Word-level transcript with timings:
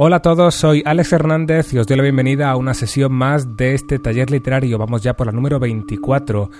Hola 0.00 0.18
a 0.18 0.22
todos, 0.22 0.54
soy 0.54 0.80
Alex 0.86 1.12
Hernández 1.12 1.74
y 1.74 1.78
os 1.78 1.88
doy 1.88 1.96
la 1.96 2.04
bienvenida 2.04 2.48
a 2.50 2.56
una 2.56 2.72
sesión 2.72 3.12
más 3.12 3.56
de 3.56 3.74
este 3.74 3.98
taller 3.98 4.30
literario. 4.30 4.78
Vamos 4.78 5.02
ya 5.02 5.16
por 5.16 5.26
la 5.26 5.32
número 5.32 5.58
24. 5.58 6.52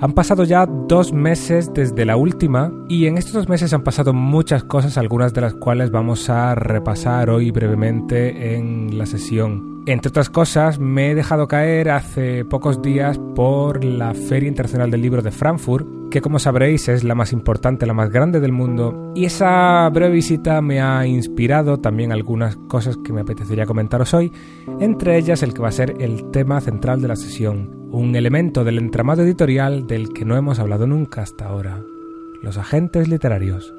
Han 0.00 0.14
pasado 0.14 0.44
ya 0.44 0.64
dos 0.64 1.12
meses 1.12 1.70
desde 1.74 2.06
la 2.06 2.16
última 2.16 2.72
y 2.88 3.04
en 3.04 3.18
estos 3.18 3.34
dos 3.34 3.48
meses 3.50 3.74
han 3.74 3.84
pasado 3.84 4.14
muchas 4.14 4.64
cosas, 4.64 4.96
algunas 4.96 5.34
de 5.34 5.42
las 5.42 5.52
cuales 5.52 5.90
vamos 5.90 6.30
a 6.30 6.54
repasar 6.54 7.28
hoy 7.28 7.50
brevemente 7.50 8.56
en 8.56 8.96
la 8.96 9.04
sesión. 9.04 9.75
Entre 9.88 10.08
otras 10.08 10.30
cosas, 10.30 10.80
me 10.80 11.12
he 11.12 11.14
dejado 11.14 11.46
caer 11.46 11.90
hace 11.90 12.44
pocos 12.44 12.82
días 12.82 13.20
por 13.36 13.84
la 13.84 14.14
Feria 14.14 14.48
Internacional 14.48 14.90
del 14.90 15.00
Libro 15.00 15.22
de 15.22 15.30
Frankfurt, 15.30 15.86
que 16.10 16.20
como 16.20 16.40
sabréis 16.40 16.88
es 16.88 17.04
la 17.04 17.14
más 17.14 17.32
importante, 17.32 17.86
la 17.86 17.94
más 17.94 18.10
grande 18.10 18.40
del 18.40 18.50
mundo, 18.50 19.12
y 19.14 19.26
esa 19.26 19.88
breve 19.90 20.14
visita 20.14 20.60
me 20.60 20.80
ha 20.80 21.06
inspirado 21.06 21.78
también 21.78 22.10
algunas 22.10 22.56
cosas 22.56 22.96
que 22.96 23.12
me 23.12 23.20
apetecería 23.20 23.64
comentaros 23.64 24.12
hoy, 24.12 24.32
entre 24.80 25.18
ellas 25.18 25.44
el 25.44 25.54
que 25.54 25.62
va 25.62 25.68
a 25.68 25.72
ser 25.72 25.94
el 26.00 26.32
tema 26.32 26.60
central 26.60 27.00
de 27.00 27.06
la 27.06 27.14
sesión, 27.14 27.88
un 27.92 28.16
elemento 28.16 28.64
del 28.64 28.78
entramado 28.78 29.22
editorial 29.22 29.86
del 29.86 30.12
que 30.12 30.24
no 30.24 30.36
hemos 30.36 30.58
hablado 30.58 30.88
nunca 30.88 31.22
hasta 31.22 31.46
ahora, 31.46 31.80
los 32.42 32.58
agentes 32.58 33.06
literarios. 33.06 33.75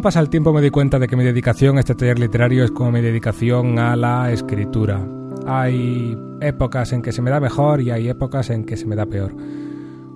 Según 0.00 0.08
pasa 0.08 0.20
el 0.20 0.30
tiempo 0.30 0.54
me 0.54 0.62
di 0.62 0.70
cuenta 0.70 0.98
de 0.98 1.06
que 1.08 1.14
mi 1.14 1.24
dedicación 1.24 1.76
a 1.76 1.80
este 1.80 1.94
taller 1.94 2.18
literario 2.18 2.64
es 2.64 2.70
como 2.70 2.90
mi 2.90 3.02
dedicación 3.02 3.78
a 3.78 3.96
la 3.96 4.32
escritura. 4.32 5.06
Hay 5.46 6.16
épocas 6.40 6.94
en 6.94 7.02
que 7.02 7.12
se 7.12 7.20
me 7.20 7.28
da 7.28 7.38
mejor 7.38 7.82
y 7.82 7.90
hay 7.90 8.08
épocas 8.08 8.48
en 8.48 8.64
que 8.64 8.78
se 8.78 8.86
me 8.86 8.96
da 8.96 9.04
peor. 9.04 9.36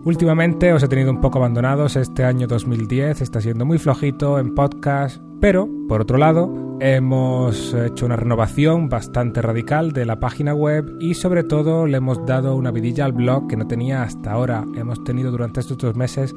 Últimamente 0.02 0.72
os 0.72 0.82
he 0.82 0.88
tenido 0.88 1.10
un 1.10 1.20
poco 1.20 1.36
abandonados, 1.36 1.96
este 1.96 2.24
año 2.24 2.46
2010 2.46 3.20
está 3.20 3.42
siendo 3.42 3.66
muy 3.66 3.76
flojito 3.76 4.38
en 4.38 4.54
podcast, 4.54 5.20
pero 5.38 5.68
por 5.86 6.00
otro 6.00 6.16
lado 6.16 6.78
hemos 6.80 7.74
hecho 7.74 8.06
una 8.06 8.16
renovación 8.16 8.88
bastante 8.88 9.42
radical 9.42 9.92
de 9.92 10.06
la 10.06 10.18
página 10.18 10.54
web 10.54 10.96
y 10.98 11.12
sobre 11.12 11.44
todo 11.44 11.86
le 11.86 11.98
hemos 11.98 12.24
dado 12.24 12.56
una 12.56 12.70
vidilla 12.70 13.04
al 13.04 13.12
blog 13.12 13.48
que 13.48 13.58
no 13.58 13.66
tenía 13.66 14.02
hasta 14.02 14.32
ahora. 14.32 14.64
Hemos 14.76 15.04
tenido 15.04 15.30
durante 15.30 15.60
estos 15.60 15.76
dos 15.76 15.94
meses 15.94 16.34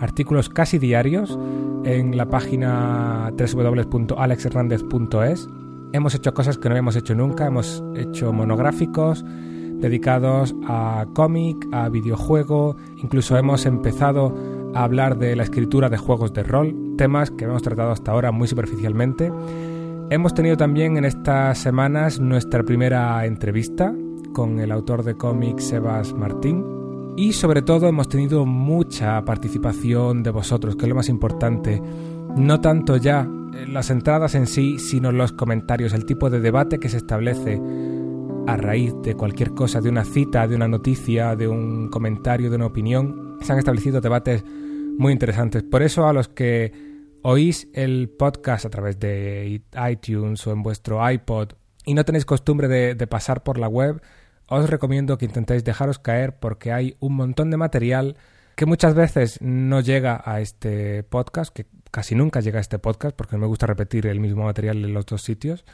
artículos 0.00 0.48
casi 0.48 0.78
diarios 0.78 1.38
en 1.84 2.16
la 2.16 2.26
página 2.26 3.32
www.alexhernandez.es. 3.36 5.48
Hemos 5.92 6.14
hecho 6.14 6.34
cosas 6.34 6.58
que 6.58 6.68
no 6.68 6.74
habíamos 6.74 6.96
hecho 6.96 7.14
nunca, 7.14 7.46
hemos 7.46 7.82
hecho 7.96 8.32
monográficos 8.32 9.24
dedicados 9.80 10.54
a 10.66 11.06
cómic, 11.14 11.66
a 11.72 11.88
videojuego, 11.88 12.76
incluso 12.96 13.38
hemos 13.38 13.64
empezado 13.64 14.34
a 14.74 14.84
hablar 14.84 15.18
de 15.18 15.36
la 15.36 15.44
escritura 15.44 15.88
de 15.88 15.96
juegos 15.96 16.32
de 16.32 16.42
rol, 16.42 16.74
temas 16.96 17.30
que 17.30 17.44
hemos 17.44 17.62
tratado 17.62 17.92
hasta 17.92 18.12
ahora 18.12 18.32
muy 18.32 18.48
superficialmente. 18.48 19.32
Hemos 20.10 20.34
tenido 20.34 20.56
también 20.56 20.96
en 20.96 21.04
estas 21.04 21.58
semanas 21.58 22.18
nuestra 22.18 22.64
primera 22.64 23.24
entrevista 23.24 23.94
con 24.32 24.58
el 24.58 24.72
autor 24.72 25.04
de 25.04 25.14
cómics 25.14 25.68
Sebas 25.68 26.12
Martín, 26.12 26.64
y 27.18 27.32
sobre 27.32 27.62
todo 27.62 27.88
hemos 27.88 28.08
tenido 28.08 28.46
mucha 28.46 29.24
participación 29.24 30.22
de 30.22 30.30
vosotros, 30.30 30.76
que 30.76 30.84
es 30.84 30.88
lo 30.88 30.94
más 30.94 31.08
importante. 31.08 31.82
No 32.36 32.60
tanto 32.60 32.96
ya 32.96 33.28
las 33.66 33.90
entradas 33.90 34.36
en 34.36 34.46
sí, 34.46 34.78
sino 34.78 35.10
los 35.10 35.32
comentarios, 35.32 35.94
el 35.94 36.06
tipo 36.06 36.30
de 36.30 36.38
debate 36.38 36.78
que 36.78 36.88
se 36.88 36.98
establece 36.98 37.60
a 38.46 38.56
raíz 38.56 38.94
de 39.02 39.16
cualquier 39.16 39.50
cosa, 39.50 39.80
de 39.80 39.88
una 39.88 40.04
cita, 40.04 40.46
de 40.46 40.54
una 40.54 40.68
noticia, 40.68 41.34
de 41.34 41.48
un 41.48 41.88
comentario, 41.88 42.50
de 42.50 42.56
una 42.56 42.66
opinión. 42.66 43.36
Se 43.42 43.52
han 43.52 43.58
establecido 43.58 44.00
debates 44.00 44.44
muy 44.96 45.12
interesantes. 45.12 45.64
Por 45.64 45.82
eso 45.82 46.06
a 46.06 46.12
los 46.12 46.28
que 46.28 46.72
oís 47.22 47.68
el 47.72 48.10
podcast 48.10 48.64
a 48.64 48.70
través 48.70 48.96
de 49.00 49.60
iTunes 49.90 50.46
o 50.46 50.52
en 50.52 50.62
vuestro 50.62 51.10
iPod 51.10 51.48
y 51.84 51.94
no 51.94 52.04
tenéis 52.04 52.24
costumbre 52.24 52.68
de, 52.68 52.94
de 52.94 53.06
pasar 53.08 53.42
por 53.42 53.58
la 53.58 53.66
web, 53.66 54.00
os 54.48 54.68
recomiendo 54.68 55.18
que 55.18 55.26
intentéis 55.26 55.64
dejaros 55.64 55.98
caer 55.98 56.36
porque 56.38 56.72
hay 56.72 56.96
un 57.00 57.14
montón 57.14 57.50
de 57.50 57.56
material 57.56 58.16
que 58.56 58.66
muchas 58.66 58.94
veces 58.94 59.38
no 59.40 59.80
llega 59.80 60.20
a 60.24 60.40
este 60.40 61.04
podcast, 61.04 61.54
que 61.54 61.66
casi 61.90 62.14
nunca 62.14 62.40
llega 62.40 62.58
a 62.58 62.60
este 62.60 62.78
podcast 62.80 63.14
porque 63.14 63.36
me 63.36 63.46
gusta 63.46 63.66
repetir 63.66 64.06
el 64.06 64.18
mismo 64.18 64.44
material 64.44 64.84
en 64.84 64.92
los 64.92 65.06
dos 65.06 65.22
sitios, 65.22 65.64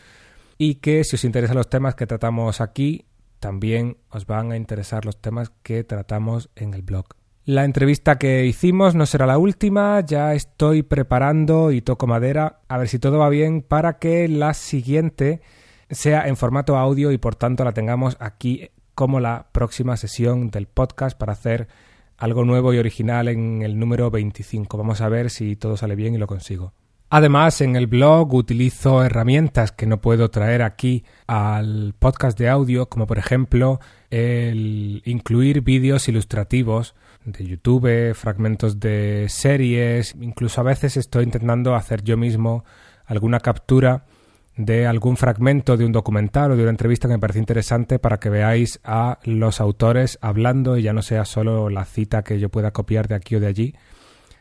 y 0.59 0.77
que 0.77 1.03
si 1.05 1.17
os 1.17 1.25
interesan 1.25 1.57
los 1.57 1.71
temas 1.71 1.95
que 1.95 2.07
tratamos 2.07 2.61
aquí, 2.61 3.07
también 3.41 3.97
os 4.11 4.27
van 4.27 4.53
a 4.53 4.57
interesar 4.57 5.05
los 5.05 5.21
temas 5.21 5.51
que 5.63 5.83
tratamos 5.85 6.51
en 6.57 6.75
el 6.75 6.83
blog. 6.83 7.07
La 7.47 7.65
entrevista 7.65 8.17
que 8.17 8.47
hicimos 8.47 8.95
no 8.95 9.05
será 9.05 9.27
la 9.27 9.37
última, 9.37 10.01
ya 10.01 10.33
estoy 10.35 10.83
preparando 10.83 11.73
y 11.73 11.83
toco 11.83 12.07
madera 12.07 12.61
a 12.69 12.79
ver 12.79 12.89
si 12.89 12.99
todo 12.99 13.19
va 13.19 13.29
bien 13.29 13.61
para 13.63 13.99
que 13.99 14.29
la 14.29 14.55
siguiente 14.55 15.43
sea 15.95 16.29
en 16.29 16.37
formato 16.37 16.77
audio 16.77 17.13
y 17.13 17.19
por 17.19 17.37
tanto 17.37 17.65
la 17.65 17.73
tengamos 17.73 18.17
aquí 18.21 18.71
como 18.95 19.21
la 19.21 19.47
próxima 19.53 19.97
sesión 19.97 20.51
del 20.51 20.67
podcast 20.67 21.19
para 21.19 21.33
hacer 21.33 21.69
algo 22.17 22.45
nuevo 22.45 22.73
y 22.73 22.79
original 22.79 23.29
en 23.29 23.63
el 23.63 23.79
número 23.79 24.11
25. 24.11 24.79
Vamos 24.79 25.01
a 25.01 25.09
ver 25.09 25.31
si 25.31 25.57
todo 25.57 25.77
sale 25.77 25.97
bien 25.97 26.15
y 26.15 26.19
lo 26.19 26.27
consigo. 26.27 26.73
Además, 27.11 27.61
en 27.61 27.77
el 27.77 27.87
blog 27.87 28.35
utilizo 28.35 29.05
herramientas 29.05 29.71
que 29.73 29.87
no 29.87 30.01
puedo 30.01 30.31
traer 30.31 30.63
aquí 30.63 31.05
al 31.27 31.95
podcast 31.99 32.37
de 32.39 32.49
audio, 32.49 32.89
como 32.89 33.07
por 33.07 33.19
ejemplo 33.19 33.79
el 34.11 35.03
incluir 35.05 35.61
vídeos 35.61 36.09
ilustrativos 36.09 36.95
de 37.25 37.47
YouTube, 37.47 38.15
fragmentos 38.15 38.81
de 38.81 39.27
series, 39.29 40.15
incluso 40.21 40.61
a 40.61 40.65
veces 40.65 40.97
estoy 40.97 41.25
intentando 41.25 41.75
hacer 41.75 42.03
yo 42.03 42.17
mismo 42.17 42.65
alguna 43.07 43.39
captura 43.39 44.07
de 44.57 44.87
algún 44.87 45.17
fragmento 45.17 45.77
de 45.77 45.85
un 45.85 45.93
documental 45.93 46.53
o 46.53 46.57
de 46.57 46.63
una 46.63 46.71
entrevista 46.71 47.09
que 47.09 47.15
me 47.15 47.21
parece 47.21 47.41
interesante 47.41 47.99
para 47.99 48.19
que 48.19 48.31
veáis 48.31 48.81
a 48.85 49.19
los 49.25 49.61
autores 49.61 50.19
hablando 50.21 50.77
y 50.77 50.83
ya 50.83 50.93
no 50.93 51.03
sea 51.03 51.25
solo 51.25 51.69
la 51.69 51.85
cita 51.85 52.23
que 52.23 52.39
yo 52.39 52.49
pueda 52.51 52.73
copiar 52.73 53.09
de 53.09 53.17
aquí 53.17 53.35
o 53.35 53.41
de 53.41 53.49
allí, 53.49 53.75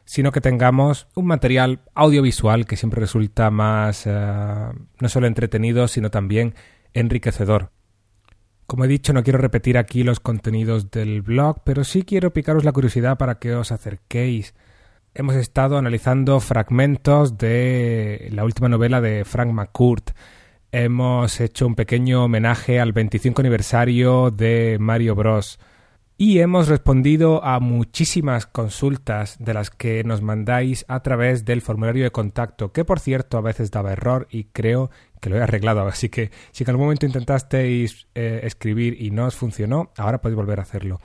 sino 0.05 0.31
que 0.31 0.41
tengamos 0.41 1.07
un 1.15 1.25
material 1.25 1.79
audiovisual 1.95 2.65
que 2.65 2.77
siempre 2.77 3.01
resulta 3.01 3.49
más 3.49 4.05
eh, 4.05 4.11
no 4.99 5.09
solo 5.09 5.27
entretenido, 5.27 5.87
sino 5.87 6.11
también 6.11 6.53
enriquecedor. 6.93 7.71
Como 8.67 8.85
he 8.85 8.87
dicho, 8.87 9.13
no 9.13 9.23
quiero 9.23 9.39
repetir 9.39 9.77
aquí 9.77 10.03
los 10.03 10.19
contenidos 10.19 10.91
del 10.91 11.21
blog, 11.21 11.63
pero 11.63 11.83
sí 11.83 12.03
quiero 12.03 12.33
picaros 12.33 12.63
la 12.63 12.71
curiosidad 12.71 13.17
para 13.17 13.35
que 13.35 13.55
os 13.55 13.71
acerquéis 13.71 14.53
hemos 15.15 15.35
estado 15.35 15.77
analizando 15.77 16.39
fragmentos 16.39 17.37
de 17.37 18.29
la 18.31 18.43
última 18.43 18.69
novela 18.69 19.01
de 19.01 19.25
Frank 19.25 19.51
McCourt. 19.51 20.11
Hemos 20.71 21.39
hecho 21.39 21.67
un 21.67 21.75
pequeño 21.75 22.25
homenaje 22.25 22.79
al 22.79 22.93
25 22.93 23.41
aniversario 23.41 24.31
de 24.31 24.77
Mario 24.79 25.15
Bros. 25.15 25.59
Y 26.17 26.39
hemos 26.39 26.67
respondido 26.67 27.43
a 27.43 27.59
muchísimas 27.59 28.45
consultas 28.45 29.37
de 29.39 29.53
las 29.53 29.69
que 29.69 30.03
nos 30.03 30.21
mandáis 30.21 30.85
a 30.87 31.01
través 31.01 31.43
del 31.43 31.61
formulario 31.61 32.03
de 32.03 32.11
contacto, 32.11 32.71
que 32.71 32.85
por 32.85 32.99
cierto 32.99 33.37
a 33.37 33.41
veces 33.41 33.71
daba 33.71 33.91
error 33.91 34.27
y 34.29 34.45
creo 34.45 34.89
que 35.19 35.29
lo 35.29 35.37
he 35.37 35.41
arreglado. 35.41 35.81
Así 35.87 36.09
que 36.09 36.31
si 36.51 36.63
en 36.63 36.69
algún 36.69 36.85
momento 36.85 37.05
intentasteis 37.05 38.07
eh, 38.15 38.41
escribir 38.43 38.99
y 39.01 39.11
no 39.11 39.25
os 39.25 39.35
funcionó, 39.35 39.91
ahora 39.97 40.21
podéis 40.21 40.37
volver 40.37 40.59
a 40.59 40.63
hacerlo. 40.63 40.99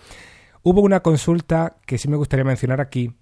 Hubo 0.63 0.83
una 0.83 1.01
consulta 1.01 1.77
que 1.87 1.99
sí 1.99 2.09
me 2.09 2.17
gustaría 2.17 2.45
mencionar 2.45 2.81
aquí, 2.81 3.15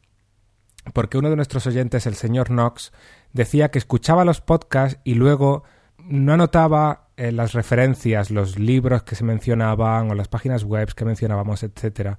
porque 0.93 1.19
uno 1.19 1.31
de 1.31 1.37
nuestros 1.37 1.67
oyentes, 1.67 2.07
el 2.07 2.15
señor 2.15 2.49
Knox, 2.49 2.93
decía 3.33 3.71
que 3.71 3.79
escuchaba 3.79 4.25
los 4.25 4.41
podcasts 4.41 5.01
y 5.05 5.15
luego 5.15 5.65
no 5.99 6.35
anotaba 6.35 7.09
eh, 7.17 7.33
las 7.33 7.53
referencias, 7.53 8.31
los 8.31 8.59
libros 8.59 9.03
que 9.03 9.15
se 9.15 9.25
mencionaban 9.25 10.11
o 10.11 10.15
las 10.15 10.29
páginas 10.29 10.65
web 10.65 10.93
que 10.95 11.05
mencionábamos, 11.05 11.63
etcétera, 11.63 12.19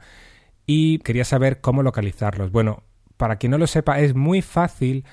y 0.65 0.99
quería 0.99 1.23
saber 1.23 1.61
cómo 1.61 1.83
localizarlos. 1.83 2.51
Bueno, 2.51 2.83
para 3.15 3.37
quien 3.37 3.51
no 3.51 3.57
lo 3.57 3.67
sepa, 3.67 3.99
es 3.99 4.15
muy 4.15 4.41
fácil 4.41 5.05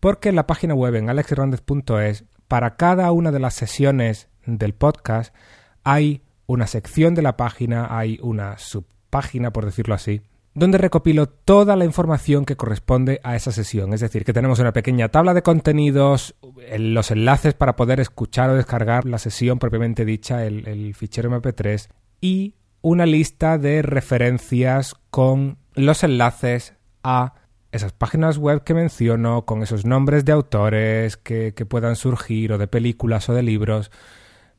porque 0.00 0.28
en 0.28 0.36
la 0.36 0.46
página 0.46 0.74
web 0.74 0.94
en 0.96 1.10
alexhernandez.es, 1.10 2.24
para 2.48 2.76
cada 2.76 3.10
una 3.12 3.32
de 3.32 3.40
las 3.40 3.54
sesiones 3.54 4.28
del 4.46 4.74
podcast, 4.74 5.34
hay 5.82 6.22
una 6.46 6.66
sección 6.66 7.14
de 7.14 7.22
la 7.22 7.36
página, 7.36 7.96
hay 7.96 8.18
una 8.22 8.58
subpágina, 8.58 9.52
por 9.52 9.64
decirlo 9.64 9.94
así, 9.94 10.22
donde 10.54 10.78
recopilo 10.78 11.28
toda 11.28 11.74
la 11.74 11.84
información 11.84 12.44
que 12.44 12.56
corresponde 12.56 13.20
a 13.24 13.34
esa 13.34 13.50
sesión. 13.50 13.92
Es 13.92 14.00
decir, 14.00 14.24
que 14.24 14.32
tenemos 14.32 14.60
una 14.60 14.72
pequeña 14.72 15.08
tabla 15.08 15.34
de 15.34 15.42
contenidos, 15.42 16.36
los 16.78 17.10
enlaces 17.10 17.54
para 17.54 17.76
poder 17.76 17.98
escuchar 17.98 18.50
o 18.50 18.54
descargar 18.54 19.04
la 19.04 19.18
sesión 19.18 19.58
propiamente 19.58 20.04
dicha, 20.04 20.44
el, 20.44 20.94
fichero 20.94 21.30
MP3, 21.30 21.88
y 22.20 22.54
una 22.82 23.04
lista 23.04 23.58
de 23.58 23.82
referencias 23.82 24.94
con 25.10 25.58
los 25.74 26.04
enlaces 26.04 26.74
a 27.02 27.34
esas 27.72 27.92
páginas 27.92 28.38
web 28.38 28.62
que 28.62 28.74
menciono, 28.74 29.44
con 29.46 29.64
esos 29.64 29.84
nombres 29.84 30.24
de 30.24 30.30
autores 30.30 31.16
que, 31.16 31.52
puedan 31.68 31.96
surgir, 31.96 32.52
o 32.52 32.58
de 32.58 32.68
películas 32.68 33.28
o 33.28 33.34
de 33.34 33.42
libros. 33.42 33.90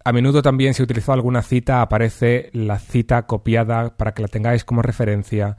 A 0.03 0.11
menudo 0.11 0.41
también, 0.41 0.73
si 0.73 0.83
utilizo 0.83 1.13
alguna 1.13 1.41
cita, 1.41 1.81
aparece 1.81 2.49
la 2.51 2.79
cita 2.79 3.25
copiada 3.25 3.95
para 3.95 4.13
que 4.13 4.21
la 4.21 4.27
tengáis 4.27 4.65
como 4.65 4.81
referencia. 4.81 5.55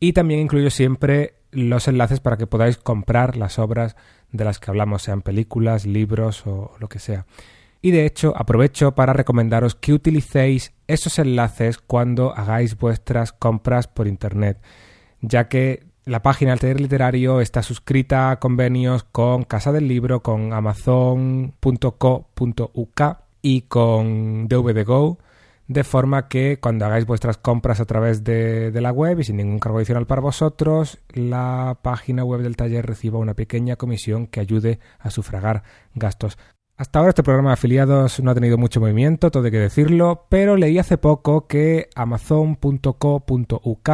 Y 0.00 0.12
también 0.12 0.40
incluyo 0.40 0.70
siempre 0.70 1.34
los 1.50 1.88
enlaces 1.88 2.20
para 2.20 2.36
que 2.36 2.46
podáis 2.46 2.76
comprar 2.76 3.36
las 3.36 3.58
obras 3.58 3.96
de 4.32 4.44
las 4.44 4.58
que 4.58 4.70
hablamos, 4.70 5.02
sean 5.02 5.22
películas, 5.22 5.86
libros 5.86 6.46
o 6.46 6.76
lo 6.78 6.88
que 6.88 6.98
sea. 6.98 7.26
Y 7.80 7.92
de 7.92 8.06
hecho, 8.06 8.34
aprovecho 8.36 8.94
para 8.94 9.12
recomendaros 9.12 9.74
que 9.74 9.92
utilicéis 9.92 10.72
esos 10.88 11.18
enlaces 11.18 11.78
cuando 11.78 12.34
hagáis 12.36 12.76
vuestras 12.76 13.32
compras 13.32 13.86
por 13.86 14.08
Internet, 14.08 14.58
ya 15.20 15.48
que 15.48 15.86
la 16.04 16.22
página 16.22 16.52
del 16.52 16.60
taller 16.60 16.80
literario 16.80 17.40
está 17.40 17.62
suscrita 17.62 18.30
a 18.30 18.40
convenios 18.40 19.04
con 19.04 19.44
Casa 19.44 19.72
del 19.72 19.86
Libro, 19.88 20.22
con 20.22 20.52
amazon.co.uk 20.52 21.62
y 23.42 23.60
con 23.62 24.48
DVDGO, 24.48 25.18
de 25.68 25.84
forma 25.84 26.28
que 26.28 26.58
cuando 26.58 26.86
hagáis 26.86 27.06
vuestras 27.06 27.36
compras 27.36 27.78
a 27.78 27.84
través 27.84 28.24
de, 28.24 28.70
de, 28.70 28.80
la 28.80 28.90
web 28.90 29.20
y 29.20 29.24
sin 29.24 29.36
ningún 29.36 29.58
cargo 29.58 29.78
adicional 29.78 30.06
para 30.06 30.22
vosotros, 30.22 30.98
la 31.12 31.78
página 31.82 32.24
web 32.24 32.40
del 32.40 32.56
taller 32.56 32.86
reciba 32.86 33.18
una 33.18 33.34
pequeña 33.34 33.76
comisión 33.76 34.26
que 34.26 34.40
ayude 34.40 34.80
a 34.98 35.10
sufragar 35.10 35.62
gastos. 35.94 36.38
Hasta 36.78 36.98
ahora 37.00 37.10
este 37.10 37.22
programa 37.22 37.50
de 37.50 37.54
afiliados 37.54 38.20
no 38.20 38.30
ha 38.30 38.34
tenido 38.34 38.56
mucho 38.56 38.80
movimiento, 38.80 39.30
todo 39.30 39.44
hay 39.44 39.50
que 39.50 39.58
decirlo, 39.58 40.26
pero 40.28 40.56
leí 40.56 40.78
hace 40.78 40.96
poco 40.96 41.46
que 41.46 41.90
amazon.co.uk 41.94 43.88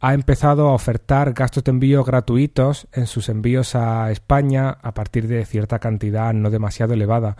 ha 0.00 0.14
empezado 0.14 0.68
a 0.68 0.74
ofertar 0.74 1.32
gastos 1.32 1.64
de 1.64 1.70
envío 1.72 2.04
gratuitos 2.04 2.86
en 2.92 3.06
sus 3.06 3.28
envíos 3.28 3.74
a 3.74 4.10
España 4.12 4.78
a 4.80 4.94
partir 4.94 5.26
de 5.26 5.44
cierta 5.44 5.80
cantidad 5.80 6.32
no 6.32 6.50
demasiado 6.50 6.94
elevada, 6.94 7.36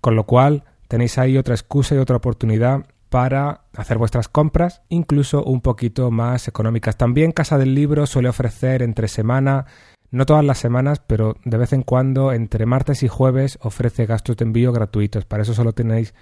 con 0.00 0.16
lo 0.16 0.24
cual 0.24 0.64
tenéis 0.90 1.18
ahí 1.18 1.38
otra 1.38 1.54
excusa 1.54 1.94
y 1.94 1.98
otra 1.98 2.16
oportunidad 2.16 2.84
para 3.10 3.60
hacer 3.76 3.96
vuestras 3.96 4.26
compras, 4.26 4.82
incluso 4.88 5.44
un 5.44 5.60
poquito 5.60 6.10
más 6.10 6.48
económicas. 6.48 6.96
También 6.96 7.30
Casa 7.30 7.58
del 7.58 7.76
Libro 7.76 8.06
suele 8.06 8.28
ofrecer 8.28 8.82
entre 8.82 9.06
semana, 9.06 9.66
no 10.10 10.26
todas 10.26 10.44
las 10.44 10.58
semanas, 10.58 11.00
pero 11.06 11.36
de 11.44 11.58
vez 11.58 11.72
en 11.72 11.82
cuando, 11.82 12.32
entre 12.32 12.66
martes 12.66 13.04
y 13.04 13.08
jueves, 13.08 13.56
ofrece 13.62 14.04
gastos 14.04 14.36
de 14.36 14.46
envío 14.46 14.72
gratuitos. 14.72 15.24
Para 15.26 15.44
eso 15.44 15.54
solo 15.54 15.72
tenéis 15.72 16.12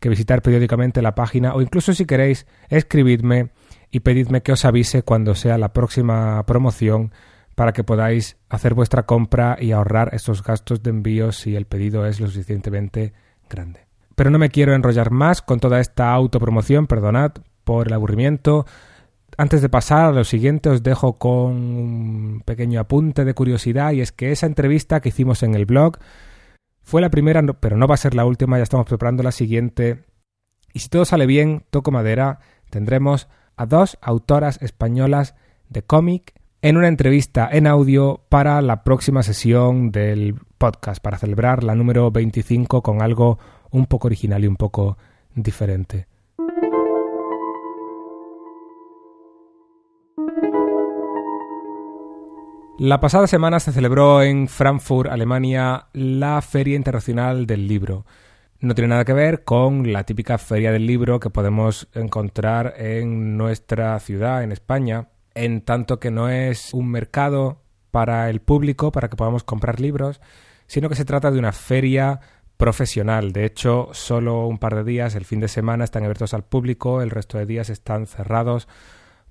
que 0.00 0.10
visitar 0.10 0.42
periódicamente 0.42 1.00
la 1.00 1.14
página 1.14 1.54
o 1.54 1.62
incluso 1.62 1.94
si 1.94 2.04
queréis 2.04 2.46
escribidme 2.68 3.52
y 3.90 4.00
pedidme 4.00 4.42
que 4.42 4.52
os 4.52 4.66
avise 4.66 5.02
cuando 5.02 5.34
sea 5.34 5.56
la 5.56 5.72
próxima 5.72 6.44
promoción 6.44 7.10
para 7.54 7.72
que 7.72 7.84
podáis 7.84 8.36
hacer 8.50 8.74
vuestra 8.74 9.04
compra 9.04 9.56
y 9.58 9.72
ahorrar 9.72 10.14
esos 10.14 10.42
gastos 10.42 10.82
de 10.82 10.90
envío 10.90 11.32
si 11.32 11.56
el 11.56 11.64
pedido 11.64 12.04
es 12.04 12.20
lo 12.20 12.28
suficientemente 12.28 13.14
grande. 13.48 13.89
Pero 14.20 14.28
no 14.28 14.38
me 14.38 14.50
quiero 14.50 14.74
enrollar 14.74 15.10
más 15.10 15.40
con 15.40 15.60
toda 15.60 15.80
esta 15.80 16.12
autopromoción, 16.12 16.86
perdonad 16.86 17.32
por 17.64 17.86
el 17.86 17.94
aburrimiento. 17.94 18.66
Antes 19.38 19.62
de 19.62 19.70
pasar 19.70 20.04
a 20.04 20.12
lo 20.12 20.24
siguiente 20.24 20.68
os 20.68 20.82
dejo 20.82 21.14
con 21.14 21.52
un 21.52 22.42
pequeño 22.44 22.80
apunte 22.80 23.24
de 23.24 23.32
curiosidad 23.32 23.92
y 23.92 24.02
es 24.02 24.12
que 24.12 24.30
esa 24.30 24.44
entrevista 24.44 25.00
que 25.00 25.08
hicimos 25.08 25.42
en 25.42 25.54
el 25.54 25.64
blog 25.64 25.96
fue 26.82 27.00
la 27.00 27.08
primera, 27.08 27.42
pero 27.60 27.78
no 27.78 27.86
va 27.86 27.94
a 27.94 27.96
ser 27.96 28.14
la 28.14 28.26
última, 28.26 28.58
ya 28.58 28.64
estamos 28.64 28.84
preparando 28.84 29.22
la 29.22 29.32
siguiente. 29.32 30.04
Y 30.74 30.80
si 30.80 30.90
todo 30.90 31.06
sale 31.06 31.24
bien, 31.24 31.64
toco 31.70 31.90
madera, 31.90 32.40
tendremos 32.68 33.26
a 33.56 33.64
dos 33.64 33.96
autoras 34.02 34.60
españolas 34.60 35.34
de 35.70 35.80
cómic 35.80 36.34
en 36.60 36.76
una 36.76 36.88
entrevista 36.88 37.48
en 37.50 37.66
audio 37.66 38.20
para 38.28 38.60
la 38.60 38.84
próxima 38.84 39.22
sesión 39.22 39.90
del 39.92 40.34
podcast, 40.58 41.02
para 41.02 41.16
celebrar 41.16 41.64
la 41.64 41.74
número 41.74 42.10
25 42.10 42.82
con 42.82 43.00
algo 43.00 43.38
un 43.70 43.86
poco 43.86 44.08
original 44.08 44.44
y 44.44 44.46
un 44.46 44.56
poco 44.56 44.96
diferente. 45.34 46.06
La 52.78 52.98
pasada 52.98 53.26
semana 53.26 53.60
se 53.60 53.72
celebró 53.72 54.22
en 54.22 54.48
Frankfurt, 54.48 55.10
Alemania, 55.10 55.88
la 55.92 56.40
Feria 56.40 56.76
Internacional 56.76 57.46
del 57.46 57.68
Libro 57.68 58.06
no 58.60 58.74
tiene 58.74 58.88
nada 58.88 59.04
que 59.04 59.14
ver 59.14 59.44
con 59.44 59.90
la 59.90 60.04
típica 60.04 60.36
feria 60.36 60.70
del 60.70 60.86
libro 60.86 61.18
que 61.18 61.30
podemos 61.30 61.88
encontrar 61.94 62.74
en 62.76 63.38
nuestra 63.38 63.98
ciudad, 64.00 64.42
en 64.42 64.52
España, 64.52 65.08
en 65.34 65.62
tanto 65.62 65.98
que 65.98 66.10
no 66.10 66.28
es 66.28 66.74
un 66.74 66.90
mercado 66.90 67.62
para 67.90 68.28
el 68.28 68.40
público, 68.40 68.92
para 68.92 69.08
que 69.08 69.16
podamos 69.16 69.44
comprar 69.44 69.80
libros, 69.80 70.20
sino 70.66 70.88
que 70.88 70.94
se 70.94 71.06
trata 71.06 71.30
de 71.30 71.38
una 71.38 71.52
feria 71.52 72.20
profesional. 72.60 73.32
De 73.32 73.46
hecho, 73.46 73.88
solo 73.92 74.46
un 74.46 74.58
par 74.58 74.76
de 74.76 74.84
días, 74.84 75.16
el 75.16 75.24
fin 75.24 75.40
de 75.40 75.48
semana, 75.48 75.82
están 75.82 76.04
abiertos 76.04 76.34
al 76.34 76.44
público, 76.44 77.02
el 77.02 77.10
resto 77.10 77.38
de 77.38 77.46
días 77.46 77.70
están 77.70 78.06
cerrados 78.06 78.68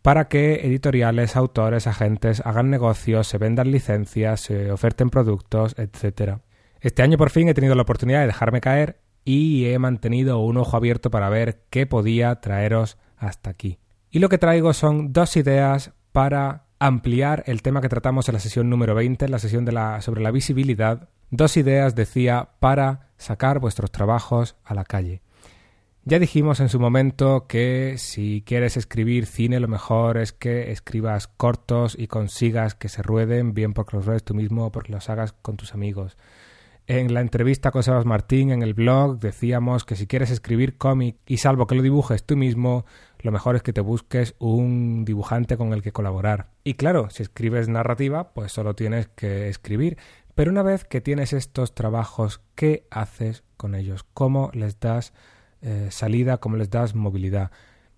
para 0.02 0.28
que 0.28 0.66
editoriales, 0.66 1.36
autores, 1.36 1.86
agentes 1.86 2.42
hagan 2.46 2.70
negocios, 2.70 3.28
se 3.28 3.38
vendan 3.38 3.72
licencias, 3.72 4.42
se 4.42 4.72
oferten 4.72 5.10
productos, 5.10 5.76
etc. 5.78 6.40
Este 6.82 7.04
año 7.04 7.18
por 7.18 7.30
fin 7.30 7.48
he 7.50 7.54
tenido 7.54 7.76
la 7.76 7.84
oportunidad 7.84 8.22
de 8.22 8.28
dejarme 8.28 8.62
caer 8.62 9.02
y 9.24 9.66
he 9.66 9.78
mantenido 9.78 10.40
un 10.40 10.58
ojo 10.58 10.76
abierto 10.76 11.12
para 11.12 11.30
ver 11.30 11.62
qué 11.70 11.86
podía 11.86 12.40
traeros 12.42 12.98
hasta 13.16 13.52
aquí. 13.52 13.78
Y 14.10 14.20
lo 14.20 14.30
que 14.30 14.40
traigo 14.40 14.74
son 14.74 15.14
dos 15.14 15.38
ideas 15.38 15.92
para 16.12 16.66
ampliar 16.80 17.44
el 17.46 17.62
tema 17.62 17.82
que 17.82 17.90
tratamos 17.90 18.28
en 18.28 18.34
la 18.34 18.40
sesión 18.40 18.70
número 18.70 18.96
20, 18.96 19.28
la 19.28 19.38
sesión 19.38 19.66
de 19.66 19.74
la, 19.74 20.02
sobre 20.02 20.22
la 20.22 20.32
visibilidad. 20.32 21.10
Dos 21.32 21.58
ideas, 21.58 21.96
decía, 21.96 22.50
para 22.60 23.10
sacar 23.18 23.60
vuestros 23.60 23.92
trabajos 23.92 24.56
a 24.64 24.74
la 24.74 24.84
calle. 24.84 25.22
Ya 26.06 26.18
dijimos 26.18 26.60
en 26.60 26.70
su 26.70 26.80
momento 26.80 27.46
que 27.48 27.96
si 27.98 28.42
quieres 28.46 28.78
escribir 28.78 29.28
cine 29.28 29.60
lo 29.60 29.68
mejor 29.68 30.18
es 30.18 30.32
que 30.32 30.72
escribas 30.72 31.28
cortos 31.28 31.96
y 32.00 32.08
consigas 32.08 32.74
que 32.74 32.90
se 32.90 33.04
rueden, 33.04 33.54
bien 33.54 33.74
porque 33.74 33.98
los 33.98 34.06
ruedes 34.06 34.24
tú 34.24 34.34
mismo 34.34 34.66
o 34.66 34.72
porque 34.72 34.92
los 34.92 35.10
hagas 35.10 35.34
con 35.34 35.56
tus 35.56 35.74
amigos. 35.74 36.18
En 36.88 37.14
la 37.14 37.22
entrevista 37.22 37.70
con 37.70 37.84
Sebas 37.84 38.08
Martín 38.08 38.50
en 38.50 38.64
el 38.64 38.74
blog 38.74 39.20
decíamos 39.20 39.86
que 39.86 39.96
si 39.96 40.08
quieres 40.08 40.32
escribir 40.32 40.80
cómic 40.80 41.18
y 41.28 41.38
salvo 41.38 41.68
que 41.68 41.76
lo 41.76 41.84
dibujes 41.84 42.24
tú 42.24 42.36
mismo, 42.36 42.86
lo 43.20 43.32
mejor 43.32 43.56
es 43.56 43.62
que 43.62 43.74
te 43.74 43.82
busques 43.82 44.34
un 44.40 45.06
dibujante 45.06 45.58
con 45.58 45.74
el 45.74 45.84
que 45.84 45.92
colaborar. 45.92 46.48
Y 46.64 46.74
claro, 46.74 47.12
si 47.12 47.22
escribes 47.22 47.70
narrativa, 47.70 48.34
pues 48.34 48.52
solo 48.52 48.74
tienes 48.74 49.08
que 49.10 49.50
escribir. 49.50 50.00
Pero 50.40 50.52
una 50.52 50.64
vez 50.64 50.86
que 50.86 51.02
tienes 51.02 51.34
estos 51.34 51.76
trabajos, 51.76 52.40
¿qué 52.56 52.88
haces 52.92 53.44
con 53.58 53.76
ellos? 53.76 54.06
¿Cómo 54.14 54.52
les 54.54 54.80
das 54.80 55.12
eh, 55.62 55.90
salida? 55.92 56.38
¿Cómo 56.38 56.56
les 56.56 56.70
das 56.70 56.96
movilidad? 56.96 57.52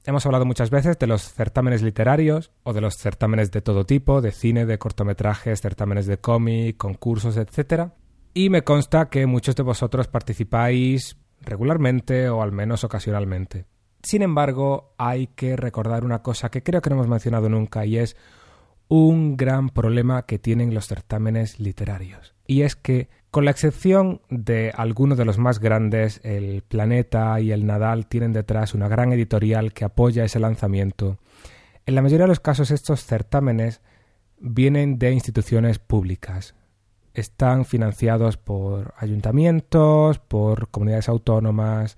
Hemos 0.06 0.26
hablado 0.26 0.44
muchas 0.44 0.72
veces 0.72 0.98
de 0.98 1.06
los 1.06 1.22
certámenes 1.22 1.84
literarios 1.84 2.52
o 2.64 2.74
de 2.74 2.82
los 2.82 2.96
certámenes 2.96 3.52
de 3.52 3.62
todo 3.62 3.86
tipo, 3.86 4.22
de 4.22 4.32
cine, 4.32 4.66
de 4.66 4.80
cortometrajes, 4.80 5.62
certámenes 5.62 6.08
de 6.08 6.18
cómic, 6.18 6.78
concursos, 6.78 7.38
etcétera 7.38 7.94
y 8.34 8.50
me 8.50 8.64
consta 8.64 9.08
que 9.08 9.28
muchos 9.28 9.56
de 9.56 9.62
vosotros 9.62 10.08
participáis 10.08 11.18
regularmente 11.42 12.28
o 12.28 12.42
al 12.42 12.52
menos 12.52 12.84
ocasionalmente. 12.84 13.68
Sin 14.02 14.24
embargo, 14.24 14.96
hay 14.98 15.28
que 15.28 15.56
recordar 15.56 16.04
una 16.04 16.24
cosa 16.24 16.50
que 16.50 16.64
creo 16.64 16.82
que 16.82 16.90
no 16.90 16.96
hemos 16.96 17.08
mencionado 17.08 17.50
nunca 17.50 17.86
y 17.86 18.00
es 18.00 18.18
un 18.92 19.38
gran 19.38 19.70
problema 19.70 20.26
que 20.26 20.38
tienen 20.38 20.74
los 20.74 20.88
certámenes 20.88 21.62
literarios. 21.62 22.36
Y 22.46 22.64
es 22.64 22.76
que, 22.76 23.08
con 23.32 23.46
la 23.46 23.52
excepción 23.52 24.20
de 24.30 24.74
algunos 24.76 25.18
de 25.18 25.24
los 25.24 25.38
más 25.38 25.62
grandes, 25.62 26.20
el 26.26 26.62
Planeta 26.64 27.40
y 27.40 27.54
el 27.54 27.66
Nadal 27.66 28.08
tienen 28.08 28.34
detrás 28.34 28.74
una 28.74 28.90
gran 28.90 29.14
editorial 29.14 29.72
que 29.72 29.86
apoya 29.86 30.26
ese 30.26 30.42
lanzamiento. 30.42 31.20
En 31.86 31.96
la 31.96 32.02
mayoría 32.02 32.26
de 32.26 32.32
los 32.32 32.42
casos 32.42 32.70
estos 32.70 33.06
certámenes 33.06 33.80
vienen 34.42 35.00
de 35.00 35.14
instituciones 35.14 35.80
públicas, 35.80 36.54
están 37.14 37.64
financiados 37.64 38.36
por 38.36 38.94
ayuntamientos, 38.98 40.20
por 40.20 40.68
comunidades 40.68 41.08
autónomas, 41.08 41.96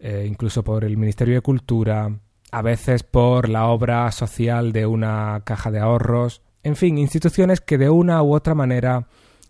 eh, 0.00 0.26
incluso 0.28 0.64
por 0.64 0.82
el 0.82 0.96
Ministerio 0.96 1.36
de 1.36 1.42
Cultura, 1.42 2.10
a 2.54 2.62
veces 2.62 3.02
por 3.02 3.48
la 3.48 3.66
obra 3.66 4.12
social 4.12 4.72
de 4.72 4.86
una 4.86 5.42
caja 5.44 5.72
de 5.72 5.80
ahorros, 5.80 6.40
en 6.62 6.76
fin, 6.76 6.98
instituciones 6.98 7.60
que 7.60 7.78
de 7.78 7.90
una 7.90 8.22
u 8.22 8.32
otra 8.32 8.54
manera 8.54 9.08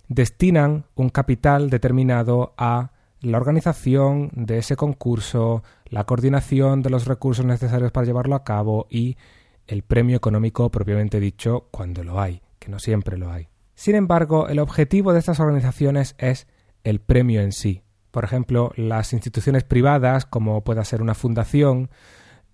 destinan 0.08 0.87
un 0.94 1.11
capital 1.11 1.68
determinado 1.68 2.54
a 2.56 2.92
la 3.20 3.37
organización 3.37 4.30
de 4.32 4.56
ese 4.56 4.76
concurso, 4.76 5.62
la 5.84 6.04
coordinación 6.04 6.80
de 6.80 6.88
los 6.88 7.04
recursos 7.04 7.44
necesarios 7.44 7.92
para 7.92 8.06
llevarlo 8.06 8.37
a 8.37 8.44
cabo 8.44 8.87
y 8.88 9.18
el 9.66 9.82
premio 9.82 10.16
económico 10.16 10.70
propiamente 10.70 11.20
dicho 11.20 11.68
cuando 11.70 12.04
lo 12.04 12.18
hay, 12.23 12.40
que 12.58 12.70
no 12.70 12.78
siempre 12.78 13.18
lo 13.18 13.30
hay. 13.30 13.49
Sin 13.75 13.96
embargo, 13.96 14.49
el 14.49 14.58
objetivo 14.58 15.12
de 15.12 15.18
estas 15.18 15.40
organizaciones 15.40 16.14
es 16.16 16.46
el 16.84 17.00
premio 17.00 17.42
en 17.42 17.52
sí. 17.52 17.82
Por 18.11 18.25
ejemplo, 18.25 18.73
las 18.76 19.12
instituciones 19.12 19.62
privadas, 19.62 20.25
como 20.25 20.64
pueda 20.64 20.87
ser 20.87 21.02
una 21.02 21.14
fundación, 21.14 21.90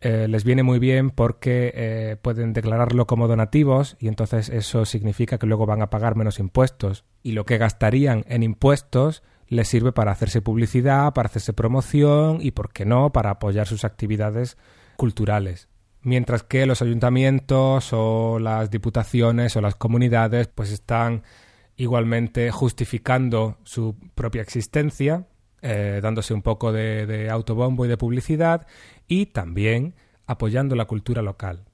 eh, 0.02 0.28
les 0.28 0.44
viene 0.44 0.62
muy 0.62 0.78
bien 0.78 1.10
porque 1.10 1.72
eh, 1.74 2.16
pueden 2.20 2.54
declararlo 2.54 3.06
como 3.06 3.28
donativos 3.28 3.96
y 4.00 4.08
entonces 4.08 4.48
eso 4.48 4.86
significa 4.86 5.38
que 5.38 5.46
luego 5.46 5.66
van 5.66 5.82
a 5.82 5.90
pagar 5.90 6.16
menos 6.16 6.38
impuestos. 6.38 7.04
Y 7.22 7.32
lo 7.32 7.44
que 7.44 7.58
gastarían 7.58 8.24
en 8.28 8.42
impuestos 8.42 9.22
les 9.48 9.68
sirve 9.68 9.92
para 9.92 10.12
hacerse 10.12 10.40
publicidad, 10.40 11.12
para 11.12 11.26
hacerse 11.26 11.52
promoción 11.52 12.38
y, 12.40 12.52
por 12.52 12.72
qué 12.72 12.86
no, 12.86 13.12
para 13.12 13.30
apoyar 13.30 13.66
sus 13.66 13.84
actividades 13.84 14.56
culturales. 14.96 15.68
Mientras 16.02 16.44
que 16.44 16.64
los 16.64 16.80
ayuntamientos 16.80 17.90
o 17.92 18.38
las 18.38 18.70
diputaciones 18.70 19.54
o 19.56 19.60
las 19.60 19.74
comunidades 19.74 20.48
pues 20.48 20.72
están 20.72 21.24
igualmente 21.76 22.50
justificando 22.50 23.58
su 23.64 23.96
propia 24.14 24.40
existencia, 24.40 25.26
eh, 25.62 26.00
dándose 26.02 26.34
un 26.34 26.42
poco 26.42 26.72
de, 26.72 27.06
de 27.06 27.30
autobombo 27.30 27.84
y 27.84 27.88
de 27.88 27.96
publicidad 27.96 28.66
y 29.06 29.26
también 29.26 29.94
apoyando 30.26 30.76
la 30.76 30.86
cultura 30.86 31.22
local. 31.22 31.64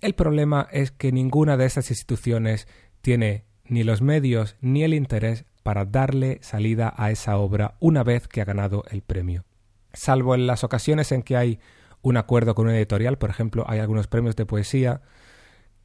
El 0.00 0.14
problema 0.14 0.68
es 0.70 0.90
que 0.90 1.12
ninguna 1.12 1.56
de 1.56 1.66
esas 1.66 1.90
instituciones 1.90 2.68
tiene 3.00 3.44
ni 3.64 3.82
los 3.82 4.02
medios 4.02 4.56
ni 4.60 4.84
el 4.84 4.94
interés 4.94 5.44
para 5.62 5.84
darle 5.84 6.38
salida 6.42 6.94
a 6.96 7.10
esa 7.10 7.38
obra 7.38 7.74
una 7.80 8.04
vez 8.04 8.28
que 8.28 8.40
ha 8.40 8.44
ganado 8.44 8.84
el 8.90 9.02
premio. 9.02 9.44
Salvo 9.92 10.34
en 10.34 10.46
las 10.46 10.62
ocasiones 10.62 11.10
en 11.12 11.22
que 11.22 11.36
hay 11.36 11.58
un 12.02 12.16
acuerdo 12.16 12.54
con 12.54 12.66
una 12.66 12.76
editorial, 12.76 13.18
por 13.18 13.30
ejemplo, 13.30 13.64
hay 13.66 13.80
algunos 13.80 14.06
premios 14.06 14.36
de 14.36 14.46
poesía 14.46 15.00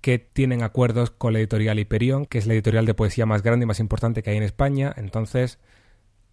que 0.02 0.20
tienen 0.20 0.64
acuerdos 0.64 1.12
con 1.12 1.34
la 1.34 1.40
editorial 1.40 1.80
Hiperión, 1.80 2.26
que 2.26 2.38
es 2.38 2.48
la 2.48 2.54
editorial 2.54 2.86
de 2.86 2.94
poesía 2.94 3.26
más 3.26 3.44
grande 3.44 3.64
y 3.64 3.68
más 3.68 3.80
importante 3.80 4.22
que 4.22 4.32
hay 4.32 4.38
en 4.38 4.44
España. 4.44 4.94
Entonces, 4.98 5.60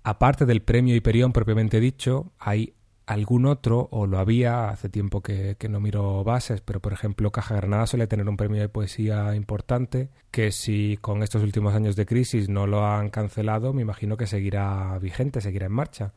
aparte 0.03 0.47
del 0.47 0.63
premio 0.63 0.95
Hiperión 0.95 1.33
propiamente 1.33 1.81
dicho, 1.81 2.33
hay 2.39 2.75
algún 3.09 3.47
otro, 3.47 3.89
o 3.91 4.07
lo 4.07 4.19
había 4.19 4.69
hace 4.69 4.91
tiempo 4.91 5.23
que, 5.23 5.57
no 5.71 5.81
miro 5.81 6.23
bases, 6.25 6.61
pero 6.61 6.81
por 6.81 6.93
ejemplo 6.93 7.33
Caja 7.33 7.57
Granada 7.57 7.87
suele 7.87 8.07
tener 8.07 8.29
un 8.29 8.37
premio 8.37 8.61
de 8.61 8.69
poesía 8.69 9.35
importante, 9.35 10.11
que 10.31 10.53
si 10.53 10.99
con 11.01 11.23
estos 11.23 11.43
últimos 11.43 11.75
años 11.75 11.97
de 11.97 12.05
crisis 12.05 12.51
no 12.51 12.67
lo 12.67 12.87
han 12.87 13.09
cancelado, 13.09 13.73
me 13.73 13.81
imagino 13.81 14.19
que 14.19 14.27
seguirá 14.27 14.99
vigente, 14.99 15.41
seguirá 15.41 15.67
en 15.67 15.73
marcha, 15.73 16.13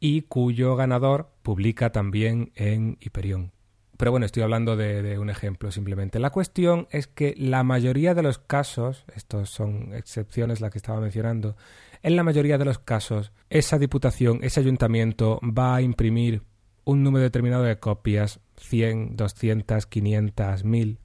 y 0.00 0.22
cuyo 0.22 0.74
ganador 0.74 1.30
publica 1.42 1.92
también 1.92 2.52
en 2.54 2.96
Hiperión. 3.00 3.52
Pero 3.96 4.10
bueno, 4.10 4.26
estoy 4.26 4.42
hablando 4.42 4.76
de, 4.76 5.18
un 5.18 5.30
ejemplo 5.30 5.70
simplemente. 5.70 6.18
La 6.18 6.30
cuestión 6.30 6.88
es 6.90 7.06
que 7.06 7.34
la 7.36 7.62
mayoría 7.62 8.14
de 8.14 8.22
los 8.22 8.38
casos, 8.38 9.04
estos 9.14 9.50
son 9.50 9.94
excepciones 9.94 10.60
las 10.60 10.72
que 10.72 10.78
estaba 10.78 11.00
mencionando, 11.00 11.56
en 12.04 12.16
la 12.16 12.22
mayoría 12.22 12.58
de 12.58 12.66
los 12.66 12.78
casos, 12.78 13.32
esa 13.48 13.78
diputación, 13.78 14.40
ese 14.42 14.60
ayuntamiento 14.60 15.40
va 15.42 15.74
a 15.74 15.80
imprimir 15.80 16.42
un 16.84 17.02
número 17.02 17.22
determinado 17.22 17.62
de 17.62 17.78
copias, 17.78 18.40
100, 18.58 19.16
200, 19.16 19.86
500, 19.86 20.64
1000. 20.64 20.98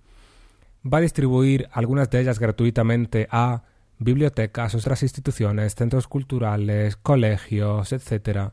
Va 0.86 0.98
a 0.98 1.02
distribuir 1.02 1.70
algunas 1.72 2.10
de 2.10 2.20
ellas 2.20 2.38
gratuitamente 2.38 3.30
a 3.32 3.64
bibliotecas, 3.98 4.76
otras 4.76 5.02
instituciones, 5.02 5.74
centros 5.74 6.06
culturales, 6.10 6.98
colegios, 6.98 7.94
etc. 7.94 8.52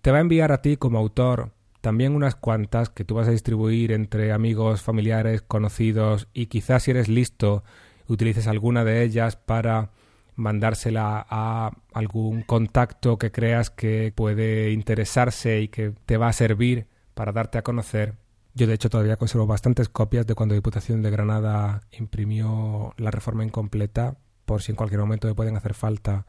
Te 0.00 0.10
va 0.10 0.16
a 0.16 0.22
enviar 0.22 0.52
a 0.52 0.62
ti 0.62 0.78
como 0.78 0.98
autor 0.98 1.52
también 1.82 2.14
unas 2.14 2.34
cuantas 2.34 2.88
que 2.88 3.04
tú 3.04 3.14
vas 3.14 3.28
a 3.28 3.32
distribuir 3.32 3.92
entre 3.92 4.32
amigos, 4.32 4.80
familiares, 4.80 5.42
conocidos 5.42 6.28
y 6.32 6.46
quizás 6.46 6.84
si 6.84 6.92
eres 6.92 7.08
listo 7.08 7.62
utilices 8.06 8.46
alguna 8.46 8.84
de 8.84 9.02
ellas 9.02 9.36
para 9.36 9.90
mandársela 10.38 11.26
a 11.28 11.72
algún 11.92 12.42
contacto 12.42 13.18
que 13.18 13.32
creas 13.32 13.70
que 13.70 14.12
puede 14.14 14.70
interesarse 14.70 15.60
y 15.60 15.68
que 15.68 15.92
te 16.06 16.16
va 16.16 16.28
a 16.28 16.32
servir 16.32 16.86
para 17.14 17.32
darte 17.32 17.58
a 17.58 17.62
conocer. 17.62 18.14
Yo 18.54 18.66
de 18.66 18.74
hecho 18.74 18.88
todavía 18.88 19.16
conservo 19.16 19.46
bastantes 19.46 19.88
copias 19.88 20.26
de 20.26 20.34
cuando 20.34 20.54
Diputación 20.54 21.02
de 21.02 21.10
Granada 21.10 21.82
imprimió 21.90 22.94
la 22.96 23.10
reforma 23.10 23.44
incompleta 23.44 24.16
por 24.44 24.62
si 24.62 24.72
en 24.72 24.76
cualquier 24.76 25.00
momento 25.00 25.26
me 25.26 25.34
pueden 25.34 25.56
hacer 25.56 25.74
falta 25.74 26.26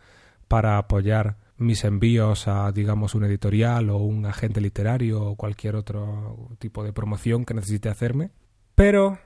para 0.47 0.79
apoyar 0.79 1.37
mis 1.57 1.83
envíos 1.83 2.47
a 2.47 2.71
digamos 2.71 3.13
un 3.13 3.25
editorial 3.25 3.91
o 3.91 3.97
un 3.97 4.25
agente 4.25 4.59
literario 4.59 5.23
o 5.23 5.35
cualquier 5.35 5.75
otro 5.75 6.49
tipo 6.57 6.83
de 6.83 6.93
promoción 6.93 7.45
que 7.45 7.53
necesite 7.53 7.89
hacerme. 7.89 8.31
Pero 8.73 9.19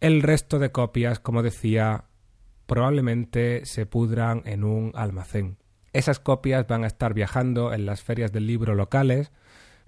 el 0.00 0.22
resto 0.22 0.60
de 0.60 0.70
copias, 0.70 1.18
como 1.18 1.42
decía, 1.42 2.04
probablemente 2.72 3.66
se 3.66 3.84
pudran 3.84 4.40
en 4.46 4.64
un 4.64 4.92
almacén. 4.94 5.58
Esas 5.92 6.18
copias 6.18 6.66
van 6.66 6.84
a 6.84 6.86
estar 6.86 7.12
viajando 7.12 7.74
en 7.74 7.84
las 7.84 8.02
ferias 8.02 8.32
del 8.32 8.46
libro 8.46 8.74
locales, 8.74 9.30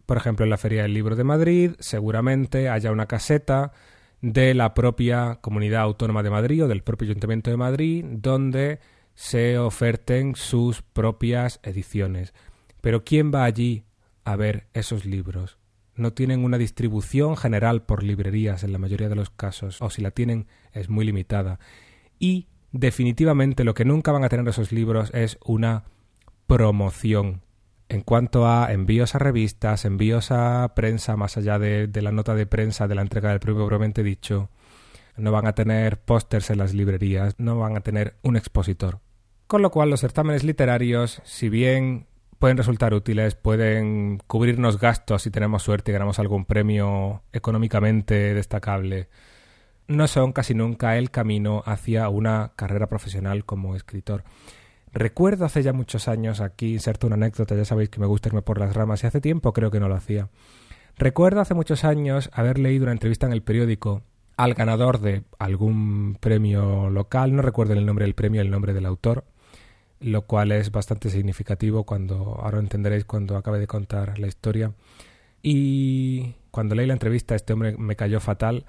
por 0.04 0.18
ejemplo 0.18 0.44
en 0.44 0.50
la 0.50 0.58
Feria 0.58 0.82
del 0.82 0.92
Libro 0.92 1.16
de 1.16 1.24
Madrid, 1.24 1.76
seguramente 1.78 2.68
haya 2.68 2.92
una 2.92 3.06
caseta 3.06 3.72
de 4.20 4.52
la 4.52 4.74
propia 4.74 5.38
Comunidad 5.40 5.80
Autónoma 5.80 6.22
de 6.22 6.28
Madrid 6.28 6.64
o 6.64 6.68
del 6.68 6.82
propio 6.82 7.06
Ayuntamiento 7.06 7.50
de 7.50 7.56
Madrid 7.56 8.04
donde 8.06 8.80
se 9.14 9.56
oferten 9.58 10.34
sus 10.36 10.82
propias 10.82 11.60
ediciones. 11.62 12.34
Pero 12.82 13.02
¿quién 13.02 13.32
va 13.34 13.44
allí 13.44 13.84
a 14.24 14.36
ver 14.36 14.66
esos 14.74 15.06
libros? 15.06 15.56
No 15.94 16.12
tienen 16.12 16.44
una 16.44 16.58
distribución 16.58 17.38
general 17.38 17.86
por 17.86 18.02
librerías 18.02 18.62
en 18.62 18.72
la 18.72 18.78
mayoría 18.78 19.08
de 19.08 19.16
los 19.16 19.30
casos, 19.30 19.80
o 19.80 19.88
si 19.88 20.02
la 20.02 20.10
tienen 20.10 20.48
es 20.74 20.90
muy 20.90 21.06
limitada. 21.06 21.58
Y 22.18 22.48
definitivamente 22.74 23.62
lo 23.62 23.72
que 23.72 23.84
nunca 23.84 24.12
van 24.12 24.24
a 24.24 24.28
tener 24.28 24.46
esos 24.48 24.72
libros 24.72 25.10
es 25.14 25.38
una 25.44 25.84
promoción. 26.46 27.42
En 27.88 28.02
cuanto 28.02 28.48
a 28.48 28.72
envíos 28.72 29.14
a 29.14 29.20
revistas, 29.20 29.84
envíos 29.84 30.30
a 30.30 30.72
prensa, 30.74 31.16
más 31.16 31.36
allá 31.36 31.58
de, 31.58 31.88
la 32.02 32.10
nota 32.10 32.34
de 32.34 32.46
prensa 32.46 32.88
de 32.88 32.96
la 32.96 33.02
entrega 33.02 33.30
del 33.30 33.38
premio 33.38 33.66
propiamente 33.66 34.02
dicho, 34.02 34.50
no 35.16 35.30
van 35.30 35.46
a 35.46 35.54
tener 35.54 36.00
pósters 36.00 36.50
en 36.50 36.58
las 36.58 36.74
librerías, 36.74 37.36
no 37.38 37.56
van 37.58 37.76
a 37.76 37.80
tener 37.80 38.16
un 38.22 38.36
expositor. 38.36 38.98
Con 39.46 39.62
lo 39.62 39.70
cual 39.70 39.90
los 39.90 40.00
certámenes 40.00 40.42
literarios, 40.42 41.22
si 41.24 41.48
bien 41.48 42.08
pueden 42.40 42.56
resultar 42.56 42.92
útiles, 42.92 43.36
pueden 43.36 44.18
cubrirnos 44.26 44.80
gastos 44.80 45.22
si 45.22 45.30
tenemos 45.30 45.62
suerte 45.62 45.92
y 45.92 45.94
ganamos 45.94 46.18
algún 46.18 46.44
premio 46.44 47.22
económicamente 47.32 48.34
destacable, 48.34 49.08
no 49.88 50.06
son 50.08 50.32
casi 50.32 50.54
nunca 50.54 50.96
el 50.96 51.10
camino 51.10 51.62
hacia 51.66 52.08
una 52.08 52.52
carrera 52.56 52.88
profesional 52.88 53.44
como 53.44 53.76
escritor. 53.76 54.24
Recuerdo 54.92 55.44
hace 55.44 55.62
ya 55.62 55.72
muchos 55.72 56.06
años, 56.06 56.40
aquí 56.40 56.72
inserto 56.74 57.06
una 57.06 57.16
anécdota, 57.16 57.56
ya 57.56 57.64
sabéis 57.64 57.90
que 57.90 58.00
me 58.00 58.06
gusta 58.06 58.28
irme 58.28 58.42
por 58.42 58.58
las 58.58 58.74
ramas 58.74 59.02
y 59.02 59.08
hace 59.08 59.20
tiempo 59.20 59.52
creo 59.52 59.70
que 59.70 59.80
no 59.80 59.88
lo 59.88 59.96
hacía. 59.96 60.28
Recuerdo 60.96 61.40
hace 61.40 61.54
muchos 61.54 61.84
años 61.84 62.30
haber 62.32 62.58
leído 62.58 62.84
una 62.84 62.92
entrevista 62.92 63.26
en 63.26 63.32
el 63.32 63.42
periódico 63.42 64.02
al 64.36 64.54
ganador 64.54 65.00
de 65.00 65.24
algún 65.38 66.16
premio 66.20 66.90
local, 66.90 67.34
no 67.34 67.42
recuerdo 67.42 67.72
el 67.72 67.84
nombre 67.84 68.04
del 68.04 68.14
premio, 68.14 68.40
el 68.40 68.50
nombre 68.50 68.72
del 68.72 68.86
autor, 68.86 69.24
lo 70.00 70.22
cual 70.22 70.52
es 70.52 70.70
bastante 70.70 71.10
significativo 71.10 71.84
cuando 71.84 72.38
ahora 72.40 72.60
entenderéis 72.60 73.04
cuando 73.04 73.36
acabe 73.36 73.58
de 73.58 73.66
contar 73.66 74.18
la 74.18 74.28
historia. 74.28 74.72
Y 75.42 76.34
cuando 76.52 76.74
leí 76.74 76.86
la 76.86 76.94
entrevista 76.94 77.34
este 77.34 77.52
hombre 77.52 77.76
me 77.76 77.96
cayó 77.96 78.20
fatal 78.20 78.64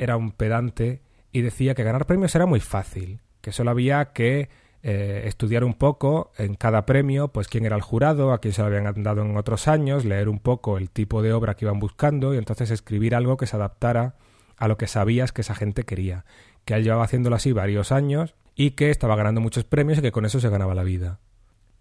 era 0.00 0.16
un 0.16 0.32
pedante 0.32 1.02
y 1.30 1.42
decía 1.42 1.74
que 1.74 1.84
ganar 1.84 2.06
premios 2.06 2.34
era 2.34 2.46
muy 2.46 2.58
fácil, 2.58 3.20
que 3.42 3.52
solo 3.52 3.70
había 3.70 4.12
que 4.12 4.48
eh, 4.82 5.24
estudiar 5.26 5.62
un 5.62 5.74
poco 5.74 6.32
en 6.38 6.54
cada 6.54 6.86
premio, 6.86 7.28
pues 7.28 7.48
quién 7.48 7.66
era 7.66 7.76
el 7.76 7.82
jurado, 7.82 8.32
a 8.32 8.40
quién 8.40 8.54
se 8.54 8.62
lo 8.62 8.68
habían 8.68 9.02
dado 9.02 9.22
en 9.22 9.36
otros 9.36 9.68
años, 9.68 10.06
leer 10.06 10.30
un 10.30 10.38
poco 10.38 10.78
el 10.78 10.88
tipo 10.88 11.20
de 11.20 11.34
obra 11.34 11.54
que 11.54 11.66
iban 11.66 11.78
buscando 11.78 12.32
y 12.32 12.38
entonces 12.38 12.70
escribir 12.70 13.14
algo 13.14 13.36
que 13.36 13.46
se 13.46 13.56
adaptara 13.56 14.16
a 14.56 14.68
lo 14.68 14.78
que 14.78 14.86
sabías 14.86 15.32
que 15.32 15.42
esa 15.42 15.54
gente 15.54 15.84
quería, 15.84 16.24
que 16.64 16.74
él 16.74 16.82
llevaba 16.82 17.04
haciéndolo 17.04 17.36
así 17.36 17.52
varios 17.52 17.92
años 17.92 18.34
y 18.54 18.70
que 18.70 18.90
estaba 18.90 19.16
ganando 19.16 19.42
muchos 19.42 19.64
premios 19.64 19.98
y 19.98 20.02
que 20.02 20.12
con 20.12 20.24
eso 20.24 20.40
se 20.40 20.48
ganaba 20.48 20.74
la 20.74 20.82
vida. 20.82 21.20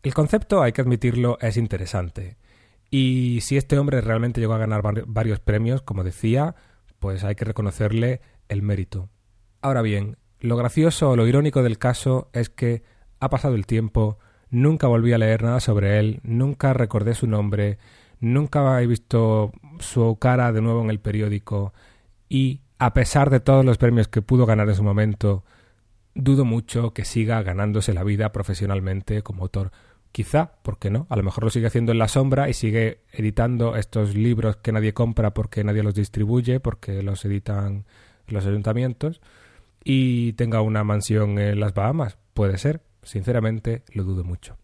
El 0.03 0.13
concepto, 0.13 0.61
hay 0.61 0.73
que 0.73 0.81
admitirlo, 0.81 1.37
es 1.39 1.55
interesante. 1.55 2.37
Y 2.91 3.39
si 3.41 3.55
este 3.55 3.77
hombre 3.77 4.01
realmente 4.01 4.41
llegó 4.41 4.53
a 4.53 4.59
ganar 4.59 4.81
varios 5.07 5.39
premios, 5.39 5.81
como 5.81 6.03
decía, 6.03 6.55
pues 6.99 7.23
hay 7.23 7.35
que 7.35 7.45
reconocerle 7.45 8.21
el 8.47 8.61
mérito. 8.61 9.09
Ahora 9.61 9.81
bien, 9.81 10.17
lo 10.39 10.55
gracioso 10.55 11.09
o 11.09 11.15
lo 11.15 11.27
irónico 11.27 11.63
del 11.63 11.77
caso 11.77 12.29
es 12.33 12.49
que 12.49 12.83
ha 13.19 13.29
pasado 13.29 13.55
el 13.55 13.65
tiempo, 13.65 14.17
nunca 14.49 14.87
volví 14.87 15.13
a 15.13 15.17
leer 15.17 15.43
nada 15.43 15.59
sobre 15.59 15.99
él, 15.99 16.19
nunca 16.23 16.73
recordé 16.73 17.13
su 17.13 17.27
nombre, 17.27 17.77
nunca 18.19 18.81
he 18.81 18.87
visto 18.87 19.51
su 19.79 20.17
cara 20.19 20.51
de 20.51 20.61
nuevo 20.61 20.81
en 20.81 20.89
el 20.89 20.99
periódico 20.99 21.73
y, 22.29 22.61
a 22.77 22.93
pesar 22.93 23.29
de 23.29 23.39
todos 23.39 23.65
los 23.65 23.77
premios 23.77 24.07
que 24.07 24.21
pudo 24.21 24.45
ganar 24.45 24.69
en 24.69 24.75
su 24.75 24.83
momento, 24.83 25.43
dudo 26.15 26.45
mucho 26.45 26.93
que 26.93 27.05
siga 27.05 27.41
ganándose 27.43 27.93
la 27.93 28.03
vida 28.03 28.31
profesionalmente 28.31 29.21
como 29.21 29.43
autor. 29.43 29.71
Quizá, 30.11 30.53
¿por 30.63 30.79
qué 30.79 30.89
no? 30.89 31.05
A 31.09 31.15
lo 31.15 31.23
mejor 31.23 31.43
lo 31.43 31.49
sigue 31.49 31.67
haciendo 31.67 31.91
en 31.91 31.99
la 31.99 32.07
sombra 32.07 32.49
y 32.49 32.53
sigue 32.53 33.01
editando 33.11 33.75
estos 33.75 34.15
libros 34.15 34.57
que 34.57 34.71
nadie 34.71 34.93
compra 34.93 35.33
porque 35.33 35.63
nadie 35.63 35.83
los 35.83 35.93
distribuye, 35.93 36.59
porque 36.59 37.03
los 37.03 37.23
editan 37.25 37.85
los 38.27 38.45
ayuntamientos, 38.45 39.21
y 39.83 40.33
tenga 40.33 40.61
una 40.61 40.83
mansión 40.83 41.39
en 41.39 41.59
las 41.59 41.73
Bahamas. 41.73 42.17
Puede 42.33 42.57
ser, 42.57 42.81
sinceramente 43.03 43.83
lo 43.93 44.03
dudo 44.03 44.23
mucho. 44.23 44.57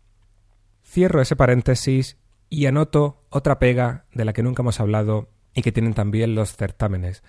Cierro 0.83 1.21
ese 1.21 1.35
paréntesis 1.35 2.17
y 2.49 2.65
anoto 2.65 3.23
otra 3.29 3.59
pega 3.59 4.05
de 4.13 4.25
la 4.25 4.33
que 4.33 4.43
nunca 4.43 4.61
hemos 4.61 4.79
hablado 4.79 5.29
y 5.53 5.61
que 5.61 5.71
tienen 5.71 5.93
también 5.93 6.35
los 6.35 6.55
certámenes, 6.55 7.23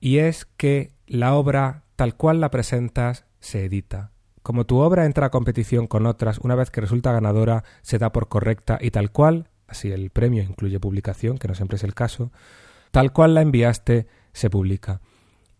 y 0.00 0.18
es 0.18 0.46
que 0.56 0.92
la 1.06 1.34
obra 1.34 1.84
tal 1.96 2.16
cual 2.16 2.40
la 2.40 2.50
presentas 2.50 3.26
se 3.40 3.64
edita. 3.64 4.12
Como 4.48 4.64
tu 4.64 4.78
obra 4.78 5.04
entra 5.04 5.26
a 5.26 5.30
competición 5.30 5.86
con 5.86 6.06
otras, 6.06 6.38
una 6.38 6.54
vez 6.54 6.70
que 6.70 6.80
resulta 6.80 7.12
ganadora, 7.12 7.64
se 7.82 7.98
da 7.98 8.12
por 8.12 8.28
correcta 8.28 8.78
y 8.80 8.90
tal 8.90 9.12
cual, 9.12 9.50
así 9.66 9.92
el 9.92 10.08
premio 10.08 10.42
incluye 10.42 10.80
publicación, 10.80 11.36
que 11.36 11.48
no 11.48 11.54
siempre 11.54 11.76
es 11.76 11.84
el 11.84 11.92
caso, 11.92 12.32
tal 12.90 13.12
cual 13.12 13.34
la 13.34 13.42
enviaste, 13.42 14.06
se 14.32 14.48
publica. 14.48 15.02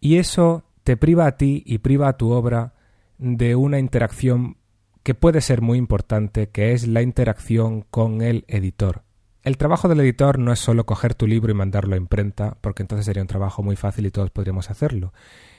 Y 0.01 0.17
eso 0.17 0.65
te 0.85 0.97
priva 0.97 1.27
a 1.27 1.37
ti 1.37 1.63
y 1.67 1.81
priva 1.81 2.09
a 2.09 2.17
tu 2.17 2.31
obra 2.31 2.73
de 3.19 3.57
una 3.57 3.79
interacción 3.79 4.57
que 5.03 5.13
puede 5.13 5.43
ser 5.43 5.61
muy 5.61 5.77
importante, 5.77 6.49
que 6.49 6.73
es 6.73 6.89
la 6.89 7.03
interacción 7.03 7.83
con 7.91 8.23
el 8.23 8.47
editor. 8.49 9.03
El 9.43 9.59
trabajo 9.59 9.89
del 9.89 10.01
editor 10.01 10.39
no 10.39 10.51
es 10.51 10.61
solo 10.61 10.87
coger 10.87 11.15
tu 11.15 11.27
libro 11.27 11.53
y 11.53 11.55
mandarlo 11.55 11.93
a 11.93 11.99
imprenta, 11.99 12.57
porque 12.63 12.85
entonces 12.85 13.05
sería 13.05 13.21
un 13.21 13.29
trabajo 13.29 13.63
muy 13.63 13.77
fácil 13.77 14.07
y 14.07 14.11
todos 14.11 14.31
podríamos 14.31 14.71
hacerlo. 14.71 15.13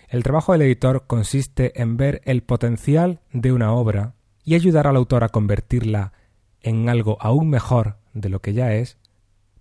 El 0.10 0.24
trabajo 0.24 0.54
del 0.54 0.64
editor 0.64 1.06
consiste 1.06 1.80
en 1.80 1.96
ver 1.96 2.22
el 2.26 2.42
potencial 2.42 3.20
de 3.32 3.52
una 3.52 3.72
obra 3.74 4.16
y 4.44 4.56
ayudar 4.56 4.88
al 4.88 4.96
autor 4.96 5.24
a 5.24 5.30
convertirla 5.30 6.14
en 6.62 6.90
algo 6.90 7.18
aún 7.22 7.48
mejor 7.52 7.98
de 8.16 8.30
lo 8.30 8.42
que 8.42 8.54
ya 8.54 8.74
es, 8.74 8.98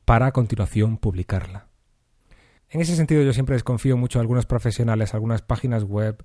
para 0.06 0.24
a 0.26 0.32
continuación 0.32 0.96
publicarla. 0.96 1.66
En 2.70 2.80
ese 2.80 2.96
sentido 2.96 3.22
yo 3.22 3.34
siempre 3.34 3.56
desconfío 3.56 3.98
mucho 3.98 4.18
de 4.18 4.22
algunos 4.22 4.46
profesionales, 4.46 5.12
algunas 5.12 5.42
páginas 5.42 5.84
web, 5.84 6.24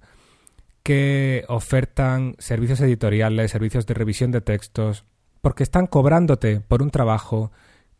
que 0.84 1.44
ofertan 1.50 2.36
servicios 2.40 2.80
editoriales, 2.80 3.52
servicios 3.52 3.86
de 3.86 3.94
revisión 3.94 4.32
de 4.32 4.40
textos, 4.40 5.04
porque 5.42 5.64
están 5.64 5.86
cobrándote 5.86 6.62
por 6.62 6.82
un 6.82 6.92
trabajo 6.92 7.52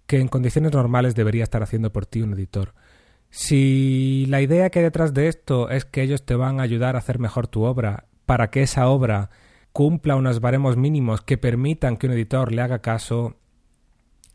que 0.08 0.22
en 0.22 0.30
condiciones 0.30 0.72
normales 0.72 1.16
debería 1.16 1.44
estar 1.44 1.64
haciendo 1.64 1.92
por 1.92 2.06
ti 2.06 2.22
un 2.22 2.34
editor. 2.34 2.74
Si 3.36 4.28
la 4.28 4.42
idea 4.42 4.70
que 4.70 4.78
hay 4.78 4.86
detrás 4.86 5.12
de 5.16 5.28
esto 5.28 5.72
es 5.72 5.86
que 5.86 6.04
ellos 6.04 6.24
te 6.24 6.36
van 6.36 6.60
a 6.60 6.64
ayudar 6.64 6.96
a 6.96 7.00
hacer 7.00 7.18
mejor 7.18 7.48
tu 7.48 7.64
obra, 7.64 8.06
para 8.28 8.52
que 8.52 8.62
esa 8.62 8.88
obra 8.88 9.32
cumpla 9.72 10.16
unos 10.16 10.40
baremos 10.40 10.78
mínimos 10.78 11.22
que 11.22 11.40
permitan 11.40 11.98
que 11.98 12.06
un 12.06 12.14
editor 12.14 12.52
le 12.52 12.62
haga 12.62 12.84
caso, 12.84 13.38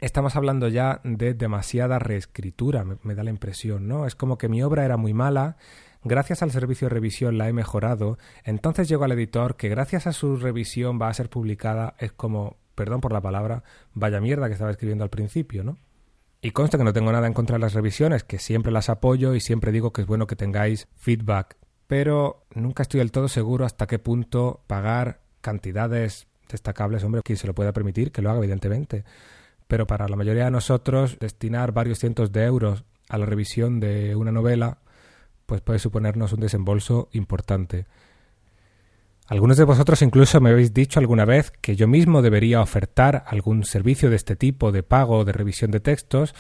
estamos 0.01 0.35
hablando 0.35 0.67
ya 0.67 1.01
de 1.05 1.33
demasiada 1.33 2.01
reescritura, 2.01 2.83
me, 2.83 2.97
me 3.05 3.15
da 3.15 3.23
la 3.23 3.31
impresión, 3.31 3.87
¿no? 3.87 4.05
Es 4.05 4.17
como 4.17 4.37
que 4.37 4.49
mi 4.49 4.65
obra 4.65 4.85
era 4.85 4.97
muy 4.97 5.15
mala, 5.15 5.59
gracias 6.03 6.43
al 6.43 6.51
servicio 6.51 6.89
de 6.89 6.95
revisión 6.95 7.39
la 7.39 7.49
he 7.49 7.53
mejorado, 7.53 8.19
entonces 8.43 8.89
llego 8.89 9.05
al 9.05 9.13
editor 9.13 9.55
que 9.55 9.69
gracias 9.69 10.09
a 10.09 10.13
su 10.13 10.39
revisión 10.39 11.01
va 11.01 11.09
a 11.09 11.15
ser 11.15 11.31
publicada, 11.31 11.95
es 12.01 12.11
como, 12.11 12.57
perdón 12.75 13.01
por 13.01 13.13
la 13.13 13.21
palabra, 13.21 13.63
vaya 13.95 14.21
mierda 14.21 14.49
que 14.49 14.55
estaba 14.55 14.73
escribiendo 14.73 15.05
al 15.05 15.11
principio, 15.11 15.63
¿no? 15.63 15.79
Y 16.41 16.53
consta 16.53 16.79
que 16.79 16.85
no 16.85 16.93
tengo 16.93 17.11
nada 17.11 17.27
en 17.27 17.33
contra 17.33 17.57
de 17.57 17.61
las 17.61 17.75
revisiones, 17.75 18.23
que 18.23 18.39
siempre 18.39 18.71
las 18.71 18.89
apoyo 18.89 19.35
y 19.35 19.41
siempre 19.41 19.73
digo 19.73 19.93
que 19.93 20.03
es 20.03 20.07
bueno 20.07 20.27
que 20.27 20.37
tengáis 20.37 20.87
feedback, 20.97 21.57
pero 21.89 22.45
nunca 22.55 22.83
estoy 22.83 22.99
del 22.99 23.11
todo 23.11 23.29
seguro 23.29 23.65
hasta 23.65 23.87
qué 23.87 23.99
punto 23.99 24.61
pagar 24.69 25.21
cantidades 25.41 26.29
destacables, 26.49 27.03
hombre, 27.03 27.23
quien 27.23 27.39
se 27.39 27.47
lo 27.47 27.55
pueda 27.55 27.73
permitir, 27.73 28.13
que 28.13 28.23
lo 28.23 28.31
haga 28.31 28.39
evidentemente, 28.39 29.05
pero 29.67 29.87
para 29.87 30.09
la 30.09 30.17
mayoría 30.17 30.45
de 30.45 30.51
nosotros 30.51 31.19
destinar 31.19 31.73
varios 31.73 31.99
cientos 31.99 32.31
de 32.31 32.45
euros 32.45 32.85
a 33.09 33.19
la 33.19 33.27
revisión 33.27 33.81
de 33.81 34.15
una 34.15 34.31
novela 34.31 34.79
pues 35.49 35.63
puede 35.63 35.79
suponernos 35.79 36.35
un 36.35 36.41
desembolso 36.41 37.09
importante. 37.13 37.87
Algunos 39.29 39.59
de 39.59 39.65
vosotros 39.65 40.01
incluso 40.01 40.41
me 40.41 40.51
habéis 40.51 40.73
dicho 40.73 40.99
alguna 40.99 41.27
vez 41.27 41.51
que 41.51 41.77
yo 41.77 41.87
mismo 41.87 42.23
debería 42.23 42.63
ofertar 42.63 43.25
algún 43.27 43.65
servicio 43.65 44.09
de 44.09 44.17
este 44.17 44.37
tipo 44.37 44.73
de 44.73 44.83
pago 44.83 45.27
de 45.27 45.33
revisión 45.33 45.71
de 45.71 45.81
textos 45.81 46.35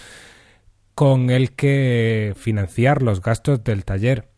con 0.94 1.28
el 1.28 1.52
que 1.52 2.32
financiar 2.34 3.02
los 3.02 3.20
gastos 3.20 3.62
del 3.62 3.84
taller. 3.84 4.30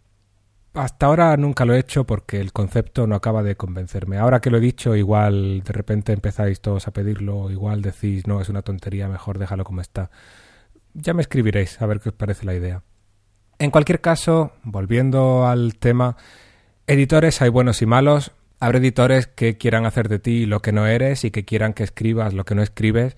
Hasta 0.74 1.06
ahora 1.06 1.36
nunca 1.36 1.64
lo 1.64 1.74
he 1.74 1.78
hecho 1.78 2.04
porque 2.04 2.40
el 2.40 2.52
concepto 2.52 3.06
no 3.06 3.14
acaba 3.14 3.44
de 3.44 3.54
convencerme. 3.54 4.18
Ahora 4.18 4.40
que 4.40 4.50
lo 4.50 4.58
he 4.58 4.60
dicho, 4.60 4.96
igual 4.96 5.62
de 5.62 5.72
repente 5.72 6.12
empezáis 6.12 6.60
todos 6.60 6.88
a 6.88 6.92
pedirlo, 6.92 7.52
igual 7.52 7.82
decís, 7.82 8.26
no, 8.26 8.40
es 8.40 8.48
una 8.48 8.62
tontería, 8.62 9.08
mejor 9.08 9.38
déjalo 9.38 9.62
como 9.62 9.80
está. 9.80 10.10
Ya 10.92 11.14
me 11.14 11.22
escribiréis 11.22 11.80
a 11.80 11.86
ver 11.86 12.00
qué 12.00 12.08
os 12.08 12.14
parece 12.16 12.44
la 12.44 12.54
idea. 12.54 12.82
En 13.60 13.70
cualquier 13.70 14.00
caso, 14.00 14.52
volviendo 14.64 15.46
al 15.46 15.76
tema, 15.76 16.16
editores 16.88 17.40
hay 17.42 17.48
buenos 17.48 17.80
y 17.80 17.86
malos. 17.86 18.32
Habrá 18.60 18.78
editores 18.78 19.26
que 19.26 19.56
quieran 19.56 19.86
hacer 19.86 20.08
de 20.08 20.18
ti 20.18 20.44
lo 20.44 20.60
que 20.60 20.70
no 20.70 20.86
eres 20.86 21.24
y 21.24 21.30
que 21.30 21.46
quieran 21.46 21.72
que 21.72 21.82
escribas 21.82 22.34
lo 22.34 22.44
que 22.44 22.54
no 22.54 22.62
escribes, 22.62 23.16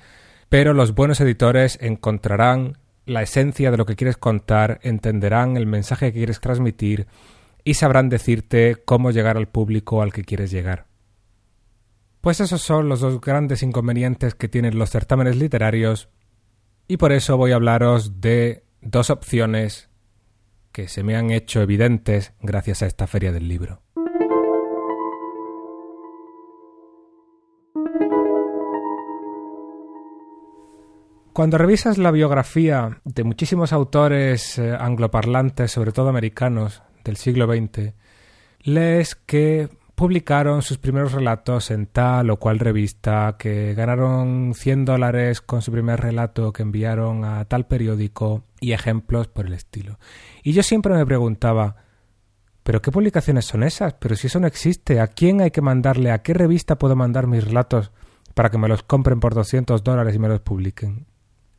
pero 0.49 0.73
los 0.73 0.95
buenos 0.95 1.21
editores 1.21 1.79
encontrarán 1.83 2.79
la 3.07 3.23
esencia 3.23 3.73
de 3.73 3.77
lo 3.77 3.85
que 3.85 3.97
quieres 3.97 4.17
contar, 4.17 4.79
entenderán 4.83 5.57
el 5.57 5.67
mensaje 5.67 6.13
que 6.13 6.19
quieres 6.19 6.41
transmitir 6.41 7.09
y 7.65 7.75
sabrán 7.75 8.09
decirte 8.09 8.77
cómo 8.85 9.11
llegar 9.11 9.37
al 9.37 9.49
público 9.49 10.01
al 10.01 10.13
que 10.13 10.25
quieres 10.25 10.53
llegar. 10.53 10.87
Pues 12.21 12.39
esos 12.39 12.63
son 12.63 12.89
los 12.89 13.01
dos 13.01 13.21
grandes 13.21 13.65
inconvenientes 13.65 14.37
que 14.37 14.49
tienen 14.49 14.79
los 14.79 14.91
certámenes 14.91 15.37
literarios 15.37 16.09
y 16.87 16.99
por 16.99 17.11
eso 17.11 17.37
voy 17.37 17.51
a 17.51 17.57
hablaros 17.57 18.21
de 18.21 18.65
dos 18.81 19.11
opciones 19.11 19.91
que 20.71 20.87
se 20.87 21.03
me 21.03 21.17
han 21.17 21.31
hecho 21.31 21.61
evidentes 21.61 22.33
gracias 22.41 22.83
a 22.83 22.87
esta 22.87 23.09
feria 23.09 23.33
del 23.33 23.49
libro. 23.49 23.83
Cuando 31.33 31.57
revisas 31.57 31.97
la 31.97 32.11
biografía 32.11 33.01
de 33.05 33.25
muchísimos 33.25 33.73
autores 33.73 34.59
eh, 34.59 34.77
angloparlantes, 34.79 35.73
sobre 35.73 35.93
todo 35.93 36.11
americanos, 36.11 36.83
del 37.05 37.17
siglo 37.17 37.47
XX, 37.47 37.95
lees 38.65 39.15
que 39.15 39.71
publicaron 39.95 40.61
sus 40.61 40.77
primeros 40.77 41.13
relatos 41.13 41.71
en 41.71 41.87
tal 41.87 42.29
o 42.29 42.39
cual 42.39 42.59
revista, 42.59 43.37
que 43.39 43.73
ganaron 43.73 44.53
100 44.55 44.85
dólares 44.85 45.41
con 45.41 45.63
su 45.63 45.73
primer 45.73 46.01
relato 46.01 46.53
que 46.53 46.65
enviaron 46.65 47.25
a 47.25 47.47
tal 47.47 47.67
periódico 47.67 48.45
y 48.61 48.73
ejemplos 48.73 49.29
por 49.29 49.47
el 49.47 49.55
estilo. 49.55 49.99
Y 50.43 50.53
yo 50.53 50.63
siempre 50.63 50.93
me 50.93 51.07
preguntaba, 51.07 51.77
¿pero 52.63 52.83
qué 52.83 52.91
publicaciones 52.91 53.47
son 53.47 53.63
esas? 53.63 53.95
Pero 53.95 54.17
si 54.17 54.27
eso 54.27 54.39
no 54.39 54.47
existe, 54.47 55.01
¿a 55.01 55.07
quién 55.07 55.41
hay 55.41 55.51
que 55.51 55.63
mandarle? 55.63 56.11
¿A 56.11 56.21
qué 56.23 56.35
revista 56.35 56.79
puedo 56.79 56.95
mandar 56.95 57.27
mis 57.27 57.43
relatos 57.43 57.91
para 58.35 58.51
que 58.51 58.59
me 58.59 58.69
los 58.69 58.83
compren 58.83 59.19
por 59.19 59.35
200 59.35 59.83
dólares 59.83 60.15
y 60.15 60.19
me 60.19 60.29
los 60.29 60.41
publiquen? 60.41 61.12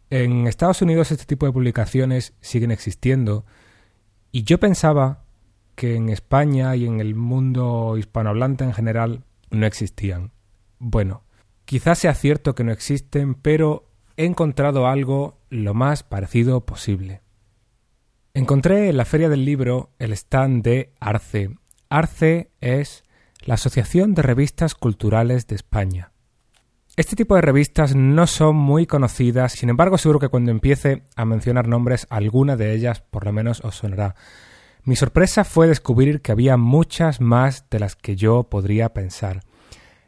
En 0.10 0.48
Estados 0.48 0.82
Unidos 0.82 1.12
este 1.12 1.26
tipo 1.26 1.46
de 1.46 1.52
publicaciones 1.52 2.34
siguen 2.42 2.72
existiendo 2.72 3.46
y 4.32 4.44
yo 4.44 4.60
pensaba 4.60 5.24
que 5.76 5.96
en 5.96 6.10
España 6.10 6.76
y 6.76 6.86
en 6.86 7.00
el 7.00 7.16
mundo 7.16 7.96
hispanohablante 7.98 8.64
en 8.64 8.74
general 8.74 9.24
no 9.50 9.66
existían. 9.66 10.32
Bueno, 10.80 11.24
quizás 11.66 12.00
sea 12.00 12.14
cierto 12.14 12.56
que 12.56 12.64
no 12.64 12.72
existen, 12.72 13.36
pero 13.36 13.90
he 14.18 14.26
encontrado 14.26 14.88
algo 14.88 15.40
lo 15.50 15.74
más 15.74 16.04
parecido 16.04 16.66
posible. 16.66 17.22
Encontré 18.34 18.90
en 18.90 18.98
la 18.98 19.06
Feria 19.06 19.30
del 19.30 19.46
Libro 19.46 19.92
el 20.00 20.12
stand 20.14 20.64
de 20.64 20.92
Arce. 21.00 21.56
Arce 21.90 22.50
es 22.62 23.04
la 23.42 23.56
Asociación 23.56 24.16
de 24.16 24.24
Revistas 24.24 24.74
Culturales 24.74 25.46
de 25.48 25.56
España. 25.56 26.13
Este 26.96 27.16
tipo 27.16 27.34
de 27.34 27.42
revistas 27.42 27.96
no 27.96 28.28
son 28.28 28.56
muy 28.56 28.86
conocidas, 28.86 29.54
sin 29.54 29.70
embargo 29.70 29.98
seguro 29.98 30.20
que 30.20 30.30
cuando 30.30 30.52
empiece 30.52 31.02
a 31.16 31.26
mencionar 31.26 31.68
nombres 31.68 32.06
alguna 32.12 32.56
de 32.56 32.72
ellas 32.72 33.02
por 33.02 33.26
lo 33.26 33.32
menos 33.32 33.66
os 33.66 33.78
sonará. 33.78 34.14
Mi 34.84 34.96
sorpresa 34.96 35.44
fue 35.44 35.68
descubrir 35.68 36.22
que 36.22 36.32
había 36.32 36.56
muchas 36.56 37.20
más 37.20 37.68
de 37.72 37.80
las 37.80 37.96
que 37.96 38.16
yo 38.16 38.44
podría 38.44 38.94
pensar. 38.94 39.42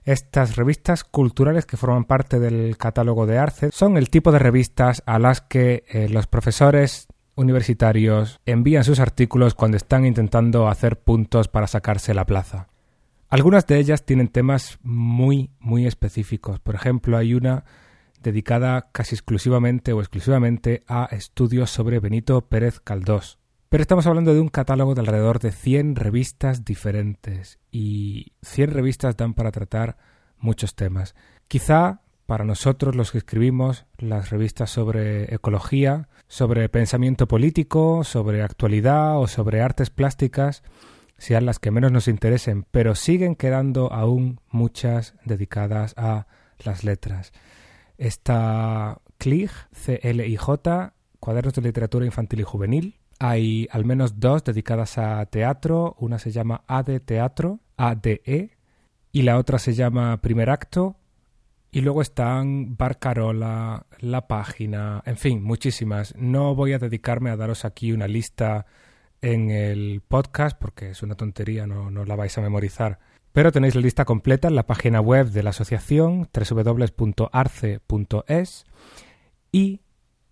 Estas 0.03 0.57
revistas 0.57 1.03
culturales 1.03 1.65
que 1.65 1.75
forman 1.75 2.05
parte 2.05 2.39
del 2.39 2.77
catálogo 2.77 3.25
de 3.25 3.39
Arce 3.39 3.69
son 3.71 3.97
el 3.97 4.11
tipo 4.11 4.31
de 4.31 4.37
revistas 4.37 5.01
a 5.07 5.17
las 5.17 5.41
que 5.41 5.85
eh, 5.87 6.07
los 6.09 6.27
profesores 6.27 7.07
universitarios 7.33 8.39
envían 8.45 8.83
sus 8.83 8.99
artículos 8.99 9.55
cuando 9.55 9.77
están 9.77 10.05
intentando 10.05 10.67
hacer 10.67 10.99
puntos 10.99 11.47
para 11.47 11.65
sacarse 11.65 12.13
la 12.13 12.27
plaza. 12.27 12.67
Algunas 13.35 13.67
de 13.67 13.77
ellas 13.79 14.05
tienen 14.05 14.29
temas 14.29 14.79
muy, 14.81 15.49
muy 15.59 15.85
específicos. 15.85 16.61
Por 16.61 16.73
ejemplo, 16.73 17.17
hay 17.17 17.33
una 17.33 17.65
dedicada 18.21 18.91
casi 18.93 19.13
exclusivamente 19.13 19.91
o 19.91 19.99
exclusivamente 19.99 20.85
a 20.87 21.09
estudios 21.11 21.69
sobre 21.69 21.99
Benito 21.99 22.47
Pérez 22.47 22.79
Caldós, 22.79 23.37
pero 23.67 23.81
estamos 23.81 24.07
hablando 24.07 24.33
de 24.33 24.39
un 24.39 24.47
catálogo 24.47 24.95
de 24.95 25.01
alrededor 25.01 25.39
de 25.39 25.51
100 25.51 25.97
revistas 25.97 26.63
diferentes 26.63 27.59
y 27.73 28.31
100 28.41 28.71
revistas 28.71 29.17
dan 29.17 29.33
para 29.33 29.51
tratar 29.51 29.97
muchos 30.37 30.73
temas. 30.75 31.13
Quizá 31.49 32.03
para 32.27 32.45
nosotros 32.45 32.95
los 32.95 33.11
que 33.11 33.17
escribimos 33.17 33.85
las 33.97 34.29
revistas 34.29 34.69
sobre 34.69 35.35
ecología, 35.35 36.07
sobre 36.29 36.69
pensamiento 36.69 37.27
político, 37.27 38.05
sobre 38.05 38.43
actualidad 38.43 39.19
o 39.19 39.27
sobre 39.27 39.61
artes 39.61 39.89
plásticas, 39.89 40.63
sean 41.17 41.45
las 41.45 41.59
que 41.59 41.71
menos 41.71 41.91
nos 41.91 42.07
interesen, 42.07 42.65
pero 42.71 42.95
siguen 42.95 43.35
quedando 43.35 43.91
aún 43.91 44.39
muchas 44.49 45.15
dedicadas 45.23 45.93
a 45.97 46.27
las 46.63 46.83
letras. 46.83 47.31
Esta 47.97 49.01
CLIJ, 49.17 49.51
C-L-I-J, 49.71 50.93
Cuadernos 51.19 51.55
de 51.55 51.61
Literatura 51.61 52.05
Infantil 52.05 52.41
y 52.41 52.43
Juvenil. 52.43 52.99
Hay 53.19 53.67
al 53.71 53.85
menos 53.85 54.19
dos 54.19 54.43
dedicadas 54.43 54.97
a 54.97 55.25
teatro. 55.25 55.95
Una 55.97 56.19
se 56.19 56.31
llama 56.31 56.63
ADE 56.67 56.99
Teatro, 56.99 57.61
ADE, 57.77 58.51
y 59.11 59.21
la 59.23 59.37
otra 59.37 59.57
se 59.57 59.73
llama 59.73 60.21
Primer 60.21 60.49
Acto. 60.49 60.97
Y 61.71 61.81
luego 61.81 62.01
están 62.01 62.77
Barcarola, 62.77 63.87
La 63.99 64.27
Página, 64.27 65.01
en 65.05 65.17
fin, 65.17 65.43
muchísimas. 65.43 66.15
No 66.15 66.53
voy 66.53 66.73
a 66.73 66.79
dedicarme 66.79 67.31
a 67.31 67.37
daros 67.37 67.65
aquí 67.65 67.91
una 67.91 68.07
lista 68.07 68.65
en 69.25 69.49
el 69.49 70.01
podcast 70.07 70.57
porque 70.57 70.91
es 70.91 71.01
una 71.01 71.15
tontería, 71.15 71.65
no, 71.65 71.89
no 71.89 72.05
la 72.05 72.15
vais 72.15 72.37
a 72.37 72.41
memorizar. 72.41 72.99
Pero 73.33 73.51
tenéis 73.51 73.73
la 73.75 73.81
lista 73.81 74.05
completa 74.05 74.47
en 74.47 74.55
la 74.55 74.67
página 74.67 75.01
web 75.01 75.31
de 75.31 75.41
la 75.43 75.49
asociación 75.49 76.29
www.arce.es 76.31 77.05
y 79.51 79.81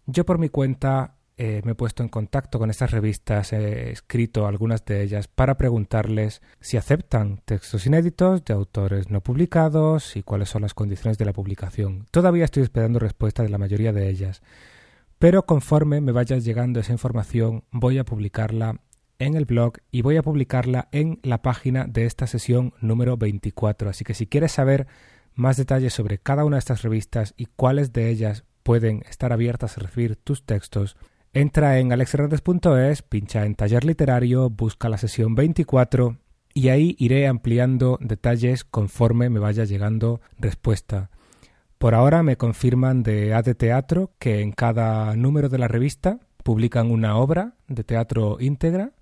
yo 0.06 0.26
por 0.26 0.38
mi 0.38 0.50
cuenta 0.50 1.16
eh, 1.36 1.62
me 1.66 1.72
he 1.72 1.76
puesto 1.76 2.04
en 2.04 2.10
contacto 2.10 2.60
con 2.60 2.70
estas 2.70 2.92
revistas, 2.92 3.52
he 3.52 3.90
escrito 3.90 4.46
algunas 4.46 4.86
de 4.86 5.02
ellas 5.02 5.28
para 5.28 5.58
preguntarles 5.58 6.44
si 6.60 6.78
aceptan 6.78 7.42
textos 7.46 7.88
inéditos 7.88 8.46
de 8.46 8.54
autores 8.54 9.10
no 9.10 9.22
publicados 9.22 10.16
y 10.16 10.22
cuáles 10.22 10.50
son 10.50 10.62
las 10.62 10.76
condiciones 10.76 11.18
de 11.18 11.26
la 11.26 11.34
publicación. 11.34 12.06
Todavía 12.12 12.46
estoy 12.46 12.62
esperando 12.62 13.00
respuesta 13.00 13.42
de 13.42 13.50
la 13.50 13.58
mayoría 13.58 13.92
de 13.92 14.08
ellas, 14.10 14.44
pero 15.24 15.46
conforme 15.46 16.02
me 16.02 16.12
vaya 16.12 16.38
llegando 16.38 16.82
esa 16.82 16.92
información 16.92 17.64
voy 17.72 17.98
a 17.98 18.04
publicarla 18.04 18.82
en 19.20 19.36
el 19.36 19.46
blog 19.46 19.76
y 19.90 20.02
voy 20.02 20.18
a 20.18 20.22
publicarla 20.22 20.90
en 20.92 21.22
la 21.24 21.42
página 21.42 21.86
de 21.86 22.06
esta 22.06 22.28
sesión 22.28 22.74
número 22.82 23.16
24. 23.16 23.90
Así 23.90 24.04
que 24.04 24.16
si 24.16 24.28
quieres 24.28 24.52
saber 24.52 24.86
más 25.34 25.56
detalles 25.56 25.94
sobre 25.94 26.18
cada 26.18 26.44
una 26.44 26.58
de 26.58 26.60
estas 26.60 26.82
revistas 26.82 27.36
y 27.38 27.46
cuáles 27.46 27.94
de 27.94 28.10
ellas 28.10 28.44
pueden 28.64 29.02
estar 29.10 29.32
abiertas 29.32 29.78
a 29.78 29.82
recibir 29.84 30.18
tus 30.18 30.44
textos, 30.44 30.98
entra 31.32 31.80
en 31.80 31.94
alexhernandez.es, 31.94 33.02
pincha 33.04 33.46
en 33.46 33.56
taller 33.56 33.86
literario, 33.86 34.50
busca 34.50 34.90
la 34.90 34.98
sesión 34.98 35.36
24 35.36 36.18
y 36.54 36.68
ahí 36.68 36.98
iré 37.00 37.28
ampliando 37.28 37.98
detalles 38.02 38.66
conforme 38.66 39.30
me 39.30 39.40
vaya 39.40 39.64
llegando 39.64 40.20
respuesta. 40.38 41.12
Por 41.84 41.96
ahora 41.96 42.24
me 42.24 42.38
confirman 42.38 43.04
de 43.04 43.34
AD 43.34 43.56
Teatro 43.56 44.14
que 44.18 44.40
en 44.40 44.54
cada 44.54 45.18
número 45.18 45.50
de 45.50 45.58
la 45.58 45.68
revista 45.68 46.18
publican 46.42 46.90
una 46.90 47.18
obra 47.18 47.56
de 47.68 47.84
teatro 47.84 48.38
íntegra 48.40 48.94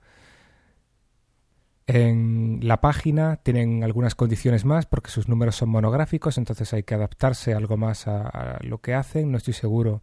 en 1.85 2.57
la 2.63 2.81
página 2.81 3.35
tienen 3.35 3.83
algunas 3.83 4.15
condiciones 4.15 4.65
más 4.65 4.87
porque 4.87 5.11
sus 5.11 5.29
números 5.29 5.57
son 5.57 5.69
monográficos, 5.69 6.39
entonces 6.39 6.73
hay 6.73 6.81
que 6.81 6.95
adaptarse 6.95 7.53
algo 7.53 7.77
más 7.77 8.07
a, 8.07 8.57
lo 8.61 8.79
que 8.79 8.95
hacen. 8.95 9.29
No 9.31 9.37
estoy 9.37 9.53
seguro 9.53 10.01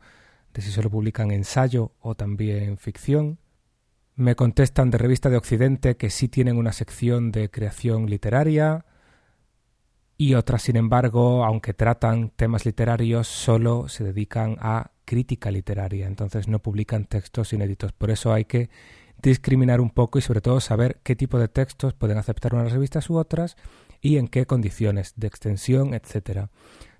de 0.55 0.63
si 0.63 0.71
solo 0.71 0.89
publican 0.89 1.33
ensayo 1.33 1.95
o 1.99 2.15
también 2.15 2.79
ficción. 2.79 3.41
Me 4.15 4.37
contestan 4.37 4.93
de 4.93 4.99
Revista 4.99 5.31
de 5.31 5.37
Occidente 5.37 5.97
que 5.97 6.11
sí 6.11 6.29
tienen 6.29 6.57
una 6.57 6.71
sección 6.71 7.33
de 7.33 7.51
creación 7.51 8.07
literaria 8.07 8.85
y 10.21 10.35
otras, 10.35 10.63
sin 10.63 10.75
embargo, 10.75 11.45
aunque 11.45 11.73
tratan 11.73 12.31
temas 12.31 12.67
literarios, 12.67 13.29
solo 13.29 13.89
se 13.89 14.03
dedican 14.03 14.57
a 14.59 14.91
crítica 15.05 15.53
literaria, 15.53 16.09
entonces 16.09 16.49
no 16.49 16.59
publican 16.59 17.05
textos 17.05 17.53
inéditos. 17.53 17.93
Por 17.93 18.11
eso 18.11 18.33
hay 18.33 18.45
que 18.45 18.69
discriminar 19.23 19.81
un 19.81 19.91
poco 19.91 20.19
y 20.19 20.23
sobre 20.23 20.41
todo 20.41 20.59
saber 20.59 20.99
qué 21.05 21.15
tipo 21.15 21.39
de 21.39 21.47
textos 21.47 21.95
pueden 21.95 22.19
aceptar 22.19 22.53
unas 22.53 22.73
revistas 22.73 23.09
u 23.09 23.17
otras 23.17 23.57
y 24.01 24.17
en 24.17 24.27
qué 24.27 24.45
condiciones 24.45 25.15
de 25.15 25.29
extensión, 25.29 25.95
etcétera. 25.95 26.51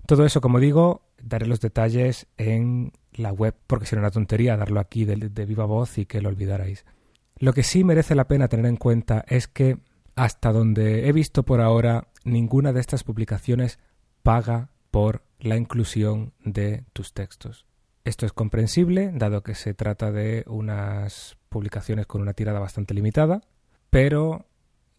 Todo 0.05 0.25
eso, 0.25 0.39
como 0.39 0.61
digo, 0.61 1.01
daré 1.21 1.45
los 1.45 1.59
detalles 1.59 2.25
en 2.37 2.93
la 3.11 3.33
web 3.33 3.53
porque 3.67 3.85
sería 3.85 4.01
una 4.01 4.11
tontería 4.11 4.55
darlo 4.55 4.79
aquí 4.79 5.03
de, 5.03 5.17
de 5.17 5.45
viva 5.45 5.65
voz 5.65 5.97
y 5.97 6.05
que 6.05 6.21
lo 6.21 6.29
olvidarais. 6.29 6.85
Lo 7.37 7.51
que 7.51 7.63
sí 7.63 7.83
merece 7.83 8.15
la 8.15 8.29
pena 8.29 8.47
tener 8.47 8.65
en 8.65 8.77
cuenta 8.77 9.25
es 9.27 9.49
que 9.49 9.77
hasta 10.19 10.51
donde 10.51 11.07
he 11.07 11.13
visto 11.13 11.43
por 11.43 11.61
ahora, 11.61 12.09
ninguna 12.25 12.73
de 12.73 12.81
estas 12.81 13.05
publicaciones 13.05 13.79
paga 14.21 14.69
por 14.91 15.23
la 15.39 15.55
inclusión 15.55 16.33
de 16.43 16.83
tus 16.91 17.13
textos. 17.13 17.65
Esto 18.03 18.25
es 18.25 18.33
comprensible, 18.33 19.11
dado 19.13 19.43
que 19.43 19.55
se 19.55 19.73
trata 19.73 20.11
de 20.11 20.43
unas 20.45 21.37
publicaciones 21.47 22.05
con 22.05 22.21
una 22.21 22.33
tirada 22.33 22.59
bastante 22.59 22.93
limitada, 22.93 23.43
pero 23.89 24.45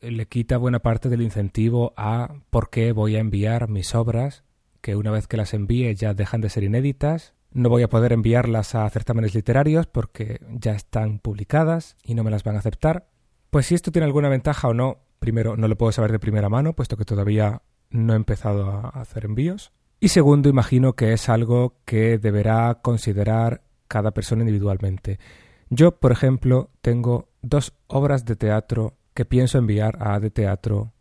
le 0.01 0.27
quita 0.27 0.57
buena 0.57 0.79
parte 0.79 1.11
del 1.11 1.21
incentivo 1.21 1.93
a 1.99 2.37
por 2.49 2.71
qué 2.71 2.93
voy 2.93 3.17
a 3.17 3.21
enviar 3.21 3.69
mis 3.69 3.95
obras, 3.95 4.43
que 4.81 4.97
una 4.97 5.11
vez 5.11 5.27
que 5.27 5.37
las 5.37 5.53
envíe 5.53 5.95
ya 5.95 6.15
dejan 6.15 6.41
de 6.41 6.49
ser 6.49 6.65
inéditas, 6.65 7.35
no 7.53 7.69
voy 7.69 7.83
a 7.83 7.91
poder 7.91 8.15
enviarlas 8.15 8.75
a 8.75 8.89
certámenes 8.89 9.35
literarios 9.35 9.87
porque 9.87 10.41
ya 10.49 10.73
están 10.73 11.19
publicadas 11.19 11.99
y 12.03 12.15
no 12.15 12.25
me 12.25 12.31
las 12.31 12.43
van 12.43 12.57
a 12.57 12.61
aceptar. 12.61 13.11
Pues 13.51 13.67
si 13.67 13.75
esto 13.75 13.93
tiene 13.93 14.07
alguna 14.07 14.31
ventaja 14.31 14.69
o 14.69 14.73
no, 14.73 15.10
primero 15.21 15.57
no 15.57 15.69
lo 15.69 15.79
puedo 15.79 15.93
saber 15.93 16.11
de 16.11 16.19
primera 16.19 16.49
mano, 16.49 16.73
puesto 16.73 16.97
que 16.97 17.05
todavía 17.05 17.63
no 17.91 18.15
he 18.15 18.17
empezado 18.17 18.71
a 18.71 18.89
hacer 18.89 19.25
envíos. 19.25 19.73
Y 20.01 20.09
segundo, 20.09 20.49
imagino 20.49 20.95
que 20.95 21.13
es 21.13 21.29
algo 21.29 21.77
que 21.85 22.19
deberá 22.19 22.81
considerar 22.83 23.63
cada 23.87 24.13
persona 24.13 24.43
individualmente. 24.43 25.21
Yo, 25.69 25.93
por 25.93 26.11
ejemplo, 26.11 26.71
tengo 26.81 27.29
dos 27.43 27.75
obras 27.87 28.25
de 28.25 28.35
teatro 28.35 28.97
que 29.15 29.25
pienso 29.25 29.59
enviar 29.59 29.99
a 30.01 30.19
de 30.19 30.31
teatro. 30.31 30.93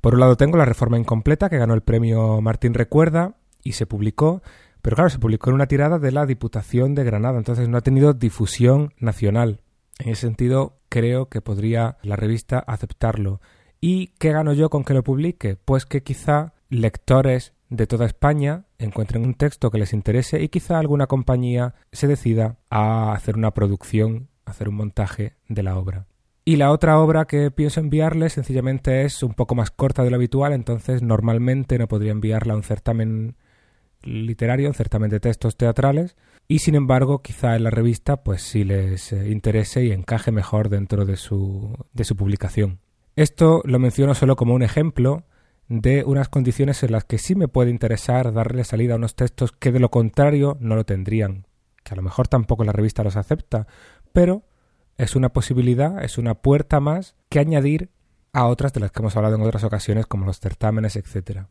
Por 0.00 0.14
un 0.14 0.20
lado 0.20 0.36
tengo 0.36 0.58
La 0.58 0.64
Reforma 0.64 0.98
Incompleta, 0.98 1.48
que 1.48 1.58
ganó 1.58 1.74
el 1.74 1.82
premio 1.82 2.40
Martín 2.40 2.74
Recuerda 2.74 3.36
y 3.62 3.72
se 3.72 3.86
publicó, 3.86 4.42
pero 4.82 4.96
claro, 4.96 5.10
se 5.10 5.20
publicó 5.20 5.50
en 5.50 5.54
una 5.54 5.68
tirada 5.68 5.98
de 5.98 6.10
la 6.10 6.26
Diputación 6.26 6.94
de 6.94 7.04
Granada, 7.04 7.38
entonces 7.38 7.68
no 7.68 7.78
ha 7.78 7.82
tenido 7.82 8.12
difusión 8.12 8.92
nacional. 8.98 9.61
En 9.98 10.10
ese 10.10 10.22
sentido, 10.22 10.78
creo 10.88 11.28
que 11.28 11.40
podría 11.40 11.98
la 12.02 12.16
revista 12.16 12.58
aceptarlo. 12.58 13.40
¿Y 13.80 14.08
qué 14.18 14.32
gano 14.32 14.52
yo 14.52 14.70
con 14.70 14.84
que 14.84 14.94
lo 14.94 15.02
publique? 15.02 15.56
Pues 15.56 15.86
que 15.86 16.02
quizá 16.02 16.54
lectores 16.68 17.52
de 17.68 17.86
toda 17.86 18.06
España 18.06 18.64
encuentren 18.78 19.24
un 19.24 19.34
texto 19.34 19.70
que 19.70 19.78
les 19.78 19.92
interese 19.92 20.42
y 20.42 20.48
quizá 20.48 20.78
alguna 20.78 21.06
compañía 21.06 21.74
se 21.90 22.06
decida 22.06 22.58
a 22.68 23.12
hacer 23.12 23.36
una 23.36 23.52
producción, 23.54 24.28
hacer 24.44 24.68
un 24.68 24.76
montaje 24.76 25.34
de 25.48 25.62
la 25.62 25.78
obra. 25.78 26.06
Y 26.44 26.56
la 26.56 26.70
otra 26.72 26.98
obra 26.98 27.24
que 27.24 27.50
pienso 27.50 27.80
enviarles 27.80 28.32
sencillamente 28.32 29.02
es 29.02 29.22
un 29.22 29.34
poco 29.34 29.54
más 29.54 29.70
corta 29.70 30.02
de 30.02 30.10
lo 30.10 30.16
habitual, 30.16 30.52
entonces 30.52 31.00
normalmente 31.00 31.78
no 31.78 31.88
podría 31.88 32.12
enviarla 32.12 32.54
a 32.54 32.56
un 32.56 32.64
certamen 32.64 33.36
literario, 34.02 34.68
un 34.68 34.74
certamen 34.74 35.08
de 35.08 35.20
textos 35.20 35.56
teatrales, 35.56 36.16
y 36.52 36.58
sin 36.58 36.74
embargo 36.74 37.22
quizá 37.22 37.56
en 37.56 37.64
la 37.64 37.70
revista 37.70 38.22
pues 38.22 38.42
sí 38.42 38.62
les 38.62 39.10
eh, 39.14 39.30
interese 39.30 39.84
y 39.84 39.90
encaje 39.90 40.32
mejor 40.32 40.68
dentro 40.68 41.06
de 41.06 41.16
su, 41.16 41.74
de 41.94 42.04
su 42.04 42.14
publicación. 42.14 42.80
Esto 43.16 43.62
lo 43.64 43.78
menciono 43.78 44.14
solo 44.14 44.36
como 44.36 44.52
un 44.52 44.62
ejemplo 44.62 45.24
de 45.68 46.04
unas 46.04 46.28
condiciones 46.28 46.82
en 46.82 46.92
las 46.92 47.04
que 47.04 47.16
sí 47.16 47.34
me 47.34 47.48
puede 47.48 47.70
interesar 47.70 48.34
darle 48.34 48.64
salida 48.64 48.92
a 48.92 48.96
unos 48.96 49.16
textos 49.16 49.52
que 49.52 49.72
de 49.72 49.80
lo 49.80 49.90
contrario 49.90 50.58
no 50.60 50.76
lo 50.76 50.84
tendrían, 50.84 51.46
que 51.84 51.94
a 51.94 51.96
lo 51.96 52.02
mejor 52.02 52.28
tampoco 52.28 52.64
la 52.64 52.72
revista 52.72 53.02
los 53.02 53.16
acepta, 53.16 53.66
pero 54.12 54.42
es 54.98 55.16
una 55.16 55.30
posibilidad, 55.30 56.04
es 56.04 56.18
una 56.18 56.34
puerta 56.34 56.80
más 56.80 57.16
que 57.30 57.38
añadir 57.38 57.88
a 58.34 58.46
otras 58.46 58.74
de 58.74 58.80
las 58.80 58.92
que 58.92 59.00
hemos 59.00 59.16
hablado 59.16 59.36
en 59.36 59.42
otras 59.42 59.64
ocasiones 59.64 60.04
como 60.06 60.26
los 60.26 60.38
certámenes, 60.38 60.96
etc. 60.96 61.46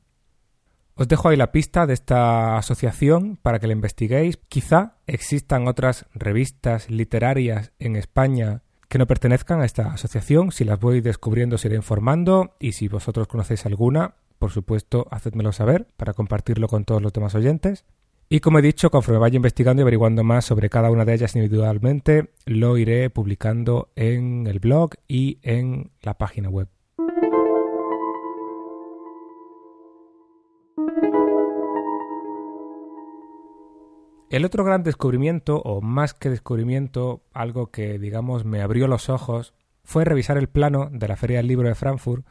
Os 0.95 1.07
dejo 1.07 1.29
ahí 1.29 1.37
la 1.37 1.51
pista 1.51 1.87
de 1.87 1.93
esta 1.93 2.57
asociación 2.57 3.37
para 3.41 3.59
que 3.59 3.67
la 3.67 3.73
investiguéis. 3.73 4.37
Quizá 4.49 4.97
existan 5.07 5.67
otras 5.67 6.05
revistas 6.13 6.89
literarias 6.89 7.71
en 7.79 7.95
España 7.95 8.61
que 8.87 8.97
no 8.97 9.07
pertenezcan 9.07 9.61
a 9.61 9.65
esta 9.65 9.93
asociación. 9.93 10.51
Si 10.51 10.65
las 10.65 10.79
voy 10.79 10.99
descubriendo, 11.01 11.55
os 11.55 11.65
iré 11.65 11.75
informando. 11.75 12.55
Y 12.59 12.73
si 12.73 12.89
vosotros 12.89 13.27
conocéis 13.27 13.65
alguna, 13.65 14.15
por 14.37 14.51
supuesto, 14.51 15.07
hacedmelo 15.11 15.53
saber 15.53 15.87
para 15.95 16.13
compartirlo 16.13 16.67
con 16.67 16.83
todos 16.83 17.01
los 17.01 17.13
demás 17.13 17.33
oyentes. 17.35 17.85
Y 18.27 18.39
como 18.39 18.59
he 18.59 18.61
dicho, 18.61 18.91
conforme 18.91 19.19
vaya 19.19 19.35
investigando 19.35 19.81
y 19.81 19.83
averiguando 19.83 20.23
más 20.23 20.45
sobre 20.45 20.69
cada 20.69 20.89
una 20.89 21.05
de 21.05 21.13
ellas 21.13 21.35
individualmente, 21.35 22.31
lo 22.45 22.77
iré 22.77 23.09
publicando 23.09 23.89
en 23.95 24.47
el 24.47 24.59
blog 24.59 24.91
y 25.07 25.39
en 25.41 25.91
la 26.01 26.17
página 26.17 26.49
web. 26.49 26.67
El 34.31 34.45
otro 34.45 34.63
gran 34.63 34.81
descubrimiento, 34.81 35.57
o 35.57 35.81
más 35.81 36.13
que 36.13 36.29
descubrimiento, 36.29 37.21
algo 37.33 37.69
que 37.69 37.99
digamos 37.99 38.45
me 38.45 38.61
abrió 38.61 38.87
los 38.87 39.09
ojos, 39.09 39.53
fue 39.83 40.05
revisar 40.05 40.37
el 40.37 40.47
plano 40.47 40.87
de 40.89 41.09
la 41.09 41.17
Feria 41.17 41.39
del 41.39 41.47
Libro 41.47 41.67
de 41.67 41.75
Frankfurt 41.75 42.25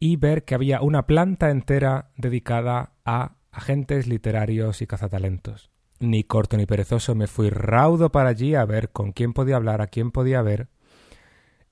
y 0.00 0.16
ver 0.16 0.46
que 0.46 0.54
había 0.54 0.80
una 0.80 1.06
planta 1.06 1.50
entera 1.50 2.08
dedicada 2.16 2.94
a 3.04 3.34
agentes 3.52 4.06
literarios 4.06 4.80
y 4.80 4.86
cazatalentos. 4.86 5.70
Ni 6.00 6.24
corto 6.24 6.56
ni 6.56 6.64
perezoso 6.64 7.14
me 7.14 7.26
fui 7.26 7.50
raudo 7.50 8.10
para 8.10 8.30
allí 8.30 8.54
a 8.54 8.64
ver 8.64 8.88
con 8.88 9.12
quién 9.12 9.34
podía 9.34 9.56
hablar, 9.56 9.82
a 9.82 9.88
quién 9.88 10.12
podía 10.12 10.40
ver. 10.40 10.68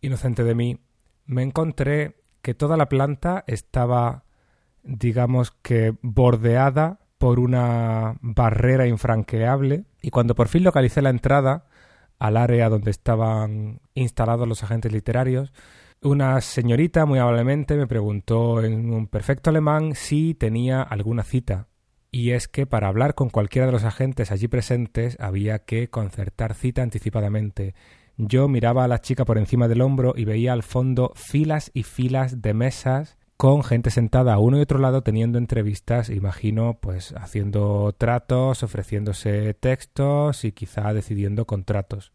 Inocente 0.02 0.44
de 0.44 0.54
mí, 0.54 0.80
me 1.24 1.42
encontré 1.42 2.16
que 2.42 2.52
toda 2.52 2.76
la 2.76 2.90
planta 2.90 3.42
estaba, 3.46 4.24
digamos 4.82 5.52
que, 5.62 5.94
bordeada 6.02 7.05
por 7.18 7.40
una 7.40 8.16
barrera 8.20 8.86
infranqueable 8.86 9.84
y 10.02 10.10
cuando 10.10 10.34
por 10.34 10.48
fin 10.48 10.64
localicé 10.64 11.02
la 11.02 11.10
entrada 11.10 11.66
al 12.18 12.36
área 12.36 12.68
donde 12.68 12.90
estaban 12.90 13.80
instalados 13.94 14.48
los 14.48 14.62
agentes 14.62 14.92
literarios, 14.92 15.52
una 16.02 16.40
señorita 16.40 17.06
muy 17.06 17.18
amablemente 17.18 17.76
me 17.76 17.86
preguntó 17.86 18.62
en 18.62 18.92
un 18.92 19.06
perfecto 19.06 19.50
alemán 19.50 19.94
si 19.94 20.34
tenía 20.34 20.82
alguna 20.82 21.22
cita. 21.22 21.68
Y 22.10 22.30
es 22.30 22.48
que 22.48 22.66
para 22.66 22.88
hablar 22.88 23.14
con 23.14 23.28
cualquiera 23.28 23.66
de 23.66 23.72
los 23.72 23.84
agentes 23.84 24.30
allí 24.30 24.48
presentes 24.48 25.16
había 25.20 25.60
que 25.60 25.88
concertar 25.88 26.54
cita 26.54 26.82
anticipadamente. 26.82 27.74
Yo 28.16 28.48
miraba 28.48 28.84
a 28.84 28.88
la 28.88 29.00
chica 29.00 29.24
por 29.24 29.36
encima 29.36 29.68
del 29.68 29.82
hombro 29.82 30.14
y 30.16 30.24
veía 30.24 30.52
al 30.52 30.62
fondo 30.62 31.12
filas 31.14 31.70
y 31.74 31.82
filas 31.82 32.40
de 32.40 32.54
mesas 32.54 33.15
con 33.36 33.62
gente 33.62 33.90
sentada 33.90 34.34
a 34.34 34.38
uno 34.38 34.58
y 34.58 34.62
otro 34.62 34.78
lado 34.78 35.02
teniendo 35.02 35.38
entrevistas, 35.38 36.10
imagino, 36.10 36.78
pues 36.80 37.12
haciendo 37.16 37.94
tratos, 37.96 38.62
ofreciéndose 38.62 39.52
textos 39.54 40.44
y 40.44 40.52
quizá 40.52 40.92
decidiendo 40.94 41.46
contratos. 41.46 42.12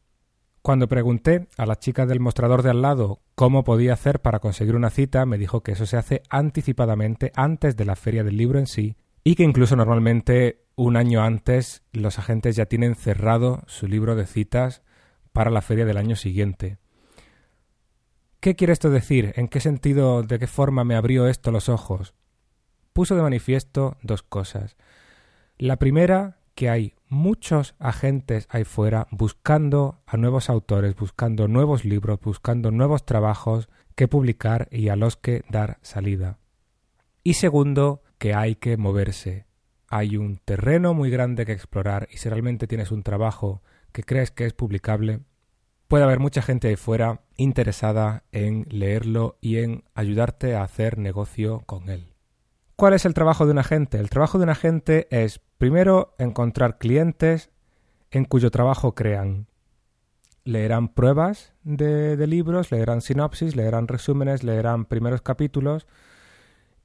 Cuando 0.61 0.87
pregunté 0.87 1.47
a 1.57 1.65
la 1.65 1.79
chica 1.79 2.05
del 2.05 2.19
mostrador 2.19 2.61
de 2.61 2.69
al 2.69 2.81
lado 2.81 3.21
cómo 3.33 3.63
podía 3.63 3.93
hacer 3.93 4.19
para 4.19 4.39
conseguir 4.39 4.75
una 4.75 4.91
cita, 4.91 5.25
me 5.25 5.39
dijo 5.39 5.61
que 5.61 5.71
eso 5.71 5.85
se 5.85 5.97
hace 5.97 6.21
anticipadamente 6.29 7.31
antes 7.35 7.75
de 7.75 7.85
la 7.85 7.95
feria 7.95 8.23
del 8.23 8.37
libro 8.37 8.59
en 8.59 8.67
sí 8.67 8.95
y 9.23 9.35
que 9.35 9.43
incluso 9.43 9.75
normalmente 9.75 10.65
un 10.75 10.97
año 10.97 11.23
antes 11.23 11.83
los 11.91 12.19
agentes 12.19 12.55
ya 12.55 12.65
tienen 12.65 12.95
cerrado 12.95 13.63
su 13.67 13.87
libro 13.87 14.15
de 14.15 14.25
citas 14.25 14.83
para 15.31 15.51
la 15.51 15.61
feria 15.61 15.85
del 15.85 15.97
año 15.97 16.15
siguiente. 16.15 16.77
¿Qué 18.41 18.55
quiere 18.55 18.73
esto 18.73 18.89
decir? 18.89 19.33
¿En 19.35 19.47
qué 19.47 19.59
sentido, 19.59 20.23
de 20.23 20.39
qué 20.39 20.47
forma 20.47 20.83
me 20.83 20.95
abrió 20.95 21.27
esto 21.27 21.51
los 21.51 21.69
ojos? 21.69 22.15
Puso 22.91 23.15
de 23.15 23.21
manifiesto 23.21 23.97
dos 24.01 24.23
cosas. 24.23 24.77
La 25.59 25.77
primera, 25.77 26.39
que 26.55 26.67
hay 26.67 26.95
muchos 27.07 27.75
agentes 27.77 28.47
ahí 28.49 28.63
fuera 28.63 29.07
buscando 29.11 30.01
a 30.07 30.17
nuevos 30.17 30.49
autores, 30.49 30.95
buscando 30.95 31.47
nuevos 31.47 31.85
libros, 31.85 32.19
buscando 32.19 32.71
nuevos 32.71 33.05
trabajos 33.05 33.69
que 33.93 34.07
publicar 34.07 34.67
y 34.71 34.89
a 34.89 34.95
los 34.95 35.17
que 35.17 35.43
dar 35.47 35.77
salida. 35.83 36.39
Y 37.23 37.35
segundo, 37.35 38.01
que 38.17 38.33
hay 38.33 38.55
que 38.55 38.75
moverse. 38.75 39.45
Hay 39.87 40.17
un 40.17 40.37
terreno 40.37 40.95
muy 40.95 41.11
grande 41.11 41.45
que 41.45 41.51
explorar 41.51 42.07
y 42.11 42.17
si 42.17 42.27
realmente 42.27 42.65
tienes 42.65 42.89
un 42.89 43.03
trabajo 43.03 43.61
que 43.91 44.01
crees 44.01 44.31
que 44.31 44.47
es 44.47 44.53
publicable, 44.53 45.19
puede 45.91 46.05
haber 46.05 46.19
mucha 46.19 46.41
gente 46.41 46.69
ahí 46.69 46.77
fuera 46.77 47.19
interesada 47.35 48.23
en 48.31 48.65
leerlo 48.69 49.37
y 49.41 49.57
en 49.57 49.83
ayudarte 49.93 50.55
a 50.55 50.63
hacer 50.63 50.97
negocio 50.97 51.63
con 51.65 51.89
él. 51.89 52.13
¿Cuál 52.77 52.93
es 52.93 53.03
el 53.03 53.13
trabajo 53.13 53.45
de 53.45 53.51
un 53.51 53.57
agente? 53.57 53.99
El 53.99 54.09
trabajo 54.09 54.37
de 54.37 54.45
un 54.45 54.51
agente 54.51 55.09
es, 55.11 55.41
primero, 55.57 56.15
encontrar 56.17 56.77
clientes 56.77 57.49
en 58.09 58.23
cuyo 58.23 58.51
trabajo 58.51 58.95
crean. 58.95 59.47
Leerán 60.45 60.87
pruebas 60.87 61.51
de, 61.63 62.15
de 62.15 62.25
libros, 62.25 62.71
leerán 62.71 63.01
sinopsis, 63.01 63.57
leerán 63.57 63.89
resúmenes, 63.89 64.45
leerán 64.45 64.85
primeros 64.85 65.21
capítulos 65.21 65.87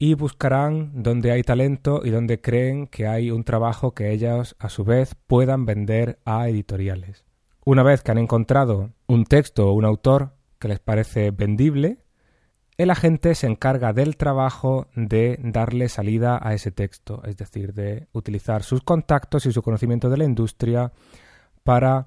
y 0.01 0.15
buscarán 0.15 1.05
donde 1.05 1.31
hay 1.31 1.45
talento 1.45 2.01
y 2.05 2.11
donde 2.11 2.41
creen 2.41 2.89
que 2.89 3.07
hay 3.07 3.31
un 3.31 3.45
trabajo 3.45 3.95
que 3.95 4.11
ellos 4.11 4.57
a 4.59 4.69
su 4.69 4.83
vez 4.83 5.15
puedan 5.29 5.65
vender 5.65 6.19
a 6.25 6.49
editoriales. 6.49 7.25
Una 7.69 7.83
vez 7.83 8.05
que 8.05 8.13
han 8.13 8.19
encontrado 8.19 8.93
un 9.09 9.25
texto 9.25 9.69
o 9.69 9.73
un 9.73 9.85
autor 9.85 10.37
que 10.61 10.69
les 10.69 10.79
parece 10.79 11.33
vendible, 11.33 11.99
el 12.77 12.91
agente 12.91 13.35
se 13.35 13.49
encarga 13.49 13.93
del 13.93 14.17
trabajo 14.17 14.87
de 14.95 15.41
darle 15.43 15.89
salida 15.89 16.39
a 16.41 16.55
ese 16.55 16.71
texto, 16.71 17.25
es 17.25 17.37
decir, 17.37 17.75
de 17.75 18.07
utilizar 18.13 18.63
sus 18.63 18.83
contactos 18.83 19.47
y 19.47 19.53
su 19.53 19.63
conocimiento 19.63 20.09
de 20.09 20.17
la 20.17 20.23
industria 20.23 20.93
para 21.65 22.07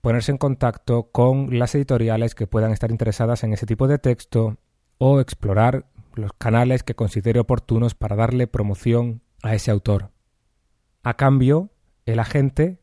ponerse 0.00 0.32
en 0.32 0.38
contacto 0.38 1.10
con 1.12 1.58
las 1.58 1.74
editoriales 1.74 2.34
que 2.34 2.46
puedan 2.46 2.72
estar 2.72 2.90
interesadas 2.90 3.44
en 3.44 3.52
ese 3.52 3.66
tipo 3.66 3.86
de 3.86 3.98
texto 3.98 4.56
o 4.96 5.20
explorar 5.20 5.84
los 6.14 6.32
canales 6.32 6.82
que 6.82 6.94
considere 6.94 7.40
oportunos 7.40 7.94
para 7.94 8.16
darle 8.16 8.46
promoción 8.46 9.20
a 9.42 9.54
ese 9.54 9.70
autor. 9.70 10.12
A 11.02 11.12
cambio, 11.18 11.68
el 12.06 12.20
agente 12.20 12.80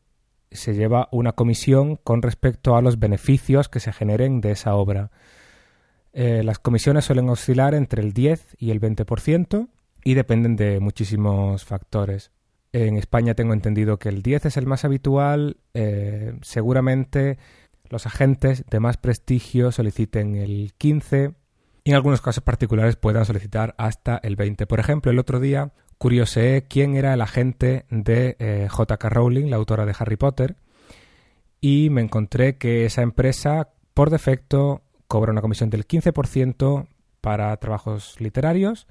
se 0.54 0.74
lleva 0.74 1.08
una 1.12 1.32
comisión 1.32 1.96
con 1.96 2.22
respecto 2.22 2.76
a 2.76 2.82
los 2.82 2.98
beneficios 2.98 3.68
que 3.68 3.80
se 3.80 3.92
generen 3.92 4.40
de 4.40 4.52
esa 4.52 4.74
obra. 4.74 5.10
Eh, 6.12 6.42
las 6.44 6.58
comisiones 6.58 7.04
suelen 7.04 7.28
oscilar 7.28 7.74
entre 7.74 8.02
el 8.02 8.12
10 8.12 8.56
y 8.58 8.70
el 8.70 8.80
20% 8.80 9.68
y 10.04 10.14
dependen 10.14 10.56
de 10.56 10.80
muchísimos 10.80 11.64
factores. 11.64 12.30
En 12.72 12.96
España 12.96 13.34
tengo 13.34 13.52
entendido 13.52 13.98
que 13.98 14.08
el 14.08 14.22
10 14.22 14.46
es 14.46 14.56
el 14.56 14.66
más 14.66 14.84
habitual. 14.84 15.58
Eh, 15.74 16.34
seguramente 16.42 17.38
los 17.88 18.06
agentes 18.06 18.64
de 18.70 18.80
más 18.80 18.96
prestigio 18.96 19.72
soliciten 19.72 20.34
el 20.36 20.72
15 20.78 21.34
y 21.84 21.90
en 21.90 21.96
algunos 21.96 22.22
casos 22.22 22.42
particulares 22.42 22.96
puedan 22.96 23.26
solicitar 23.26 23.74
hasta 23.76 24.18
el 24.22 24.36
20. 24.36 24.66
Por 24.66 24.80
ejemplo, 24.80 25.10
el 25.10 25.18
otro 25.18 25.40
día 25.40 25.72
curioseé 26.02 26.64
quién 26.64 26.96
era 26.96 27.14
el 27.14 27.20
agente 27.20 27.86
de 27.88 28.34
eh, 28.40 28.66
J.K. 28.68 29.08
Rowling, 29.08 29.50
la 29.50 29.54
autora 29.54 29.86
de 29.86 29.94
Harry 29.96 30.16
Potter, 30.16 30.56
y 31.60 31.90
me 31.90 32.00
encontré 32.00 32.58
que 32.58 32.84
esa 32.84 33.02
empresa, 33.02 33.68
por 33.94 34.10
defecto, 34.10 34.82
cobra 35.06 35.30
una 35.30 35.42
comisión 35.42 35.70
del 35.70 35.86
15% 35.86 36.88
para 37.20 37.56
trabajos 37.58 38.16
literarios, 38.18 38.88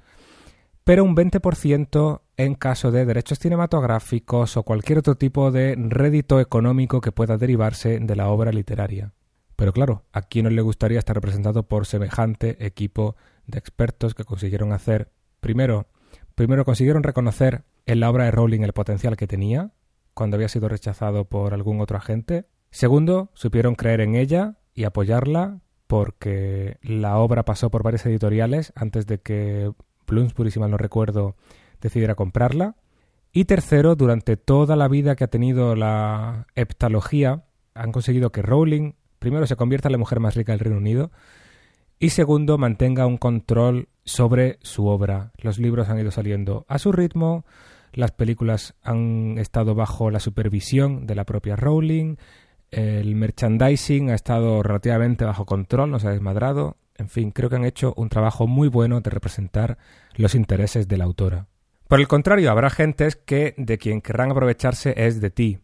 pero 0.84 1.04
un 1.04 1.14
20% 1.14 2.22
en 2.38 2.54
caso 2.54 2.90
de 2.90 3.04
derechos 3.04 3.38
cinematográficos 3.38 4.56
o 4.56 4.62
cualquier 4.62 5.00
otro 5.00 5.16
tipo 5.16 5.50
de 5.50 5.74
rédito 5.76 6.40
económico 6.40 7.02
que 7.02 7.12
pueda 7.12 7.36
derivarse 7.36 7.98
de 8.00 8.16
la 8.16 8.28
obra 8.28 8.52
literaria. 8.52 9.12
Pero 9.54 9.74
claro, 9.74 10.06
¿a 10.14 10.22
quién 10.22 10.44
no 10.44 10.50
le 10.50 10.62
gustaría 10.62 10.98
estar 10.98 11.14
representado 11.14 11.64
por 11.64 11.84
semejante 11.84 12.64
equipo 12.64 13.16
de 13.46 13.58
expertos 13.58 14.14
que 14.14 14.24
consiguieron 14.24 14.72
hacer, 14.72 15.12
primero, 15.40 15.88
Primero 16.34 16.64
consiguieron 16.64 17.02
reconocer 17.02 17.64
en 17.86 18.00
la 18.00 18.10
obra 18.10 18.24
de 18.24 18.30
Rowling 18.30 18.62
el 18.62 18.72
potencial 18.72 19.16
que 19.16 19.26
tenía, 19.26 19.72
cuando 20.14 20.36
había 20.36 20.48
sido 20.48 20.68
rechazado 20.68 21.24
por 21.26 21.54
algún 21.54 21.80
otro 21.80 21.96
agente. 21.96 22.46
Segundo, 22.70 23.30
supieron 23.34 23.74
creer 23.74 24.00
en 24.00 24.14
ella 24.14 24.56
y 24.74 24.84
apoyarla 24.84 25.60
porque 25.86 26.78
la 26.82 27.18
obra 27.18 27.44
pasó 27.44 27.70
por 27.70 27.82
varias 27.82 28.06
editoriales 28.06 28.72
antes 28.74 29.06
de 29.06 29.18
que 29.20 29.72
Bloomsbury, 30.06 30.50
si 30.50 30.58
mal 30.58 30.70
no 30.70 30.78
recuerdo, 30.78 31.36
decidiera 31.80 32.14
comprarla. 32.14 32.76
Y 33.32 33.44
tercero, 33.44 33.94
durante 33.94 34.36
toda 34.36 34.76
la 34.76 34.88
vida 34.88 35.16
que 35.16 35.24
ha 35.24 35.28
tenido 35.28 35.74
la 35.74 36.46
heptalogía, 36.54 37.44
han 37.74 37.92
conseguido 37.92 38.32
que 38.32 38.42
Rowling 38.42 38.94
primero 39.18 39.46
se 39.46 39.56
convierta 39.56 39.88
en 39.88 39.92
la 39.92 39.98
mujer 39.98 40.20
más 40.20 40.34
rica 40.34 40.52
del 40.52 40.60
Reino 40.60 40.78
Unido 40.78 41.10
y 42.02 42.10
segundo, 42.10 42.58
mantenga 42.58 43.06
un 43.06 43.16
control 43.16 43.88
sobre 44.02 44.58
su 44.62 44.88
obra. 44.88 45.30
Los 45.38 45.60
libros 45.60 45.88
han 45.88 46.00
ido 46.00 46.10
saliendo 46.10 46.66
a 46.68 46.80
su 46.80 46.90
ritmo, 46.90 47.44
las 47.92 48.10
películas 48.10 48.74
han 48.82 49.38
estado 49.38 49.76
bajo 49.76 50.10
la 50.10 50.18
supervisión 50.18 51.06
de 51.06 51.14
la 51.14 51.24
propia 51.24 51.54
Rowling, 51.54 52.16
el 52.72 53.14
merchandising 53.14 54.10
ha 54.10 54.16
estado 54.16 54.64
relativamente 54.64 55.24
bajo 55.24 55.46
control, 55.46 55.92
no 55.92 56.00
se 56.00 56.08
ha 56.08 56.10
desmadrado. 56.10 56.76
En 56.96 57.08
fin, 57.08 57.30
creo 57.30 57.48
que 57.48 57.54
han 57.54 57.64
hecho 57.64 57.94
un 57.96 58.08
trabajo 58.08 58.48
muy 58.48 58.66
bueno 58.66 59.00
de 59.00 59.10
representar 59.10 59.78
los 60.16 60.34
intereses 60.34 60.88
de 60.88 60.96
la 60.96 61.04
autora. 61.04 61.46
Por 61.86 62.00
el 62.00 62.08
contrario, 62.08 62.50
habrá 62.50 62.66
agentes 62.66 63.14
que 63.14 63.54
de 63.56 63.78
quien 63.78 64.00
querrán 64.00 64.32
aprovecharse 64.32 64.92
es 64.96 65.20
de 65.20 65.30
ti. 65.30 65.60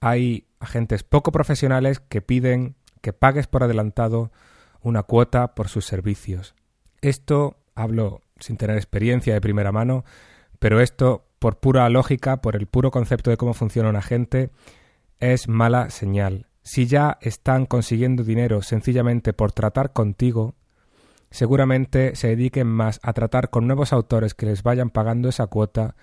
Hay 0.00 0.46
agentes 0.58 1.02
poco 1.02 1.32
profesionales 1.32 2.00
que 2.00 2.22
piden 2.22 2.76
que 3.02 3.12
pagues 3.12 3.46
por 3.46 3.62
adelantado 3.62 4.32
una 4.86 5.02
cuota 5.02 5.56
por 5.56 5.68
sus 5.68 5.84
servicios. 5.84 6.54
Esto, 7.00 7.56
hablo 7.74 8.22
sin 8.38 8.56
tener 8.56 8.76
experiencia 8.76 9.34
de 9.34 9.40
primera 9.40 9.72
mano, 9.72 10.04
pero 10.60 10.80
esto, 10.80 11.26
por 11.40 11.58
pura 11.58 11.88
lógica, 11.88 12.40
por 12.40 12.54
el 12.54 12.66
puro 12.66 12.92
concepto 12.92 13.30
de 13.30 13.36
cómo 13.36 13.52
funciona 13.52 13.88
un 13.88 13.96
agente, 13.96 14.50
es 15.18 15.48
mala 15.48 15.90
señal. 15.90 16.46
Si 16.62 16.86
ya 16.86 17.18
están 17.20 17.66
consiguiendo 17.66 18.22
dinero 18.22 18.62
sencillamente 18.62 19.32
por 19.32 19.50
tratar 19.50 19.92
contigo, 19.92 20.54
seguramente 21.32 22.14
se 22.14 22.28
dediquen 22.28 22.68
más 22.68 23.00
a 23.02 23.12
tratar 23.12 23.50
con 23.50 23.66
nuevos 23.66 23.92
autores 23.92 24.34
que 24.34 24.46
les 24.46 24.62
vayan 24.62 24.90
pagando 24.90 25.28
esa 25.28 25.48
cuota 25.48 25.96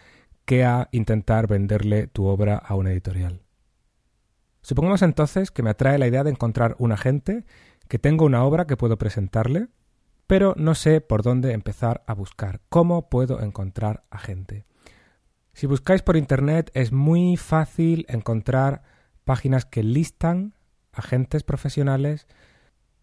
que 0.43 0.65
a 0.65 0.89
intentar 0.91 1.47
venderle 1.47 2.07
tu 2.07 2.25
obra 2.25 2.57
a 2.57 2.75
una 2.75 2.91
editorial. 2.91 3.43
Supongamos 4.61 5.01
entonces 5.03 5.51
que 5.51 5.63
me 5.63 5.69
atrae 5.69 5.97
la 5.97 6.07
idea 6.07 6.25
de 6.25 6.31
encontrar 6.31 6.75
un 6.79 6.91
agente 6.91 7.45
que 7.93 7.99
tengo 7.99 8.25
una 8.25 8.43
obra 8.43 8.65
que 8.65 8.75
puedo 8.75 8.97
presentarle, 8.97 9.67
pero 10.25 10.55
no 10.57 10.73
sé 10.73 10.99
por 10.99 11.21
dónde 11.21 11.51
empezar 11.51 12.03
a 12.07 12.15
buscar, 12.15 12.59
cómo 12.67 13.07
puedo 13.07 13.39
encontrar 13.39 14.01
a 14.09 14.17
gente. 14.17 14.65
Si 15.53 15.67
buscáis 15.67 16.01
por 16.01 16.17
internet 16.17 16.71
es 16.73 16.91
muy 16.91 17.37
fácil 17.37 18.07
encontrar 18.09 18.81
páginas 19.25 19.65
que 19.65 19.83
listan 19.83 20.55
agentes 20.91 21.43
profesionales 21.43 22.25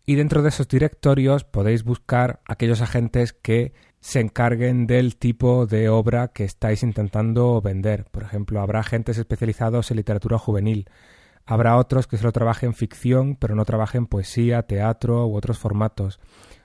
y 0.06 0.16
dentro 0.16 0.42
de 0.42 0.48
esos 0.48 0.66
directorios 0.66 1.44
podéis 1.44 1.84
buscar 1.84 2.40
aquellos 2.44 2.80
agentes 2.80 3.32
que 3.32 3.74
se 4.00 4.18
encarguen 4.18 4.88
del 4.88 5.14
tipo 5.14 5.66
de 5.66 5.88
obra 5.88 6.32
que 6.32 6.42
estáis 6.42 6.82
intentando 6.82 7.60
vender. 7.60 8.06
Por 8.10 8.24
ejemplo, 8.24 8.60
habrá 8.60 8.80
agentes 8.80 9.18
especializados 9.18 9.92
en 9.92 9.98
literatura 9.98 10.36
juvenil. 10.36 10.90
Habrá 11.46 11.76
otros 11.76 12.06
que 12.06 12.16
solo 12.16 12.32
trabajen 12.32 12.74
ficción, 12.74 13.36
pero 13.36 13.54
no 13.54 13.64
trabajen 13.64 14.06
poesía, 14.06 14.62
teatro 14.62 15.26
u 15.26 15.36
otros 15.36 15.58
formatos. 15.58 16.20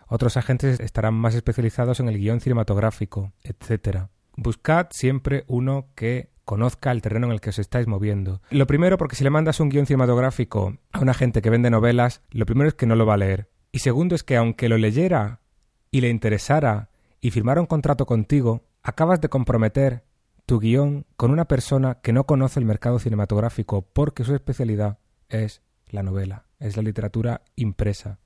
Otros 0.07 0.37
agentes 0.37 0.79
estarán 0.79 1.15
más 1.15 1.33
especializados 1.35 1.99
en 1.99 2.07
el 2.07 2.17
guion 2.17 2.39
cinematográfico, 2.39 3.33
etc. 3.43 4.07
Buscad 4.37 4.87
siempre 4.91 5.43
uno 5.47 5.87
que 5.95 6.29
conozca 6.45 6.91
el 6.91 7.01
terreno 7.01 7.27
en 7.27 7.33
el 7.33 7.41
que 7.41 7.49
os 7.49 7.59
estáis 7.59 7.87
moviendo. 7.87 8.41
Lo 8.51 8.67
primero, 8.67 8.97
porque 8.97 9.15
si 9.15 9.23
le 9.23 9.31
mandas 9.31 9.59
un 9.59 9.69
guion 9.69 9.87
cinematográfico 9.87 10.77
a 10.91 10.99
una 10.99 11.13
gente 11.13 11.41
que 11.41 11.49
vende 11.49 11.71
novelas, 11.71 12.21
lo 12.29 12.45
primero 12.45 12.69
es 12.69 12.75
que 12.75 12.85
no 12.85 12.95
lo 12.95 13.05
va 13.05 13.15
a 13.15 13.17
leer. 13.17 13.49
Y 13.71 13.79
segundo 13.79 14.15
es 14.15 14.23
que 14.23 14.37
aunque 14.37 14.69
lo 14.69 14.77
leyera 14.77 15.41
y 15.89 16.01
le 16.01 16.09
interesara 16.09 16.89
y 17.19 17.31
firmara 17.31 17.59
un 17.59 17.67
contrato 17.67 18.05
contigo, 18.05 18.63
acabas 18.83 19.19
de 19.19 19.29
comprometer 19.29 20.03
tu 20.45 20.59
guion 20.59 21.05
con 21.17 21.31
una 21.31 21.45
persona 21.45 21.95
que 22.01 22.13
no 22.13 22.25
conoce 22.25 22.59
el 22.59 22.65
mercado 22.65 22.99
cinematográfico 22.99 23.81
porque 23.81 24.23
su 24.23 24.35
especialidad 24.35 24.99
es 25.29 25.61
la 25.87 26.03
novela, 26.03 26.45
es 26.59 26.77
la 26.77 26.83
literatura 26.83 27.41
impresa. 27.55 28.19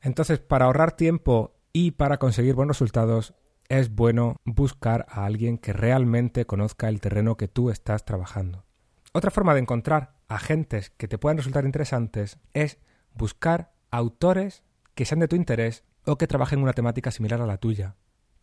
Entonces, 0.00 0.38
para 0.38 0.66
ahorrar 0.66 0.92
tiempo 0.92 1.56
y 1.72 1.92
para 1.92 2.18
conseguir 2.18 2.54
buenos 2.54 2.76
resultados, 2.76 3.34
es 3.68 3.94
bueno 3.94 4.36
buscar 4.44 5.06
a 5.08 5.24
alguien 5.24 5.58
que 5.58 5.72
realmente 5.72 6.46
conozca 6.46 6.88
el 6.88 7.00
terreno 7.00 7.36
que 7.36 7.48
tú 7.48 7.70
estás 7.70 8.04
trabajando. 8.04 8.64
Otra 9.12 9.30
forma 9.30 9.54
de 9.54 9.60
encontrar 9.60 10.14
agentes 10.28 10.90
que 10.90 11.08
te 11.08 11.18
puedan 11.18 11.38
resultar 11.38 11.64
interesantes 11.64 12.38
es 12.52 12.78
buscar 13.14 13.72
autores 13.90 14.62
que 14.94 15.04
sean 15.04 15.20
de 15.20 15.28
tu 15.28 15.36
interés 15.36 15.84
o 16.04 16.16
que 16.18 16.26
trabajen 16.26 16.58
en 16.58 16.64
una 16.64 16.72
temática 16.72 17.10
similar 17.10 17.40
a 17.40 17.46
la 17.46 17.58
tuya. 17.58 17.96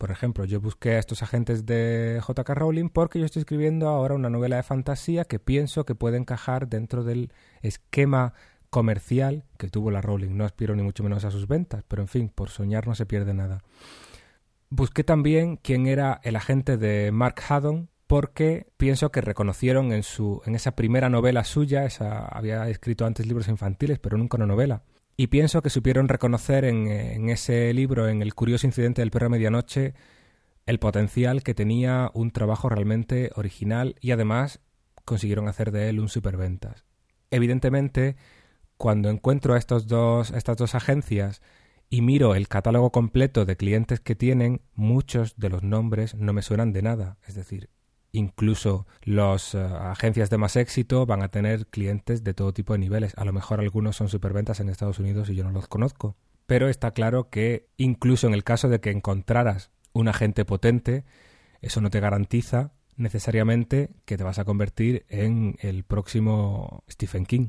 Por 0.04 0.10
ejemplo, 0.10 0.44
yo 0.44 0.60
busqué 0.60 0.96
a 0.96 0.98
estos 0.98 1.22
agentes 1.22 1.64
de 1.64 2.20
JK 2.20 2.46
Rowling 2.50 2.90
porque 2.90 3.18
yo 3.18 3.24
estoy 3.24 3.40
escribiendo 3.40 3.88
ahora 3.88 4.14
una 4.14 4.28
novela 4.28 4.56
de 4.56 4.62
fantasía 4.62 5.24
que 5.24 5.38
pienso 5.38 5.86
que 5.86 5.94
puede 5.94 6.18
encajar 6.18 6.68
dentro 6.68 7.04
del 7.04 7.32
esquema 7.62 8.34
comercial 8.68 9.44
que 9.56 9.70
tuvo 9.70 9.90
la 9.90 10.02
Rowling. 10.02 10.36
No 10.36 10.44
aspiro 10.44 10.76
ni 10.76 10.82
mucho 10.82 11.02
menos 11.02 11.24
a 11.24 11.30
sus 11.30 11.48
ventas, 11.48 11.84
pero 11.88 12.02
en 12.02 12.08
fin, 12.08 12.28
por 12.28 12.50
soñar 12.50 12.86
no 12.86 12.94
se 12.94 13.06
pierde 13.06 13.32
nada. 13.32 13.62
Busqué 14.68 15.04
también 15.04 15.56
quién 15.56 15.86
era 15.86 16.20
el 16.22 16.36
agente 16.36 16.76
de 16.76 17.10
Mark 17.10 17.36
Haddon 17.48 17.88
porque 18.06 18.66
pienso 18.76 19.10
que 19.10 19.22
reconocieron 19.22 19.90
en 19.90 20.02
su 20.02 20.42
en 20.44 20.54
esa 20.54 20.76
primera 20.76 21.08
novela 21.08 21.44
suya, 21.44 21.86
esa 21.86 22.26
había 22.26 22.68
escrito 22.68 23.06
antes 23.06 23.26
libros 23.26 23.48
infantiles, 23.48 24.00
pero 24.00 24.18
nunca 24.18 24.36
una 24.36 24.44
novela. 24.44 24.82
Y 25.16 25.28
pienso 25.28 25.62
que 25.62 25.70
supieron 25.70 26.08
reconocer 26.08 26.64
en, 26.64 27.28
ese 27.28 27.72
libro, 27.72 28.08
en 28.08 28.20
el 28.20 28.34
curioso 28.34 28.66
incidente 28.66 29.00
del 29.00 29.12
perro 29.12 29.26
a 29.26 29.30
medianoche, 29.30 29.94
el 30.66 30.78
potencial 30.80 31.42
que 31.42 31.54
tenía 31.54 32.10
un 32.14 32.32
trabajo 32.32 32.68
realmente 32.68 33.30
original 33.36 33.94
y 34.00 34.10
además 34.10 34.60
consiguieron 35.04 35.46
hacer 35.46 35.70
de 35.70 35.88
él 35.88 36.00
un 36.00 36.08
superventas. 36.08 36.84
Evidentemente, 37.30 38.16
cuando 38.76 39.08
encuentro 39.08 39.54
a 39.54 39.60
dos, 39.86 40.30
estas 40.30 40.56
dos 40.56 40.74
agencias 40.74 41.42
y 41.88 42.00
miro 42.00 42.34
el 42.34 42.48
catálogo 42.48 42.90
completo 42.90 43.44
de 43.44 43.56
clientes 43.56 44.00
que 44.00 44.16
tienen, 44.16 44.62
muchos 44.74 45.36
de 45.36 45.48
los 45.48 45.62
nombres 45.62 46.16
no 46.16 46.32
me 46.32 46.42
suenan 46.42 46.72
de 46.72 46.82
nada. 46.82 47.18
Es 47.26 47.34
decir, 47.34 47.70
incluso 48.14 48.86
las 49.02 49.54
eh, 49.54 49.58
agencias 49.58 50.30
de 50.30 50.38
más 50.38 50.56
éxito 50.56 51.04
van 51.04 51.22
a 51.22 51.28
tener 51.28 51.66
clientes 51.66 52.24
de 52.24 52.32
todo 52.32 52.54
tipo 52.54 52.72
de 52.72 52.78
niveles. 52.78 53.12
A 53.16 53.24
lo 53.24 53.32
mejor 53.32 53.60
algunos 53.60 53.96
son 53.96 54.08
superventas 54.08 54.60
en 54.60 54.68
Estados 54.68 54.98
Unidos 54.98 55.28
y 55.28 55.34
yo 55.34 55.44
no 55.44 55.50
los 55.50 55.68
conozco. 55.68 56.16
Pero 56.46 56.68
está 56.68 56.92
claro 56.92 57.28
que 57.28 57.68
incluso 57.76 58.26
en 58.26 58.34
el 58.34 58.44
caso 58.44 58.68
de 58.68 58.80
que 58.80 58.90
encontraras 58.90 59.70
un 59.92 60.08
agente 60.08 60.44
potente, 60.44 61.04
eso 61.60 61.80
no 61.80 61.90
te 61.90 62.00
garantiza 62.00 62.72
necesariamente 62.96 63.90
que 64.04 64.16
te 64.16 64.24
vas 64.24 64.38
a 64.38 64.44
convertir 64.44 65.04
en 65.08 65.56
el 65.60 65.84
próximo 65.84 66.84
Stephen 66.88 67.26
King. 67.26 67.48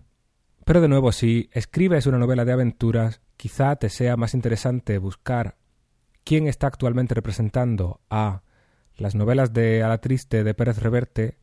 Pero 0.65 0.81
de 0.81 0.87
nuevo, 0.87 1.11
si 1.11 1.49
escribes 1.53 2.07
una 2.07 2.17
novela 2.17 2.43
de 2.43 2.53
aventuras, 2.53 3.21
quizá 3.37 3.75
te 3.75 3.89
sea 3.89 4.17
más 4.17 4.33
interesante 4.33 4.97
buscar 4.97 5.57
quién 6.23 6.47
está 6.47 6.65
actualmente 6.67 7.13
representando 7.13 8.01
a 8.09 8.41
las 8.97 9.15
novelas 9.15 9.53
de 9.53 9.83
A 9.83 9.89
la 9.89 9.99
Triste 9.99 10.43
de 10.43 10.53
Pérez 10.53 10.79
Reverte 10.79 11.37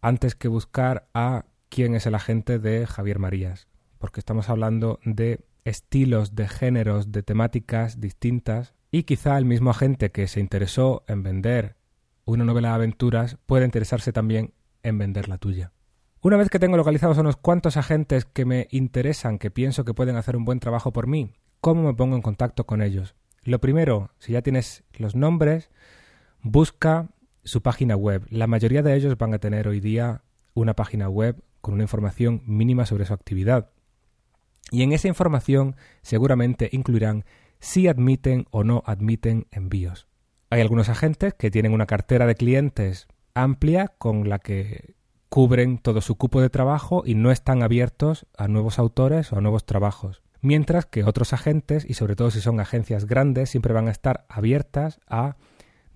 antes 0.00 0.34
que 0.34 0.48
buscar 0.48 1.08
a 1.14 1.44
quién 1.68 1.94
es 1.94 2.06
el 2.06 2.14
agente 2.14 2.58
de 2.58 2.86
Javier 2.86 3.18
Marías, 3.18 3.68
porque 3.98 4.20
estamos 4.20 4.48
hablando 4.48 5.00
de 5.04 5.40
estilos, 5.64 6.34
de 6.34 6.48
géneros, 6.48 7.12
de 7.12 7.22
temáticas 7.22 8.00
distintas 8.00 8.74
y 8.90 9.02
quizá 9.02 9.36
el 9.36 9.44
mismo 9.44 9.70
agente 9.70 10.10
que 10.10 10.26
se 10.28 10.40
interesó 10.40 11.04
en 11.08 11.22
vender 11.22 11.76
una 12.24 12.44
novela 12.44 12.68
de 12.68 12.74
aventuras 12.74 13.38
puede 13.46 13.64
interesarse 13.64 14.12
también 14.12 14.52
en 14.82 14.98
vender 14.98 15.28
la 15.28 15.38
tuya. 15.38 15.72
Una 16.20 16.36
vez 16.36 16.50
que 16.50 16.58
tengo 16.58 16.76
localizados 16.76 17.18
unos 17.18 17.36
cuantos 17.36 17.76
agentes 17.76 18.24
que 18.24 18.44
me 18.44 18.66
interesan, 18.70 19.38
que 19.38 19.50
pienso 19.50 19.84
que 19.84 19.94
pueden 19.94 20.16
hacer 20.16 20.36
un 20.36 20.44
buen 20.44 20.60
trabajo 20.60 20.92
por 20.92 21.06
mí, 21.06 21.32
¿cómo 21.60 21.82
me 21.82 21.94
pongo 21.94 22.16
en 22.16 22.22
contacto 22.22 22.66
con 22.66 22.82
ellos? 22.82 23.14
Lo 23.44 23.60
primero, 23.60 24.10
si 24.18 24.32
ya 24.32 24.42
tienes 24.42 24.84
los 24.92 25.14
nombres, 25.14 25.70
busca 26.42 27.08
su 27.44 27.62
página 27.62 27.96
web. 27.96 28.26
La 28.30 28.46
mayoría 28.46 28.82
de 28.82 28.94
ellos 28.94 29.16
van 29.18 29.34
a 29.34 29.38
tener 29.38 29.68
hoy 29.68 29.80
día 29.80 30.22
una 30.54 30.74
página 30.74 31.08
web 31.08 31.42
con 31.60 31.74
una 31.74 31.84
información 31.84 32.42
mínima 32.46 32.86
sobre 32.86 33.06
su 33.06 33.14
actividad. 33.14 33.70
Y 34.70 34.82
en 34.82 34.92
esa 34.92 35.08
información 35.08 35.76
seguramente 36.02 36.68
incluirán 36.72 37.24
si 37.58 37.88
admiten 37.88 38.46
o 38.50 38.64
no 38.64 38.82
admiten 38.86 39.46
envíos. 39.50 40.06
Hay 40.50 40.60
algunos 40.60 40.88
agentes 40.88 41.34
que 41.34 41.50
tienen 41.50 41.72
una 41.72 41.86
cartera 41.86 42.26
de 42.26 42.34
clientes 42.34 43.08
amplia 43.34 43.88
con 43.98 44.28
la 44.28 44.38
que 44.38 44.94
cubren 45.28 45.78
todo 45.78 46.00
su 46.00 46.16
cupo 46.16 46.40
de 46.40 46.50
trabajo 46.50 47.02
y 47.04 47.14
no 47.14 47.30
están 47.30 47.62
abiertos 47.62 48.26
a 48.36 48.48
nuevos 48.48 48.78
autores 48.78 49.32
o 49.32 49.36
a 49.36 49.40
nuevos 49.40 49.66
trabajos. 49.66 50.22
Mientras 50.40 50.86
que 50.86 51.04
otros 51.04 51.32
agentes, 51.32 51.84
y 51.88 51.94
sobre 51.94 52.16
todo 52.16 52.30
si 52.30 52.40
son 52.40 52.60
agencias 52.60 53.06
grandes, 53.06 53.50
siempre 53.50 53.74
van 53.74 53.88
a 53.88 53.90
estar 53.90 54.24
abiertas 54.28 55.00
a 55.08 55.36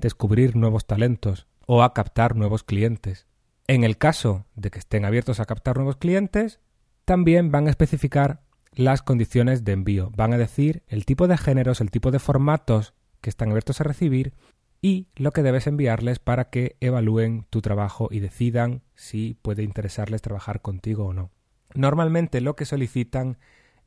descubrir 0.02 0.54
nuevos 0.56 0.86
talentos 0.86 1.46
o 1.66 1.82
a 1.82 1.94
captar 1.94 2.36
nuevos 2.36 2.64
clientes. 2.64 3.26
En 3.66 3.84
el 3.84 3.96
caso 3.96 4.44
de 4.54 4.70
que 4.70 4.78
estén 4.78 5.06
abiertos 5.06 5.40
a 5.40 5.46
captar 5.46 5.76
nuevos 5.76 5.96
clientes, 5.96 6.60
también 7.06 7.50
van 7.50 7.66
a 7.66 7.70
especificar 7.70 8.42
las 8.72 9.02
condiciones 9.02 9.64
de 9.64 9.72
envío. 9.72 10.10
Van 10.14 10.34
a 10.34 10.38
decir 10.38 10.82
el 10.88 11.06
tipo 11.06 11.28
de 11.28 11.38
géneros, 11.38 11.80
el 11.80 11.90
tipo 11.90 12.10
de 12.10 12.18
formatos 12.18 12.94
que 13.20 13.30
están 13.30 13.50
abiertos 13.50 13.80
a 13.80 13.84
recibir 13.84 14.34
y 14.82 15.06
lo 15.14 15.30
que 15.30 15.42
debes 15.42 15.66
enviarles 15.66 16.18
para 16.18 16.50
que 16.50 16.76
evalúen 16.80 17.46
tu 17.48 17.62
trabajo 17.62 18.08
y 18.10 18.18
decidan 18.18 18.82
si 18.96 19.38
puede 19.40 19.62
interesarles 19.62 20.22
trabajar 20.22 20.60
contigo 20.60 21.06
o 21.06 21.12
no. 21.12 21.30
Normalmente 21.74 22.40
lo 22.40 22.56
que 22.56 22.64
solicitan 22.64 23.38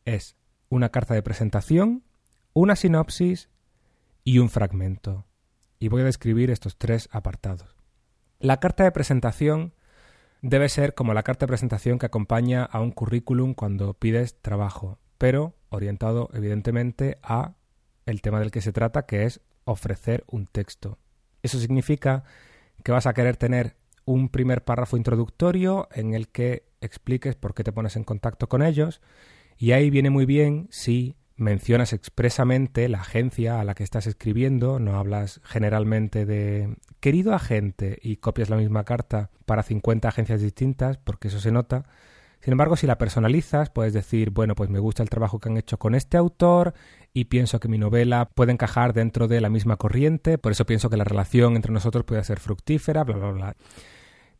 es 0.05 0.37
una 0.69 0.89
carta 0.89 1.13
de 1.13 1.21
presentación, 1.21 2.03
una 2.53 2.77
sinopsis 2.77 3.49
y 4.23 4.39
un 4.39 4.49
fragmento. 4.49 5.25
Y 5.79 5.87
voy 5.89 6.01
a 6.01 6.05
describir 6.05 6.51
estos 6.51 6.77
tres 6.77 7.09
apartados. 7.11 7.75
La 8.39 8.59
carta 8.59 8.83
de 8.83 8.91
presentación 8.91 9.73
debe 10.41 10.69
ser 10.69 10.93
como 10.93 11.13
la 11.13 11.23
carta 11.23 11.45
de 11.45 11.49
presentación 11.49 11.99
que 11.99 12.05
acompaña 12.05 12.63
a 12.63 12.79
un 12.79 12.91
currículum 12.91 13.53
cuando 13.53 13.93
pides 13.93 14.41
trabajo, 14.41 14.99
pero 15.17 15.55
orientado 15.69 16.29
evidentemente 16.33 17.17
a 17.23 17.55
el 18.05 18.21
tema 18.21 18.39
del 18.39 18.51
que 18.51 18.61
se 18.61 18.71
trata, 18.71 19.05
que 19.05 19.25
es 19.25 19.41
ofrecer 19.63 20.23
un 20.27 20.45
texto. 20.45 20.99
Eso 21.41 21.59
significa 21.59 22.23
que 22.83 22.91
vas 22.91 23.07
a 23.07 23.13
querer 23.13 23.37
tener 23.37 23.75
un 24.05 24.29
primer 24.29 24.63
párrafo 24.63 24.97
introductorio 24.97 25.87
en 25.91 26.13
el 26.13 26.29
que 26.29 26.67
expliques 26.81 27.35
por 27.35 27.55
qué 27.55 27.63
te 27.63 27.71
pones 27.71 27.95
en 27.95 28.03
contacto 28.03 28.47
con 28.47 28.61
ellos 28.61 29.01
y 29.57 29.71
ahí 29.71 29.89
viene 29.89 30.09
muy 30.09 30.25
bien 30.25 30.67
si 30.69 31.15
mencionas 31.35 31.93
expresamente 31.93 32.87
la 32.89 33.01
agencia 33.01 33.59
a 33.59 33.63
la 33.63 33.75
que 33.75 33.83
estás 33.83 34.07
escribiendo, 34.07 34.79
no 34.79 34.97
hablas 34.97 35.41
generalmente 35.43 36.25
de 36.25 36.77
querido 36.99 37.33
agente 37.33 37.99
y 38.01 38.17
copias 38.17 38.49
la 38.49 38.57
misma 38.57 38.85
carta 38.85 39.29
para 39.45 39.63
50 39.63 40.07
agencias 40.07 40.41
distintas, 40.41 40.97
porque 40.97 41.27
eso 41.27 41.39
se 41.39 41.51
nota, 41.51 41.85
sin 42.45 42.51
embargo, 42.51 42.75
si 42.75 42.85
la 42.85 42.99
personalizas, 42.99 43.71
puedes 43.71 43.91
decir, 43.91 44.29
bueno, 44.29 44.53
pues 44.53 44.69
me 44.69 44.77
gusta 44.77 45.01
el 45.01 45.09
trabajo 45.09 45.39
que 45.39 45.49
han 45.49 45.57
hecho 45.57 45.79
con 45.79 45.95
este 45.95 46.15
autor 46.15 46.75
y 47.11 47.25
pienso 47.25 47.59
que 47.59 47.67
mi 47.67 47.79
novela 47.79 48.29
puede 48.35 48.51
encajar 48.51 48.93
dentro 48.93 49.27
de 49.27 49.41
la 49.41 49.49
misma 49.49 49.77
corriente, 49.77 50.37
por 50.37 50.51
eso 50.51 50.67
pienso 50.67 50.91
que 50.91 50.95
la 50.95 51.05
relación 51.05 51.55
entre 51.55 51.71
nosotros 51.71 52.05
puede 52.05 52.23
ser 52.23 52.39
fructífera, 52.39 53.03
bla, 53.03 53.17
bla, 53.17 53.31
bla. 53.31 53.55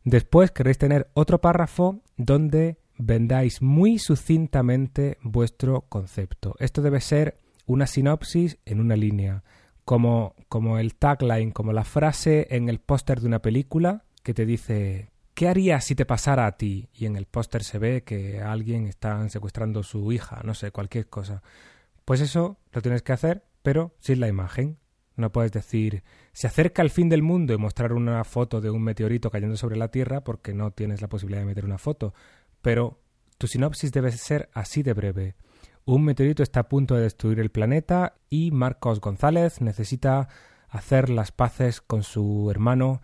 Después 0.04 0.52
queréis 0.52 0.78
tener 0.78 1.10
otro 1.14 1.40
párrafo 1.40 2.00
donde 2.16 2.78
vendáis 2.98 3.62
muy 3.62 3.98
sucintamente 3.98 5.18
vuestro 5.22 5.82
concepto. 5.82 6.54
Esto 6.58 6.82
debe 6.82 7.00
ser 7.00 7.38
una 7.66 7.86
sinopsis 7.86 8.58
en 8.64 8.80
una 8.80 8.96
línea, 8.96 9.42
como, 9.84 10.34
como 10.48 10.78
el 10.78 10.94
tagline, 10.94 11.52
como 11.52 11.72
la 11.72 11.84
frase 11.84 12.46
en 12.50 12.68
el 12.68 12.78
póster 12.78 13.20
de 13.20 13.26
una 13.26 13.40
película 13.40 14.04
que 14.22 14.34
te 14.34 14.46
dice 14.46 15.10
¿Qué 15.36 15.48
harías 15.48 15.84
si 15.84 15.94
te 15.94 16.06
pasara 16.06 16.46
a 16.46 16.56
ti? 16.56 16.88
Y 16.94 17.04
en 17.04 17.14
el 17.14 17.26
póster 17.26 17.62
se 17.62 17.78
ve 17.78 18.04
que 18.04 18.40
alguien 18.40 18.86
está 18.86 19.28
secuestrando 19.28 19.80
a 19.80 19.82
su 19.82 20.10
hija, 20.10 20.40
no 20.44 20.54
sé, 20.54 20.70
cualquier 20.70 21.10
cosa. 21.10 21.42
Pues 22.06 22.22
eso 22.22 22.56
lo 22.72 22.80
tienes 22.80 23.02
que 23.02 23.12
hacer, 23.12 23.44
pero 23.62 23.94
sin 23.98 24.20
la 24.20 24.28
imagen. 24.28 24.78
No 25.14 25.32
puedes 25.32 25.52
decir, 25.52 26.04
se 26.32 26.46
acerca 26.46 26.80
el 26.80 26.88
fin 26.88 27.10
del 27.10 27.22
mundo 27.22 27.52
y 27.52 27.58
mostrar 27.58 27.92
una 27.92 28.24
foto 28.24 28.62
de 28.62 28.70
un 28.70 28.82
meteorito 28.82 29.30
cayendo 29.30 29.58
sobre 29.58 29.76
la 29.76 29.88
Tierra 29.88 30.24
porque 30.24 30.54
no 30.54 30.70
tienes 30.70 31.02
la 31.02 31.08
posibilidad 31.08 31.42
de 31.42 31.48
meter 31.48 31.66
una 31.66 31.76
foto. 31.76 32.14
Pero 32.66 32.98
tu 33.38 33.46
sinopsis 33.46 33.92
debe 33.92 34.10
ser 34.10 34.50
así 34.52 34.82
de 34.82 34.92
breve. 34.92 35.36
Un 35.84 36.02
meteorito 36.02 36.42
está 36.42 36.58
a 36.58 36.68
punto 36.68 36.96
de 36.96 37.02
destruir 37.02 37.38
el 37.38 37.52
planeta 37.52 38.14
y 38.28 38.50
Marcos 38.50 39.00
González 39.00 39.60
necesita 39.60 40.26
hacer 40.68 41.08
las 41.08 41.30
paces 41.30 41.80
con 41.80 42.02
su 42.02 42.50
hermano 42.50 43.02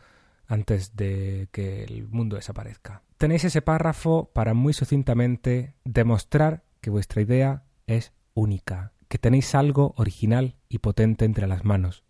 antes 0.48 0.96
de 0.96 1.48
que 1.52 1.84
el 1.84 2.08
mundo 2.08 2.34
desaparezca. 2.34 3.02
Tenéis 3.18 3.44
ese 3.44 3.62
párrafo 3.62 4.32
para 4.34 4.52
muy 4.52 4.72
sucintamente 4.72 5.76
demostrar 5.84 6.64
que 6.80 6.90
vuestra 6.90 7.22
idea 7.22 7.62
es 7.86 8.12
única, 8.34 8.94
que 9.06 9.18
tenéis 9.18 9.54
algo 9.54 9.94
original 9.96 10.56
y 10.68 10.78
potente 10.78 11.24
entre 11.24 11.46
las 11.46 11.64
manos. 11.64 12.02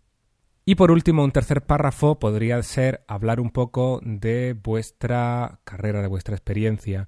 Y 0.65 0.73
por 0.73 0.89
último, 0.89 1.23
un 1.23 1.31
tercer 1.31 1.61
párrafo 1.61 2.17
podría 2.17 2.63
ser 2.63 3.03
hablar 3.07 3.39
un 3.39 3.51
poco 3.51 3.99
de 4.03 4.53
vuestra 4.53 5.59
carrera, 5.65 6.01
de 6.01 6.07
vuestra 6.07 6.35
experiencia. 6.35 7.07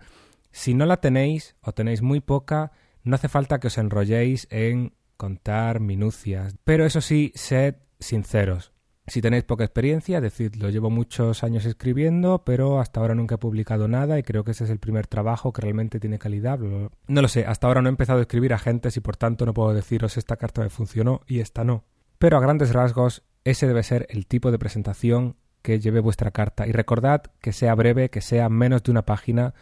Si 0.56 0.74
no 0.74 0.86
la 0.86 1.02
tenéis 1.02 1.58
o 1.60 1.74
tenéis 1.74 2.02
muy 2.02 2.22
poca, 2.22 2.72
no 3.04 3.16
hace 3.16 3.28
falta 3.28 3.60
que 3.60 3.68
os 3.68 3.78
enrolléis 3.78 4.48
en 4.50 4.94
contar 5.18 5.82
minucias. 5.82 6.56
Pero 6.64 6.86
eso 6.86 7.02
sí, 7.02 7.34
sed 7.36 7.76
sinceros. 8.00 8.72
Si 9.06 9.22
tenéis 9.22 9.44
poca 9.44 9.66
experiencia, 9.66 10.22
decidlo. 10.22 10.70
Llevo 10.70 10.90
muchos 10.90 11.44
años 11.44 11.66
escribiendo, 11.66 12.46
pero 12.46 12.80
hasta 12.80 13.02
ahora 13.02 13.16
nunca 13.16 13.36
he 13.36 13.38
publicado 13.38 13.90
nada 13.90 14.18
y 14.18 14.24
creo 14.24 14.46
que 14.46 14.52
ese 14.52 14.64
es 14.64 14.70
el 14.70 14.80
primer 14.80 15.08
trabajo 15.08 15.52
que 15.52 15.62
realmente 15.62 16.00
tiene 16.00 16.20
calidad. 16.20 16.58
No 16.58 17.22
lo 17.22 17.28
sé, 17.28 17.46
hasta 17.46 17.68
ahora 17.68 17.82
no 17.82 17.90
he 17.90 17.92
empezado 17.92 18.20
a 18.20 18.22
escribir 18.22 18.54
agentes 18.54 18.96
y 18.96 19.02
por 19.02 19.18
tanto 19.18 19.46
no 19.46 19.54
puedo 19.54 19.74
deciros 19.74 20.16
esta 20.16 20.38
carta 20.38 20.62
me 20.62 20.70
funcionó 20.70 21.20
y 21.28 21.42
esta 21.42 21.66
no. 21.66 21.84
Pero 22.18 22.38
a 22.38 22.40
grandes 22.40 22.72
rasgos, 22.72 23.24
ese 23.44 23.68
debe 23.68 23.84
ser 23.84 24.08
el 24.10 24.26
tipo 24.26 24.52
de 24.52 24.58
presentación 24.58 25.36
que 25.62 25.82
lleve 25.82 26.00
vuestra 26.00 26.32
carta. 26.32 26.66
Y 26.66 26.72
recordad 26.72 27.24
que 27.42 27.52
sea 27.52 27.76
breve, 27.76 28.10
que 28.10 28.22
sea 28.22 28.48
menos 28.48 28.84
de 28.84 28.92
una 28.92 29.06
página, 29.06 29.54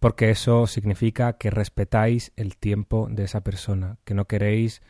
porque 0.00 0.30
eso 0.30 0.66
significa 0.66 1.34
que 1.34 1.50
respetáis 1.50 2.32
el 2.36 2.56
tiempo 2.56 3.08
de 3.10 3.24
esa 3.24 3.42
persona, 3.42 3.98
que 4.04 4.14
no 4.14 4.26
queréis 4.26 4.82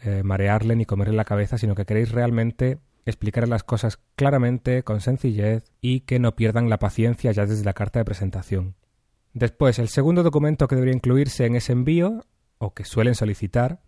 eh, 0.00 0.22
marearle 0.22 0.76
ni 0.76 0.84
comerle 0.84 1.14
la 1.14 1.24
cabeza, 1.24 1.58
sino 1.58 1.74
que 1.74 1.86
queréis 1.86 2.12
realmente 2.12 2.78
explicar 3.04 3.46
las 3.48 3.62
cosas 3.62 3.98
claramente, 4.16 4.82
con 4.82 5.00
sencillez 5.00 5.64
y 5.80 6.00
que 6.00 6.18
no 6.18 6.34
pierdan 6.34 6.68
la 6.68 6.78
paciencia 6.78 7.30
ya 7.32 7.46
desde 7.46 7.64
la 7.64 7.72
carta 7.72 8.00
de 8.00 8.04
presentación. 8.04 8.74
Después, 9.32 9.78
el 9.78 9.88
segundo 9.88 10.22
documento 10.22 10.66
que 10.66 10.74
debería 10.74 10.94
incluirse 10.94 11.46
en 11.46 11.56
ese 11.56 11.72
envío, 11.72 12.24
o 12.58 12.74
que 12.74 12.84
suelen 12.84 13.14
solicitar, 13.14 13.80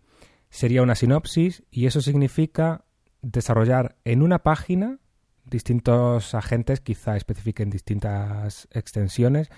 sería 0.49 0.81
una 0.81 0.95
sinopsis 0.95 1.63
y 1.69 1.85
eso 1.87 2.01
significa 2.01 2.85
desarrollar 3.21 3.97
en 4.05 4.21
una 4.21 4.39
página 4.39 4.99
distintos 5.45 6.35
agentes, 6.35 6.79
quizá 6.79 7.17
especifiquen 7.17 7.69
distintas 7.69 8.67
extensiones, 8.71 9.49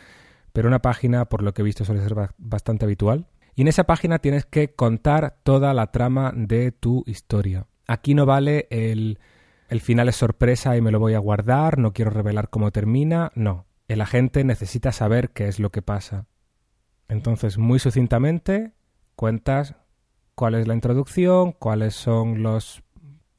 pero 0.54 0.68
una 0.68 0.82
página, 0.82 1.26
por 1.26 1.44
lo 1.44 1.54
que 1.54 1.62
he 1.62 1.66
visto, 1.66 1.86
suele 1.86 2.04
ser 2.04 2.16
bastante 2.38 2.86
habitual. 2.86 3.28
Y 3.56 3.62
en 3.62 3.68
esa 3.68 3.86
página 3.86 4.20
tienes 4.20 4.46
que 4.46 4.74
contar 4.74 5.38
toda 5.44 5.74
la 5.74 5.92
trama 5.92 6.32
de 6.36 6.72
tu 6.72 7.04
historia. 7.06 7.68
Aquí 7.88 8.14
no 8.14 8.26
vale 8.26 8.68
el 8.70 9.20
el 9.72 9.80
final 9.80 10.10
es 10.10 10.18
sorpresa 10.18 10.76
y 10.76 10.82
me 10.82 10.92
lo 10.92 11.00
voy 11.00 11.14
a 11.14 11.20
guardar, 11.20 11.78
no 11.78 11.94
quiero 11.94 12.12
revelar 12.12 12.50
cómo 12.50 12.72
termina, 12.72 13.32
no. 13.36 13.68
El 13.88 14.02
agente 14.02 14.44
necesita 14.44 14.92
saber 14.92 15.30
qué 15.30 15.48
es 15.48 15.62
lo 15.62 15.70
que 15.70 15.82
pasa. 15.82 16.26
Entonces, 17.08 17.58
muy 17.58 17.80
sucintamente, 17.80 18.74
cuentas 19.16 19.76
cuál 20.36 20.56
es 20.56 20.68
la 20.68 20.74
introducción, 20.74 21.54
cuáles 21.54 21.96
son 21.96 22.44
los 22.44 22.84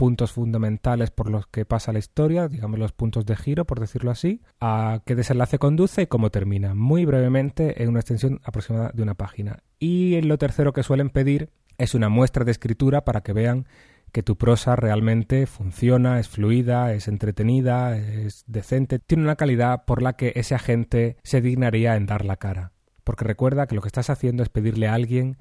puntos 0.03 0.33
fundamentales 0.33 1.13
por 1.13 1.31
los 1.31 1.47
que 1.47 1.65
pasa 1.65 1.93
la 1.93 2.01
historia, 2.01 2.49
digamos 2.49 2.77
los 2.81 2.91
puntos 2.91 3.25
de 3.25 3.37
giro, 3.37 3.67
por 3.67 3.79
decirlo 3.79 4.11
así, 4.11 4.43
a 4.61 5.01
qué 5.07 5.15
desenlace 5.15 5.61
conduce 5.61 6.03
y 6.03 6.07
cómo 6.09 6.31
termina, 6.31 6.75
muy 6.75 7.05
brevemente 7.05 7.85
en 7.85 7.91
una 7.91 8.01
extensión 8.01 8.41
aproximada 8.43 8.91
de 8.93 9.05
una 9.05 9.15
página. 9.15 9.63
Y 9.79 10.21
lo 10.23 10.39
tercero 10.39 10.73
que 10.73 10.83
suelen 10.83 11.09
pedir 11.09 11.51
es 11.79 11.95
una 11.95 12.09
muestra 12.09 12.45
de 12.45 12.51
escritura 12.51 13.05
para 13.05 13.21
que 13.21 13.33
vean 13.33 13.69
que 14.11 14.25
tu 14.25 14.37
prosa 14.37 14.75
realmente 14.75 15.47
funciona, 15.47 16.19
es 16.19 16.29
fluida, 16.29 16.93
es 16.95 17.07
entretenida, 17.07 17.97
es 17.97 18.43
decente, 18.49 18.99
tiene 18.99 19.23
una 19.23 19.37
calidad 19.37 19.85
por 19.85 20.03
la 20.03 20.15
que 20.15 20.33
ese 20.35 20.57
agente 20.57 21.17
se 21.23 21.41
dignaría 21.41 21.95
en 21.95 22.07
dar 22.07 22.25
la 22.25 22.39
cara. 22.39 22.73
Porque 23.05 23.25
recuerda 23.25 23.69
que 23.69 23.77
lo 23.77 23.83
que 23.83 23.89
estás 23.89 24.11
haciendo 24.11 24.43
es 24.43 24.49
pedirle 24.49 24.89
a 24.89 24.95
alguien 24.95 25.39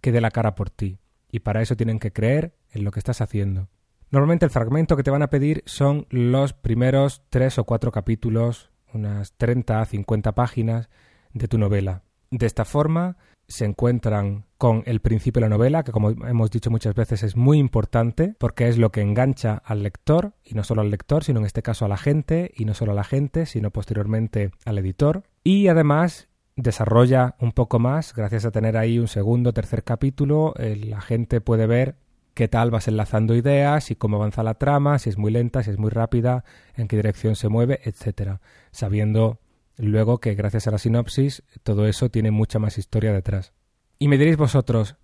que 0.00 0.12
dé 0.12 0.20
la 0.20 0.30
cara 0.30 0.54
por 0.54 0.70
ti, 0.70 1.00
y 1.32 1.40
para 1.40 1.62
eso 1.62 1.74
tienen 1.74 1.98
que 1.98 2.12
creer 2.12 2.54
en 2.70 2.84
lo 2.84 2.92
que 2.92 3.00
estás 3.00 3.20
haciendo. 3.20 3.70
Normalmente 4.14 4.44
el 4.44 4.52
fragmento 4.52 4.96
que 4.96 5.02
te 5.02 5.10
van 5.10 5.22
a 5.22 5.28
pedir 5.28 5.64
son 5.66 6.06
los 6.08 6.52
primeros 6.52 7.22
tres 7.30 7.58
o 7.58 7.64
cuatro 7.64 7.90
capítulos, 7.90 8.70
unas 8.92 9.32
30 9.32 9.80
a 9.80 9.84
50 9.84 10.36
páginas 10.36 10.88
de 11.32 11.48
tu 11.48 11.58
novela. 11.58 12.04
De 12.30 12.46
esta 12.46 12.64
forma, 12.64 13.16
se 13.48 13.64
encuentran 13.64 14.44
con 14.56 14.84
el 14.86 15.00
principio 15.00 15.40
de 15.40 15.46
la 15.46 15.56
novela, 15.56 15.82
que 15.82 15.90
como 15.90 16.10
hemos 16.10 16.52
dicho 16.52 16.70
muchas 16.70 16.94
veces 16.94 17.24
es 17.24 17.34
muy 17.34 17.58
importante 17.58 18.36
porque 18.38 18.68
es 18.68 18.78
lo 18.78 18.92
que 18.92 19.00
engancha 19.00 19.60
al 19.64 19.82
lector, 19.82 20.34
y 20.44 20.54
no 20.54 20.62
solo 20.62 20.82
al 20.82 20.92
lector, 20.92 21.24
sino 21.24 21.40
en 21.40 21.46
este 21.46 21.62
caso 21.62 21.84
a 21.84 21.88
la 21.88 21.96
gente, 21.96 22.52
y 22.56 22.66
no 22.66 22.74
solo 22.74 22.92
a 22.92 22.94
la 22.94 23.02
gente, 23.02 23.46
sino 23.46 23.72
posteriormente 23.72 24.52
al 24.64 24.78
editor. 24.78 25.24
Y 25.42 25.66
además 25.66 26.28
desarrolla 26.54 27.34
un 27.40 27.50
poco 27.50 27.80
más, 27.80 28.14
gracias 28.14 28.44
a 28.44 28.52
tener 28.52 28.76
ahí 28.76 29.00
un 29.00 29.08
segundo, 29.08 29.52
tercer 29.52 29.82
capítulo, 29.82 30.54
la 30.56 31.00
gente 31.00 31.40
puede 31.40 31.66
ver 31.66 31.96
qué 32.34 32.48
tal 32.48 32.70
vas 32.70 32.88
enlazando 32.88 33.34
ideas 33.34 33.90
y 33.90 33.96
cómo 33.96 34.16
avanza 34.16 34.42
la 34.42 34.54
trama, 34.54 34.98
si 34.98 35.10
es 35.10 35.18
muy 35.18 35.32
lenta, 35.32 35.62
si 35.62 35.70
es 35.70 35.78
muy 35.78 35.90
rápida, 35.90 36.44
en 36.76 36.88
qué 36.88 36.96
dirección 36.96 37.36
se 37.36 37.48
mueve, 37.48 37.80
etcétera, 37.84 38.40
sabiendo 38.70 39.40
Luego 39.76 40.18
que 40.18 40.34
gracias 40.34 40.66
a 40.66 40.70
la 40.70 40.78
sinopsis 40.78 41.42
todo 41.62 41.86
eso 41.86 42.08
tiene 42.08 42.30
mucha 42.30 42.58
más 42.58 42.78
historia 42.78 43.12
detrás. 43.12 43.52
Y 43.98 44.08
me 44.08 44.18
diréis 44.18 44.36
vosotros, 44.36 44.96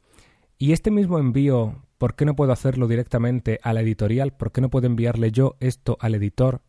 ¿y 0.59 0.72
este 0.72 0.91
mismo 0.91 1.18
envío 1.18 1.87
por 1.99 2.14
qué 2.14 2.24
no 2.24 2.37
puedo 2.37 2.53
hacerlo 2.53 2.87
directamente 2.87 3.59
a 3.62 3.72
la 3.72 3.81
editorial? 3.81 4.33
¿Por 4.33 4.53
qué 4.53 4.61
no 4.61 4.70
puedo 4.70 4.87
enviarle 4.87 5.33
yo 5.33 5.57
esto 5.61 5.97
al 6.01 6.14
editor? 6.14 6.62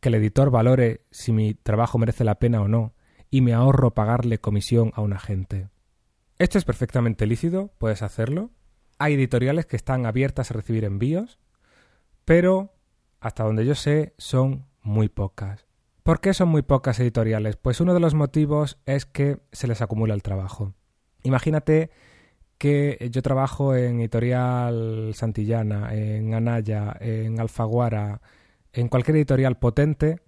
Que 0.00 0.10
el 0.10 0.16
editor 0.16 0.50
valore 0.50 1.06
si 1.10 1.32
mi 1.32 1.54
trabajo 1.54 1.98
merece 1.98 2.24
la 2.24 2.38
pena 2.38 2.60
o 2.60 2.68
no, 2.68 2.94
y 3.30 3.40
me 3.40 3.54
ahorro 3.54 3.94
pagarle 3.94 4.38
comisión 4.38 4.92
a 4.94 5.00
un 5.00 5.14
agente. 5.14 5.68
Esto 6.38 6.58
es 6.58 6.64
perfectamente 6.64 7.26
lícito, 7.26 7.70
puedes 7.78 8.02
hacerlo. 8.02 8.50
Hay 9.02 9.14
editoriales 9.14 9.66
que 9.66 9.74
están 9.74 10.06
abiertas 10.06 10.52
a 10.52 10.54
recibir 10.54 10.84
envíos, 10.84 11.40
pero 12.24 12.72
hasta 13.18 13.42
donde 13.42 13.66
yo 13.66 13.74
sé 13.74 14.14
son 14.16 14.66
muy 14.80 15.08
pocas. 15.08 15.66
¿Por 16.04 16.20
qué 16.20 16.32
son 16.32 16.50
muy 16.50 16.62
pocas 16.62 17.00
editoriales? 17.00 17.56
Pues 17.56 17.80
uno 17.80 17.94
de 17.94 17.98
los 17.98 18.14
motivos 18.14 18.78
es 18.86 19.04
que 19.04 19.40
se 19.50 19.66
les 19.66 19.82
acumula 19.82 20.14
el 20.14 20.22
trabajo. 20.22 20.74
Imagínate 21.24 21.90
que 22.58 23.08
yo 23.10 23.22
trabajo 23.22 23.74
en 23.74 23.98
Editorial 23.98 25.10
Santillana, 25.14 25.92
en 25.96 26.34
Anaya, 26.34 26.96
en 27.00 27.40
Alfaguara, 27.40 28.20
en 28.72 28.86
cualquier 28.86 29.16
editorial 29.16 29.58
potente 29.58 30.20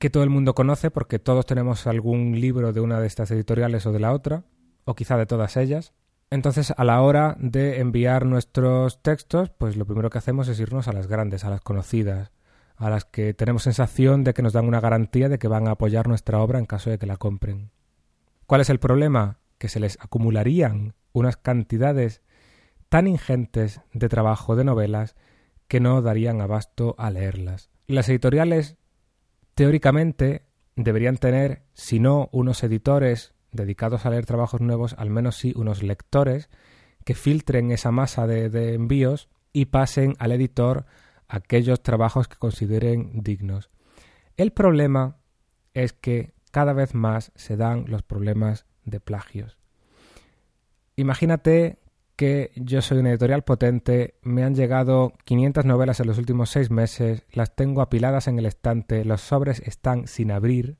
que 0.00 0.10
todo 0.10 0.24
el 0.24 0.30
mundo 0.30 0.52
conoce 0.52 0.90
porque 0.90 1.20
todos 1.20 1.46
tenemos 1.46 1.86
algún 1.86 2.40
libro 2.40 2.72
de 2.72 2.80
una 2.80 2.98
de 2.98 3.06
estas 3.06 3.30
editoriales 3.30 3.86
o 3.86 3.92
de 3.92 4.00
la 4.00 4.12
otra, 4.12 4.42
o 4.84 4.96
quizá 4.96 5.16
de 5.16 5.26
todas 5.26 5.56
ellas. 5.56 5.92
Entonces, 6.30 6.74
a 6.76 6.84
la 6.84 7.00
hora 7.00 7.36
de 7.38 7.80
enviar 7.80 8.26
nuestros 8.26 9.02
textos, 9.02 9.50
pues 9.50 9.76
lo 9.76 9.86
primero 9.86 10.10
que 10.10 10.18
hacemos 10.18 10.48
es 10.48 10.60
irnos 10.60 10.86
a 10.86 10.92
las 10.92 11.06
grandes, 11.06 11.44
a 11.44 11.50
las 11.50 11.62
conocidas, 11.62 12.32
a 12.76 12.90
las 12.90 13.04
que 13.06 13.32
tenemos 13.32 13.62
sensación 13.62 14.24
de 14.24 14.34
que 14.34 14.42
nos 14.42 14.52
dan 14.52 14.66
una 14.66 14.80
garantía 14.80 15.28
de 15.28 15.38
que 15.38 15.48
van 15.48 15.68
a 15.68 15.72
apoyar 15.72 16.06
nuestra 16.06 16.40
obra 16.40 16.58
en 16.58 16.66
caso 16.66 16.90
de 16.90 16.98
que 16.98 17.06
la 17.06 17.16
compren. 17.16 17.70
¿Cuál 18.46 18.60
es 18.60 18.70
el 18.70 18.78
problema? 18.78 19.38
Que 19.56 19.68
se 19.68 19.80
les 19.80 19.98
acumularían 20.00 20.94
unas 21.12 21.36
cantidades 21.36 22.22
tan 22.88 23.06
ingentes 23.06 23.80
de 23.92 24.08
trabajo 24.08 24.54
de 24.54 24.64
novelas 24.64 25.16
que 25.66 25.80
no 25.80 26.02
darían 26.02 26.40
abasto 26.40 26.94
a 26.98 27.10
leerlas. 27.10 27.70
Las 27.86 28.08
editoriales, 28.08 28.76
teóricamente, 29.54 30.44
deberían 30.76 31.16
tener, 31.16 31.62
si 31.74 32.00
no 32.00 32.28
unos 32.32 32.62
editores 32.62 33.34
dedicados 33.52 34.06
a 34.06 34.10
leer 34.10 34.26
trabajos 34.26 34.60
nuevos, 34.60 34.94
al 34.98 35.10
menos 35.10 35.36
sí 35.36 35.52
unos 35.56 35.82
lectores 35.82 36.48
que 37.04 37.14
filtren 37.14 37.70
esa 37.70 37.90
masa 37.90 38.26
de, 38.26 38.50
de 38.50 38.74
envíos 38.74 39.28
y 39.52 39.66
pasen 39.66 40.14
al 40.18 40.32
editor 40.32 40.84
aquellos 41.28 41.82
trabajos 41.82 42.28
que 42.28 42.36
consideren 42.36 43.22
dignos. 43.22 43.70
El 44.36 44.52
problema 44.52 45.16
es 45.74 45.92
que 45.92 46.32
cada 46.50 46.72
vez 46.72 46.94
más 46.94 47.32
se 47.34 47.56
dan 47.56 47.84
los 47.88 48.02
problemas 48.02 48.66
de 48.84 49.00
plagios. 49.00 49.58
Imagínate 50.96 51.78
que 52.16 52.50
yo 52.56 52.82
soy 52.82 52.98
una 52.98 53.10
editorial 53.10 53.44
potente, 53.44 54.14
me 54.22 54.42
han 54.42 54.56
llegado 54.56 55.12
500 55.24 55.64
novelas 55.64 56.00
en 56.00 56.08
los 56.08 56.18
últimos 56.18 56.50
seis 56.50 56.68
meses, 56.68 57.22
las 57.30 57.54
tengo 57.54 57.80
apiladas 57.80 58.26
en 58.26 58.40
el 58.40 58.46
estante, 58.46 59.04
los 59.04 59.20
sobres 59.20 59.60
están 59.64 60.08
sin 60.08 60.32
abrir. 60.32 60.78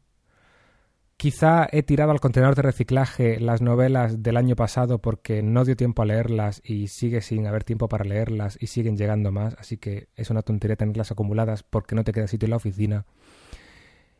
Quizá 1.18 1.66
he 1.72 1.82
tirado 1.82 2.12
al 2.12 2.20
contenedor 2.20 2.54
de 2.54 2.62
reciclaje 2.62 3.40
las 3.40 3.60
novelas 3.60 4.22
del 4.22 4.36
año 4.36 4.54
pasado 4.54 5.00
porque 5.00 5.42
no 5.42 5.64
dio 5.64 5.74
tiempo 5.74 6.02
a 6.02 6.04
leerlas 6.04 6.62
y 6.64 6.86
sigue 6.86 7.22
sin 7.22 7.44
haber 7.48 7.64
tiempo 7.64 7.88
para 7.88 8.04
leerlas 8.04 8.56
y 8.60 8.68
siguen 8.68 8.96
llegando 8.96 9.32
más, 9.32 9.56
así 9.58 9.78
que 9.78 10.10
es 10.14 10.30
una 10.30 10.42
tontería 10.42 10.76
tenerlas 10.76 11.10
acumuladas 11.10 11.64
porque 11.64 11.96
no 11.96 12.04
te 12.04 12.12
queda 12.12 12.28
sitio 12.28 12.46
en 12.46 12.50
la 12.50 12.58
oficina. 12.58 13.04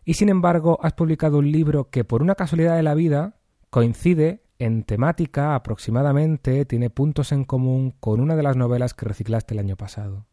Y 0.05 0.15
sin 0.15 0.29
embargo, 0.29 0.81
has 0.83 0.95
publicado 0.95 1.39
un 1.39 1.53
libro 1.53 1.89
que 1.89 2.03
por 2.03 2.21
una 2.21 2.35
casualidad 2.35 2.75
de 2.75 2.83
la 2.83 2.95
vida 2.95 3.37
coincide 3.71 4.43
en 4.59 4.83
temática 4.83 5.55
aproximadamente 5.55 6.65
tiene 6.65 6.91
puntos 6.91 7.31
en 7.31 7.45
común 7.45 7.93
con 8.01 8.19
una 8.19 8.35
de 8.35 8.43
las 8.43 8.57
novelas 8.57 8.93
que 8.93 9.07
reciclaste 9.07 9.55
el 9.55 9.61
año 9.61 9.77
pasado. 9.77 10.27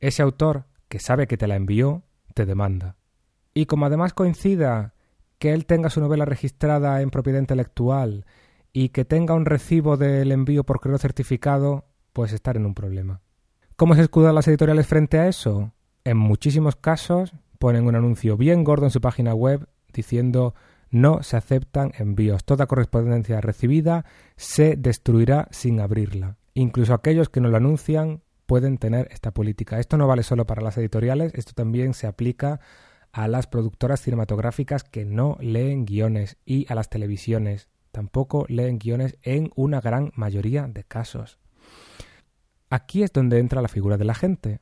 Ese 0.00 0.22
autor, 0.22 0.64
que 0.88 1.00
sabe 1.00 1.26
que 1.26 1.36
te 1.36 1.46
la 1.46 1.56
envió, 1.56 2.02
te 2.32 2.46
demanda. 2.46 2.96
Y 3.52 3.66
como 3.66 3.84
además 3.84 4.14
coincida 4.14 4.94
que 5.38 5.52
él 5.52 5.66
tenga 5.66 5.90
su 5.90 6.00
novela 6.00 6.24
registrada 6.24 7.00
en 7.02 7.10
propiedad 7.10 7.40
intelectual 7.40 8.24
y 8.72 8.90
que 8.90 9.04
tenga 9.04 9.34
un 9.34 9.46
recibo 9.46 9.96
del 9.96 10.32
envío 10.32 10.64
por 10.64 10.80
correo 10.80 10.98
certificado, 10.98 11.86
puedes 12.12 12.32
estar 12.32 12.56
en 12.56 12.66
un 12.66 12.74
problema. 12.74 13.20
¿Cómo 13.76 13.94
se 13.94 14.02
escudan 14.02 14.34
las 14.34 14.48
editoriales 14.48 14.86
frente 14.86 15.18
a 15.18 15.28
eso? 15.28 15.72
En 16.04 16.16
muchísimos 16.16 16.76
casos 16.76 17.34
ponen 17.58 17.86
un 17.86 17.94
anuncio 17.94 18.36
bien 18.36 18.64
gordo 18.64 18.86
en 18.86 18.90
su 18.90 19.00
página 19.00 19.34
web 19.34 19.68
diciendo 19.92 20.54
no 20.90 21.22
se 21.22 21.36
aceptan 21.36 21.92
envíos. 21.98 22.44
Toda 22.44 22.66
correspondencia 22.66 23.40
recibida 23.40 24.04
se 24.36 24.76
destruirá 24.76 25.48
sin 25.50 25.80
abrirla. 25.80 26.36
Incluso 26.54 26.94
aquellos 26.94 27.28
que 27.28 27.40
no 27.40 27.48
lo 27.48 27.56
anuncian 27.56 28.22
pueden 28.46 28.78
tener 28.78 29.08
esta 29.10 29.32
política. 29.32 29.78
Esto 29.78 29.98
no 29.98 30.06
vale 30.06 30.22
solo 30.22 30.46
para 30.46 30.62
las 30.62 30.78
editoriales, 30.78 31.32
esto 31.34 31.52
también 31.54 31.92
se 31.92 32.06
aplica 32.06 32.60
a 33.16 33.28
las 33.28 33.46
productoras 33.46 34.02
cinematográficas 34.02 34.84
que 34.84 35.06
no 35.06 35.38
leen 35.40 35.86
guiones 35.86 36.36
y 36.44 36.70
a 36.70 36.74
las 36.74 36.90
televisiones. 36.90 37.68
Tampoco 37.90 38.44
leen 38.48 38.78
guiones 38.78 39.16
en 39.22 39.50
una 39.56 39.80
gran 39.80 40.12
mayoría 40.16 40.66
de 40.66 40.84
casos. 40.84 41.38
Aquí 42.68 43.02
es 43.02 43.12
donde 43.14 43.38
entra 43.38 43.62
la 43.62 43.68
figura 43.68 43.96
del 43.96 44.10
agente. 44.10 44.60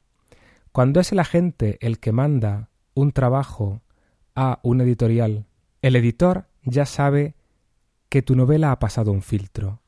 Cuando 0.70 1.00
es 1.00 1.10
el 1.10 1.18
agente 1.18 1.78
el 1.80 1.98
que 1.98 2.12
manda 2.12 2.70
un 2.94 3.10
trabajo 3.10 3.82
a 4.36 4.60
un 4.62 4.80
editorial 4.80 5.46
el 5.82 5.96
editor 5.96 6.46
ya 6.62 6.86
sabe 6.86 7.34
que 8.08 8.22
tu 8.22 8.36
novela 8.36 8.70
ha 8.70 8.78
pasado 8.78 9.10
un 9.10 9.20
filtro, 9.20 9.82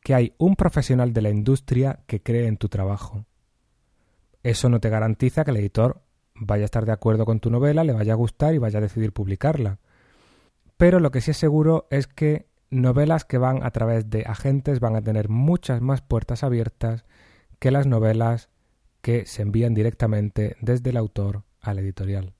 que 0.00 0.14
hay 0.14 0.34
un 0.36 0.56
profesional 0.56 1.14
de 1.14 1.22
la 1.22 1.30
industria 1.30 2.04
que 2.06 2.22
cree 2.22 2.46
en 2.46 2.58
tu 2.58 2.68
trabajo. 2.68 3.24
Eso 4.42 4.68
no 4.68 4.78
te 4.78 4.90
garantiza 4.90 5.42
que 5.42 5.52
el 5.52 5.56
editor 5.56 6.02
vaya 6.40 6.64
a 6.64 6.64
estar 6.64 6.86
de 6.86 6.92
acuerdo 6.92 7.24
con 7.24 7.38
tu 7.38 7.50
novela, 7.50 7.84
le 7.84 7.92
vaya 7.92 8.14
a 8.14 8.16
gustar 8.16 8.54
y 8.54 8.58
vaya 8.58 8.78
a 8.78 8.82
decidir 8.82 9.12
publicarla. 9.12 9.78
Pero 10.76 10.98
lo 10.98 11.10
que 11.10 11.20
sí 11.20 11.30
es 11.30 11.36
seguro 11.36 11.86
es 11.90 12.06
que 12.06 12.48
novelas 12.70 13.24
que 13.24 13.38
van 13.38 13.62
a 13.62 13.70
través 13.70 14.08
de 14.10 14.22
agentes 14.22 14.80
van 14.80 14.96
a 14.96 15.02
tener 15.02 15.28
muchas 15.28 15.80
más 15.80 16.00
puertas 16.00 16.42
abiertas 16.42 17.04
que 17.58 17.70
las 17.70 17.86
novelas 17.86 18.48
que 19.02 19.26
se 19.26 19.42
envían 19.42 19.74
directamente 19.74 20.56
desde 20.60 20.90
el 20.90 20.96
autor 20.96 21.44
al 21.60 21.78
editorial. 21.78 22.34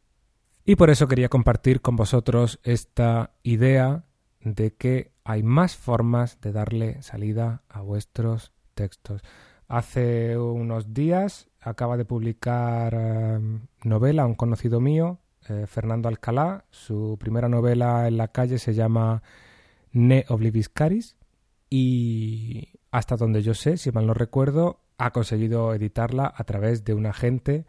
Y 0.64 0.76
por 0.76 0.90
eso 0.90 1.06
quería 1.06 1.28
compartir 1.28 1.80
con 1.80 1.96
vosotros 1.96 2.60
esta 2.62 3.32
idea 3.42 4.04
de 4.40 4.74
que 4.74 5.12
hay 5.24 5.42
más 5.42 5.76
formas 5.76 6.40
de 6.40 6.52
darle 6.52 7.02
salida 7.02 7.62
a 7.68 7.82
vuestros 7.82 8.52
textos. 8.74 9.22
Hace 9.68 10.38
unos 10.38 10.94
días 10.94 11.49
acaba 11.60 11.96
de 11.96 12.04
publicar 12.04 12.94
em, 12.94 13.60
novela 13.84 14.26
un 14.26 14.34
conocido 14.34 14.80
mío, 14.80 15.18
eh, 15.48 15.66
Fernando 15.66 16.08
Alcalá. 16.08 16.64
Su 16.70 17.16
primera 17.18 17.48
novela 17.48 18.08
en 18.08 18.16
la 18.16 18.28
calle 18.28 18.58
se 18.58 18.74
llama 18.74 19.22
Ne 19.92 20.24
Oblivis 20.28 20.68
Caris 20.68 21.16
y 21.68 22.68
hasta 22.90 23.16
donde 23.16 23.42
yo 23.42 23.54
sé, 23.54 23.76
si 23.76 23.92
mal 23.92 24.06
no 24.06 24.14
recuerdo, 24.14 24.80
ha 24.98 25.12
conseguido 25.12 25.72
editarla 25.74 26.32
a 26.34 26.44
través 26.44 26.84
de 26.84 26.94
un 26.94 27.06
agente 27.06 27.66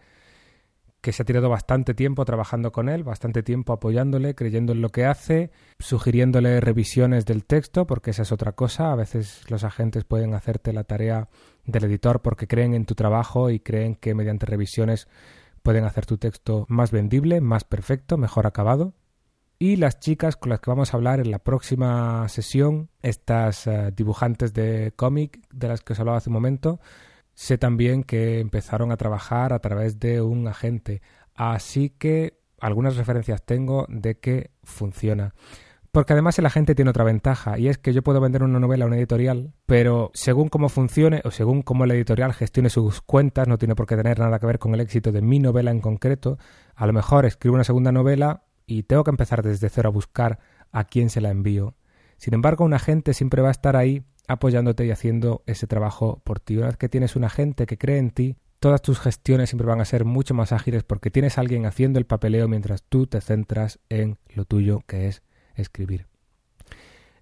que 1.02 1.12
se 1.12 1.24
ha 1.24 1.26
tirado 1.26 1.50
bastante 1.50 1.96
tiempo 1.96 2.26
trabajando 2.26 2.72
con 2.72 2.88
él, 2.88 3.04
bastante 3.04 3.42
tiempo 3.42 3.74
apoyándole, 3.74 4.36
creyendo 4.36 4.74
en 4.74 4.82
lo 4.82 4.90
que 4.90 5.06
hace, 5.06 5.52
sugiriéndole 5.80 6.62
revisiones 6.62 7.26
del 7.26 7.44
texto, 7.44 7.88
porque 7.88 8.12
esa 8.12 8.22
es 8.22 8.32
otra 8.32 8.52
cosa. 8.52 8.92
A 8.92 8.96
veces 8.96 9.44
los 9.50 9.64
agentes 9.64 10.04
pueden 10.04 10.36
hacerte 10.36 10.74
la 10.74 10.84
tarea 10.84 11.28
del 11.66 11.86
editor 11.86 12.22
porque 12.22 12.48
creen 12.48 12.74
en 12.74 12.86
tu 12.86 12.96
trabajo 12.96 13.50
y 13.50 13.60
creen 13.60 13.96
que 13.96 14.16
mediante 14.16 14.46
revisiones 14.46 15.08
pueden 15.64 15.86
hacer 15.86 16.06
tu 16.06 16.18
texto 16.18 16.66
más 16.70 16.92
vendible, 16.92 17.42
más 17.42 17.64
perfecto, 17.64 18.18
mejor 18.18 18.48
acabado. 18.48 18.94
Y 19.60 19.76
las 19.76 20.00
chicas 20.00 20.36
con 20.36 20.50
las 20.50 20.60
que 20.60 20.72
vamos 20.72 20.94
a 20.94 20.98
hablar 20.98 21.20
en 21.20 21.30
la 21.30 21.40
próxima 21.40 22.28
sesión, 22.30 22.90
estas 23.04 23.68
eh, 23.68 23.92
dibujantes 23.96 24.54
de 24.54 24.92
cómic 24.96 25.40
de 25.52 25.68
las 25.68 25.82
que 25.82 25.94
os 25.94 26.00
hablaba 26.00 26.18
hace 26.18 26.30
un 26.30 26.34
momento, 26.34 26.80
Sé 27.34 27.58
también 27.58 28.04
que 28.04 28.40
empezaron 28.40 28.92
a 28.92 28.98
trabajar 28.98 29.54
a 29.54 29.60
través 29.60 30.00
de 30.00 30.22
un 30.22 30.48
agente, 30.48 31.02
así 31.34 31.90
que 31.90 32.38
algunas 32.60 32.98
referencias 32.98 33.44
tengo 33.44 33.86
de 33.90 34.20
que 34.20 34.52
funciona. 34.64 35.34
Porque 35.92 36.14
además 36.14 36.40
el 36.40 36.46
agente 36.46 36.74
tiene 36.74 36.92
otra 36.92 37.04
ventaja, 37.04 37.60
y 37.60 37.68
es 37.68 37.78
que 37.78 37.92
yo 37.92 38.02
puedo 38.02 38.22
vender 38.22 38.44
una 38.44 38.62
novela 38.62 38.86
a 38.86 38.88
una 38.88 38.96
editorial, 38.96 39.52
pero 39.66 40.10
según 40.14 40.48
cómo 40.48 40.70
funcione 40.70 41.22
o 41.26 41.32
según 41.32 41.64
cómo 41.64 41.86
la 41.86 41.94
editorial 41.94 42.32
gestione 42.32 42.70
sus 42.70 43.02
cuentas, 43.02 43.50
no 43.50 43.58
tiene 43.58 43.76
por 43.76 43.88
qué 43.88 43.98
tener 43.98 44.18
nada 44.18 44.40
que 44.40 44.46
ver 44.46 44.58
con 44.58 44.74
el 44.74 44.80
éxito 44.80 45.12
de 45.12 45.22
mi 45.22 45.40
novela 45.40 45.70
en 45.70 45.82
concreto, 45.82 46.38
a 46.76 46.88
lo 46.88 46.94
mejor 46.94 47.26
escribo 47.26 47.56
una 47.56 47.66
segunda 47.66 47.92
novela 47.92 48.46
y 48.66 48.84
tengo 48.84 49.04
que 49.04 49.10
empezar 49.10 49.44
desde 49.44 49.68
cero 49.68 49.90
a 49.90 49.92
buscar 49.92 50.40
a 50.72 50.86
quién 50.86 51.10
se 51.10 51.20
la 51.20 51.30
envío. 51.30 51.76
Sin 52.16 52.34
embargo, 52.34 52.64
un 52.64 52.74
agente 52.74 53.14
siempre 53.14 53.42
va 53.42 53.50
a 53.50 53.52
estar 53.52 53.76
ahí 53.76 54.06
apoyándote 54.30 54.86
y 54.86 54.92
haciendo 54.92 55.44
ese 55.46 55.68
trabajo 55.68 56.22
por 56.24 56.40
ti. 56.40 56.56
Una 56.56 56.68
vez 56.68 56.78
que 56.78 56.88
tienes 56.88 57.18
un 57.18 57.26
agente 57.26 57.66
que 57.66 57.78
cree 57.78 57.98
en 57.98 58.12
ti, 58.12 58.38
todas 58.62 58.82
tus 58.82 58.98
gestiones 59.02 59.50
siempre 59.50 59.68
van 59.68 59.82
a 59.82 59.86
ser 59.86 60.06
mucho 60.06 60.34
más 60.36 60.54
ágiles 60.54 60.84
porque 60.84 61.12
tienes 61.12 61.38
a 61.38 61.42
alguien 61.42 61.66
haciendo 61.66 62.00
el 62.00 62.06
papeleo 62.06 62.48
mientras 62.48 62.84
tú 62.84 63.08
te 63.08 63.20
centras 63.20 63.80
en 63.90 64.20
lo 64.34 64.46
tuyo 64.46 64.84
que 64.88 65.08
es 65.08 65.22
escribir. 65.62 66.08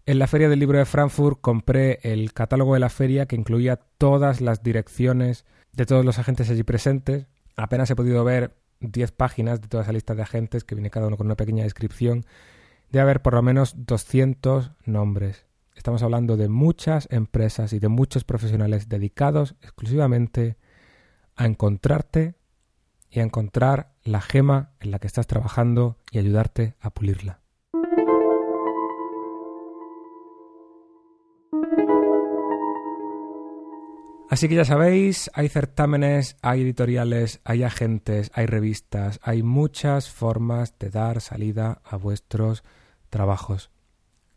En 0.06 0.18
la 0.18 0.28
feria 0.28 0.50
del 0.50 0.60
libro 0.60 0.80
de 0.80 0.86
Frankfurt 0.86 1.40
compré 1.40 2.00
el 2.02 2.34
catálogo 2.34 2.74
de 2.74 2.80
la 2.80 2.90
feria 2.90 3.28
que 3.28 3.36
incluía 3.36 3.76
todas 3.76 4.42
las 4.42 4.64
direcciones 4.64 5.46
de 5.72 5.86
todos 5.86 6.04
los 6.04 6.18
agentes 6.18 6.50
allí 6.50 6.64
presentes. 6.64 7.28
Apenas 7.56 7.92
he 7.92 7.96
podido 7.96 8.24
ver 8.24 8.56
10 8.80 9.12
páginas 9.12 9.62
de 9.62 9.68
toda 9.68 9.84
esa 9.84 9.94
lista 9.94 10.16
de 10.16 10.24
agentes 10.24 10.64
que 10.64 10.74
viene 10.74 10.90
cada 10.90 11.08
uno 11.08 11.18
con 11.18 11.28
una 11.28 11.36
pequeña 11.36 11.64
descripción. 11.64 12.26
De 12.90 13.00
haber 13.00 13.22
por 13.22 13.36
lo 13.36 13.44
menos 13.44 13.76
200 13.86 14.72
nombres. 14.86 15.46
Estamos 15.76 16.02
hablando 16.02 16.38
de 16.38 16.50
muchas 16.50 17.08
empresas 17.12 17.72
y 17.74 17.80
de 17.80 17.88
muchos 17.88 18.24
profesionales 18.24 18.90
dedicados 18.90 19.56
exclusivamente 19.62 20.58
a 21.36 21.46
encontrarte 21.46 22.36
y 23.10 23.20
a 23.20 23.24
encontrar 23.24 23.94
la 24.04 24.22
gema 24.22 24.72
en 24.80 24.92
la 24.92 25.00
que 25.00 25.08
estás 25.08 25.28
trabajando 25.28 25.98
y 26.12 26.18
ayudarte 26.18 26.76
a 26.80 26.90
pulirla. 26.90 27.42
Así 34.30 34.48
que 34.48 34.54
ya 34.54 34.64
sabéis, 34.64 35.32
hay 35.34 35.50
certámenes, 35.50 36.38
hay 36.44 36.62
editoriales, 36.62 37.42
hay 37.46 37.64
agentes, 37.64 38.30
hay 38.36 38.46
revistas, 38.46 39.20
hay 39.24 39.42
muchas 39.42 40.12
formas 40.12 40.78
de 40.78 40.92
dar 40.92 41.20
salida 41.20 41.82
a 41.84 41.98
vuestros 41.98 42.64
trabajos. 43.10 43.72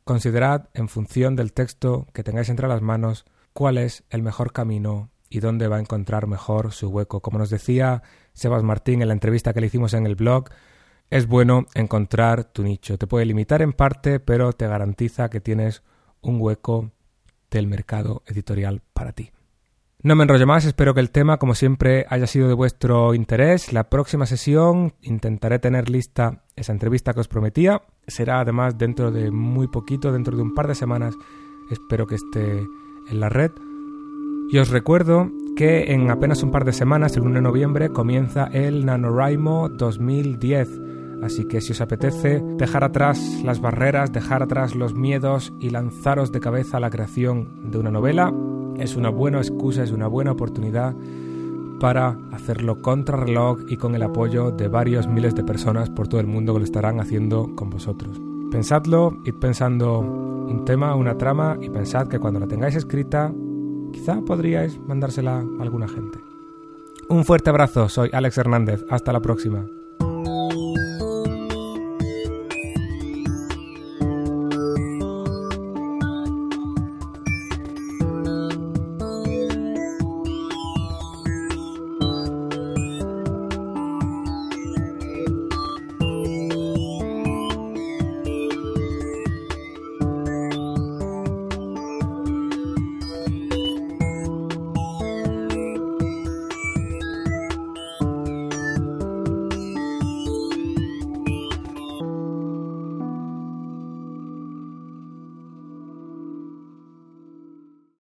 Considerad, 0.05 0.71
en 0.73 0.89
función 0.89 1.37
del 1.37 1.53
texto 1.53 2.07
que 2.15 2.25
tengáis 2.25 2.49
entre 2.49 2.69
las 2.69 2.81
manos, 2.81 3.27
cuál 3.53 3.77
es 3.77 4.05
el 4.09 4.23
mejor 4.23 4.55
camino 4.55 5.11
y 5.29 5.41
dónde 5.41 5.69
va 5.69 5.77
a 5.77 5.81
encontrar 5.81 6.27
mejor 6.27 6.73
su 6.73 6.89
hueco. 6.89 7.21
Como 7.21 7.39
nos 7.39 7.51
decía 7.51 8.03
Sebas 8.33 8.63
Martín 8.63 9.03
en 9.03 9.09
la 9.09 9.15
entrevista 9.15 9.53
que 9.53 9.61
le 9.61 9.67
hicimos 9.67 9.93
en 9.93 10.07
el 10.07 10.15
blog, 10.15 10.49
es 11.11 11.27
bueno 11.27 11.67
encontrar 11.75 12.45
tu 12.45 12.63
nicho. 12.63 12.97
Te 12.97 13.07
puede 13.07 13.27
limitar 13.27 13.61
en 13.61 13.75
parte, 13.75 14.21
pero 14.21 14.55
te 14.55 14.67
garantiza 14.67 15.29
que 15.29 15.43
tienes 15.43 15.83
un 16.23 16.41
hueco 16.41 16.93
del 17.51 17.67
mercado 17.67 18.23
editorial 18.27 18.81
para 18.95 19.13
ti. 19.13 19.33
No 20.05 20.17
me 20.17 20.25
enrollo 20.25 20.49
más, 20.49 20.65
espero 20.65 20.95
que 20.95 21.01
el 21.01 21.13
tema, 21.13 21.37
como 21.37 21.55
siempre, 21.55 22.07
haya 22.09 22.27
sido 22.27 22.49
de 22.49 22.55
vuestro 22.55 23.15
interés. 23.15 23.73
La 23.73 23.89
próxima 23.89 24.27
sesión 24.27 24.95
intentaré 25.01 25.61
tener 25.61 25.89
lista 25.89 26.43
esa 26.57 26.73
entrevista 26.73 27.15
que 27.15 27.21
os 27.21 27.29
prometía. 27.29 27.83
Será 28.09 28.41
además 28.41 28.77
dentro 28.77 29.13
de 29.13 29.31
muy 29.31 29.69
poquito, 29.69 30.11
dentro 30.11 30.37
de 30.37 30.43
un 30.43 30.55
par 30.55 30.67
de 30.67 30.75
semanas. 30.75 31.15
Espero 31.71 32.09
que 32.09 32.17
esté 32.17 32.67
en 33.11 33.21
la 33.21 33.29
red. 33.29 33.53
Y 34.51 34.59
os 34.59 34.71
recuerdo 34.71 35.31
que 35.57 35.93
en 35.93 36.11
apenas 36.11 36.43
un 36.43 36.51
par 36.51 36.65
de 36.65 36.73
semanas, 36.73 37.17
el 37.17 37.23
1 37.23 37.37
de 37.37 37.43
noviembre, 37.43 37.91
comienza 37.91 38.47
el 38.47 38.85
NaNoWriMo 38.85 39.69
2010. 39.69 40.69
Así 41.23 41.47
que 41.47 41.61
si 41.61 41.71
os 41.71 41.81
apetece 41.81 42.43
dejar 42.57 42.83
atrás 42.83 43.41
las 43.45 43.61
barreras, 43.61 44.11
dejar 44.13 44.43
atrás 44.43 44.75
los 44.75 44.95
miedos 44.95 45.53
y 45.61 45.71
lanzaros 45.71 46.33
de 46.33 46.41
cabeza 46.41 46.79
a 46.79 46.81
la 46.81 46.91
creación 46.91 47.71
de 47.71 47.79
una 47.79 47.93
novela, 47.93 48.33
es 48.79 48.97
una 48.97 49.11
buena 49.11 49.39
excusa, 49.39 49.83
es 49.83 49.93
una 49.93 50.07
buena 50.07 50.33
oportunidad 50.33 50.95
para 51.81 52.17
hacerlo 52.31 52.81
contra 52.81 53.17
reloj 53.17 53.61
y 53.69 53.77
con 53.77 53.95
el 53.95 54.03
apoyo 54.03 54.53
de 54.53 54.69
varios 54.69 55.09
miles 55.09 55.35
de 55.35 55.43
personas 55.43 55.91
por 55.91 56.07
todo 56.07 56.21
el 56.21 56.29
mundo 56.29 56.53
que 56.53 56.61
lo 56.61 56.65
estarán 56.65 57.01
haciendo 57.01 57.55
con 57.57 57.71
vosotros. 57.71 58.21
Pensadlo, 58.53 59.19
id 59.25 59.35
pensando 59.35 59.99
un 59.99 60.65
tema, 60.65 60.95
una 60.95 61.19
trama 61.19 61.59
y 61.61 61.71
pensad 61.71 62.07
que 62.07 62.19
cuando 62.19 62.39
la 62.39 62.47
tengáis 62.47 62.77
escrita, 62.77 63.33
quizá 63.93 64.21
podríais 64.21 64.79
mandársela 64.87 65.39
a 65.39 65.63
alguna 65.63 65.89
gente. 65.89 66.21
Un 67.09 67.25
fuerte 67.25 67.51
abrazo, 67.51 67.89
soy 67.89 68.11
Alex 68.13 68.39
Hernández, 68.39 68.85
hasta 68.89 69.13
la 69.13 69.21
próxima. 69.21 69.67